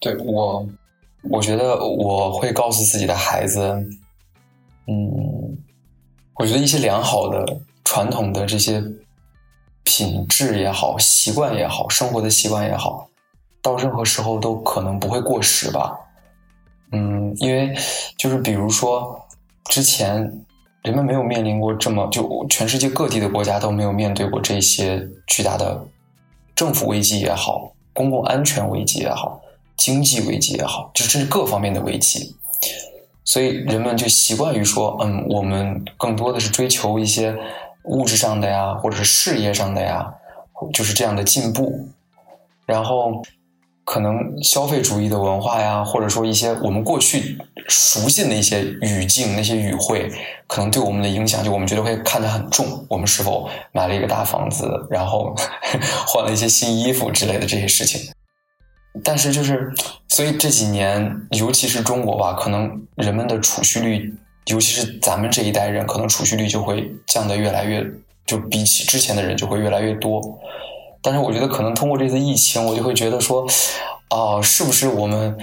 [0.00, 0.68] 对我，
[1.22, 3.60] 我觉得我会告诉自己的孩子，
[4.88, 5.56] 嗯，
[6.34, 8.82] 我觉得一些良好的传统的这些。
[9.86, 13.08] 品质也好，习惯也好，生活的习惯也好，
[13.62, 15.96] 到任何时候都可能不会过时吧。
[16.90, 17.72] 嗯，因为
[18.18, 19.18] 就是比如说
[19.70, 20.30] 之前
[20.82, 25.80] 人们没有面临过这么就全世界各地的国家都没有面对过这些巨大的
[26.56, 29.40] 政府危机也好，公共安全危机也好，
[29.76, 32.34] 经济危机也好，就这是各方面的危机。
[33.24, 37.36] 所以人们就习惯于说，嗯，我们更多的是追求一些
[37.86, 40.12] 物质上的呀，或者是事业上的呀，
[40.72, 41.88] 就是这样的进步。
[42.66, 43.22] 然后，
[43.84, 47.38] 可能消费主义的文化呀，或者说一些我们过去
[47.68, 50.10] 熟悉的一些语境、那些语汇，
[50.48, 52.84] 可能对我们的影响，就我们觉得会看得很重。
[52.88, 55.32] 我们是否买了一个大房子，然后
[56.08, 58.00] 换了一些新衣服之类的这些事情。
[59.04, 59.72] 但是就是，
[60.08, 64.12] 所以这几年，尤其是中国吧，可能人们的储蓄率，
[64.46, 67.84] 尤其是咱们这一代人，可能储蓄率就会降得越来越，
[68.24, 70.20] 就比起之前的人就会越来越多。
[71.02, 73.46] 但是我觉得，可能通过这次疫情，我就会觉得说，
[74.10, 75.36] 哦，是不是我们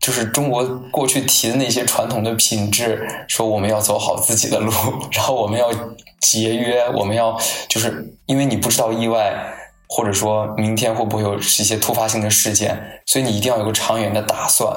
[0.00, 4.72] 就是中国过去提的那些传统的品质，说我们要走好自己的路，
[5.12, 5.70] 然后我们要
[6.20, 9.54] 节约，我们要就是因为你不知道意外。
[9.90, 14.70] 或者说明天会不会有一些突发性的事件，所以你一定要有个长远的打算，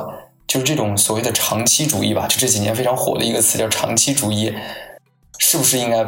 [0.47, 4.53] 就是这种所谓的长期主义吧，就这几年非常火的一个词叫长期主义，
[5.37, 6.05] 是不是应该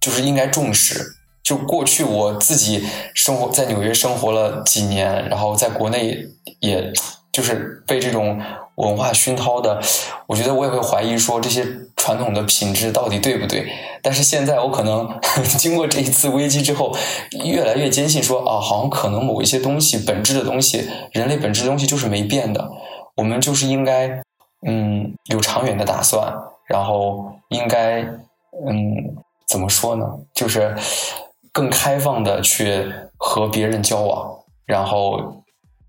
[0.00, 1.16] 就是应该重视？
[1.42, 6.26] 就过去我自己生活在纽约生活了几年，然后在国内
[6.60, 6.92] 也
[7.32, 8.40] 就是被这种。
[8.76, 9.80] 文化熏陶的，
[10.26, 11.64] 我觉得我也会怀疑说这些
[11.94, 13.68] 传统的品质到底对不对。
[14.02, 15.08] 但是现在我可能
[15.56, 16.92] 经过这一次危机之后，
[17.44, 22.68] 越来越坚信说啊，好像可能某一些东西本质的东西，人类本质的东西就是没变的。
[23.16, 24.22] 我们就是应该
[24.66, 26.32] 嗯有长远的打算，
[26.66, 29.16] 然后应该嗯
[29.48, 30.06] 怎么说呢？
[30.34, 30.74] 就是
[31.52, 35.42] 更开放的去和别人交往，然后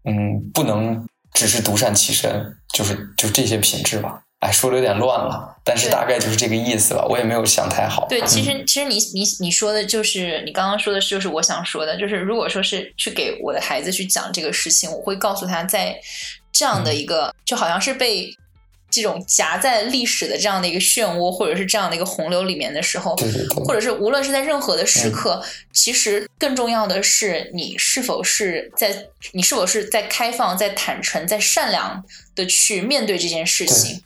[0.04, 1.06] 嗯不能。
[1.36, 4.22] 只是独善其身，就是就这些品质吧。
[4.40, 7.06] 哎，说的有点乱了，但是大概就是这个意思吧。
[7.10, 8.08] 我也没有想太好。
[8.08, 16.00] 对，其实其实你你你说的就是你刚刚说的，就是我想说的，就是如果说是去给我的孩子去讲这个事情，我会告诉他，在
[16.56, 18.36] 这样的一个就好像是被。
[18.88, 23.14] 这种夹在历史的这样的一个漩涡，或者是这样的一个洪流里面的时候，
[23.66, 32.06] 或者是无论是在任何的时刻，其实更重要的是你是否是在你是否是在开放、在坦诚、在善良
[32.36, 34.02] 的去面对这件事情。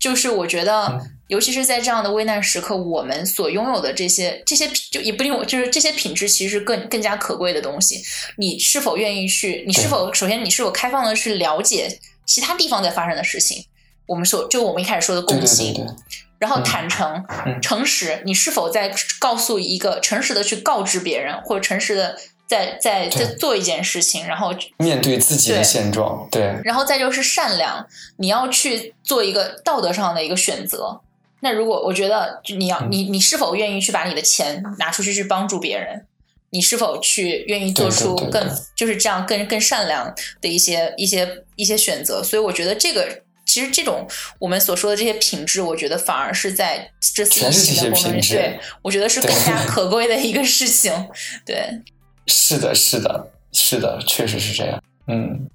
[0.00, 8.02] 就是我觉得，尤其是在这样的危难时刻，我们所拥有的这些这些就也不定，就是这些品质其实更更加可贵的东西。
[8.36, 9.64] 你是否愿意去？
[9.66, 13.64] 你是否首先你是否开放的去了解其他地方在发生的事情？
[14.06, 15.86] 我们说，就我们一开始说的共性，
[16.38, 17.22] 然后坦诚、
[17.60, 27.86] 诚实，你是否在告诉一个诚实的去告知别人，或者诚实的在在在做一件事情，然后面对自己的现状，对，然后再就是善良，
[28.16, 31.02] 你要去做一个道德上的一个选择。
[31.40, 36.06] 那如果我觉得，你要你你是否愿意去把你的钱拿出去去帮助别人？
[36.50, 42.22] 你是否去愿意做出更就是这样更更善良的一些一些一些选择？
[42.22, 43.22] 所以我觉得这个。
[43.48, 44.06] 其实这种
[44.38, 50.92] 我们所说的这些品质，我觉得反而是在这次疫情的过程中，对我觉得是更加可贵的一个事情。
[51.46, 51.80] 对，
[52.26, 54.82] 是的，是的，是的，确实是这样。
[55.06, 55.48] 嗯。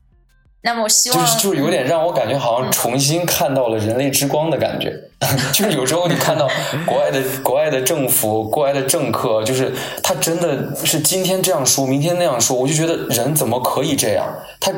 [0.63, 4.91] 那么我希望就是就是有点让我感觉好像重新看到了人类之光的感觉，
[5.53, 6.47] 就是有时候你看到
[6.85, 9.71] 国外的国外的政府、国外的政客，就是
[10.01, 14.25] 他真的是今天这样说，明天那样说，我就觉得人怎么可以这样？
[14.59, 14.71] 他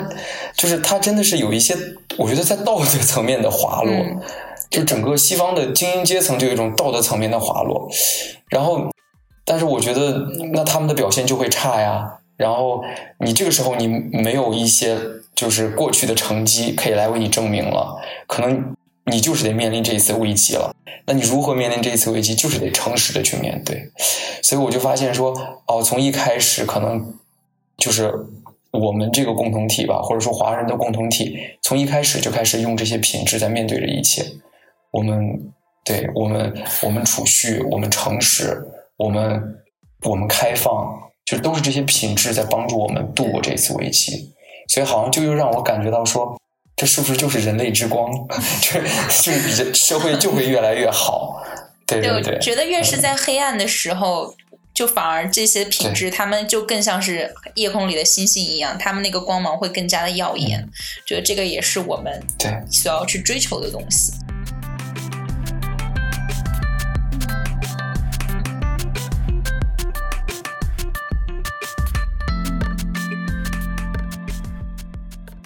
[0.55, 1.75] 就是他真的是有一些，
[2.17, 3.93] 我觉得在道德层面的滑落，
[4.69, 7.89] 就整个西方的精英阶层就有一种道德层面的滑落，
[8.49, 8.89] 然后，
[9.43, 12.83] 但是我觉得那他们的表现就会差呀，然后
[13.19, 14.97] 你这个时候你没有一些。
[15.35, 18.73] 就是过去的成绩可以来为你证明了，可能
[19.11, 20.75] 你就是得面临这一次危机了。
[21.07, 22.33] 那你如何面临这一次危机？
[22.33, 23.91] 就是得诚实的去面对。
[24.41, 25.33] 所以我就发现说，
[25.67, 27.13] 哦，从一开始可能
[27.77, 28.11] 就是
[28.71, 34.25] 我们这个共同体吧，或者说华人的共同体，从一开始就开始用这些品质在面对着一切。
[34.91, 35.53] 我们
[35.83, 38.65] 对我们，我们储蓄，我们诚实，
[38.97, 39.41] 我们
[40.03, 40.71] 我们开放，
[41.25, 44.33] 就都是这些品质在帮助我们度过这次危机。
[44.69, 46.35] 所以好像就又让我感觉到说，
[46.75, 48.11] 这是不是就是人类之光？
[48.61, 48.81] 这
[49.21, 51.41] 就是社会就会越来越好。
[51.87, 54.35] 对对对，觉得越是在黑暗的时候，
[54.73, 60.67] 就反而这些品质，他们就更像是夜空里的星星一样，他们那个光芒会更加的耀眼。
[61.05, 64.11] 觉得这个也是我们对所要去追求的东西。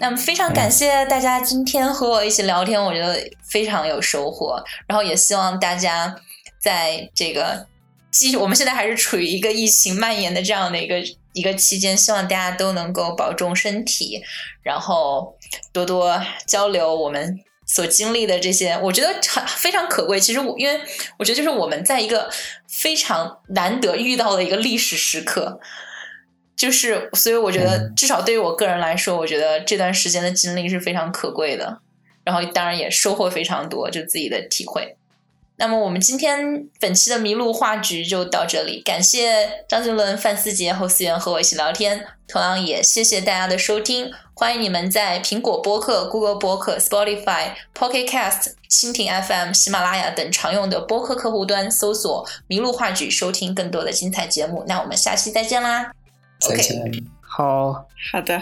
[0.02, 4.64] 那么非常感谢大家今天和我一起聊天，我觉得非常有收获。
[4.88, 6.16] 然后也希望大家
[6.58, 7.68] 在这个，
[8.10, 10.96] 继续我们现在还是处于一个疫情蔓延的这样的一个
[11.34, 14.24] 一个期间，希望大家都能够保重身体，
[14.64, 15.36] 然后
[15.74, 20.18] 多多交流我们所经历的这些，我觉得很非常可贵。
[20.18, 20.80] 其实我因为
[21.18, 22.30] 我觉得就是我们在一个
[22.70, 25.60] 非常难得遇到的一个历史时刻。
[26.60, 31.80] 就是，所以我觉得，至少对于我个人来说，我觉得这段时间的经历是非常可贵的。
[32.26, 34.98] 然后，当然也收获非常多，就自己的体会。
[35.56, 44.12] 那么，我们今天本期的麋鹿话局就到这里，感谢张杰伦、范思杰、侯思源和我一起聊天，同样也谢谢大家的收听。
[44.34, 54.66] 欢迎你们在苹果播客、Google 播客、Spotify、Pocket Cast、蜻蜓 FM、喜马拉雅等常用的播客客户端搜索“麋鹿话剧”，收听更多的精彩节目。
[54.68, 55.94] 那我们下期再见啦！
[56.40, 56.78] 再见。
[57.22, 57.74] 好
[58.12, 58.42] 好的。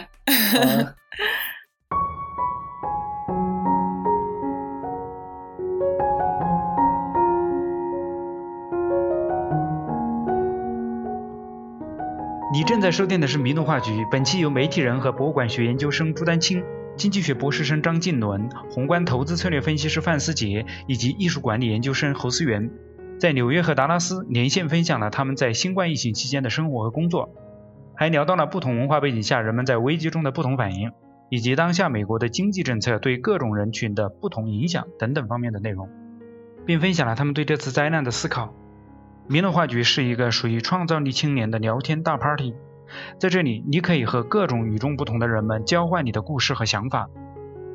[12.53, 16.64] 你正在收听的是《迷怒话局》，本期由媒体人和博物馆学研究生朱丹青、
[16.95, 22.72] 经济学博士生张静伦、宏观投资策略分析师范思杰以及艺术管理研究生侯思源，
[23.19, 27.30] 在纽约和达拉斯连线分享了他们在新冠疫情期间的生活和工作。
[27.98, 30.91] 还聊到了不同文化背景下人们在危机中的不同反应，
[31.30, 35.90] 以及当下美国的经济政策对各种人群的不同影响等等方面的内容，
[36.64, 38.53] 并分享了他们对这次灾难的思考。
[39.28, 42.53] 迷乐话局是一个属于创造力青年的聊天大 party，
[43.19, 47.10] 在这里你可以和各种与众不同的人们交换你的故事和想法。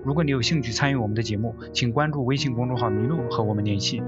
[0.04, 4.02] 如果你有兴趣参与我们的节目，请关注微信公众号“迷路”和我们联系。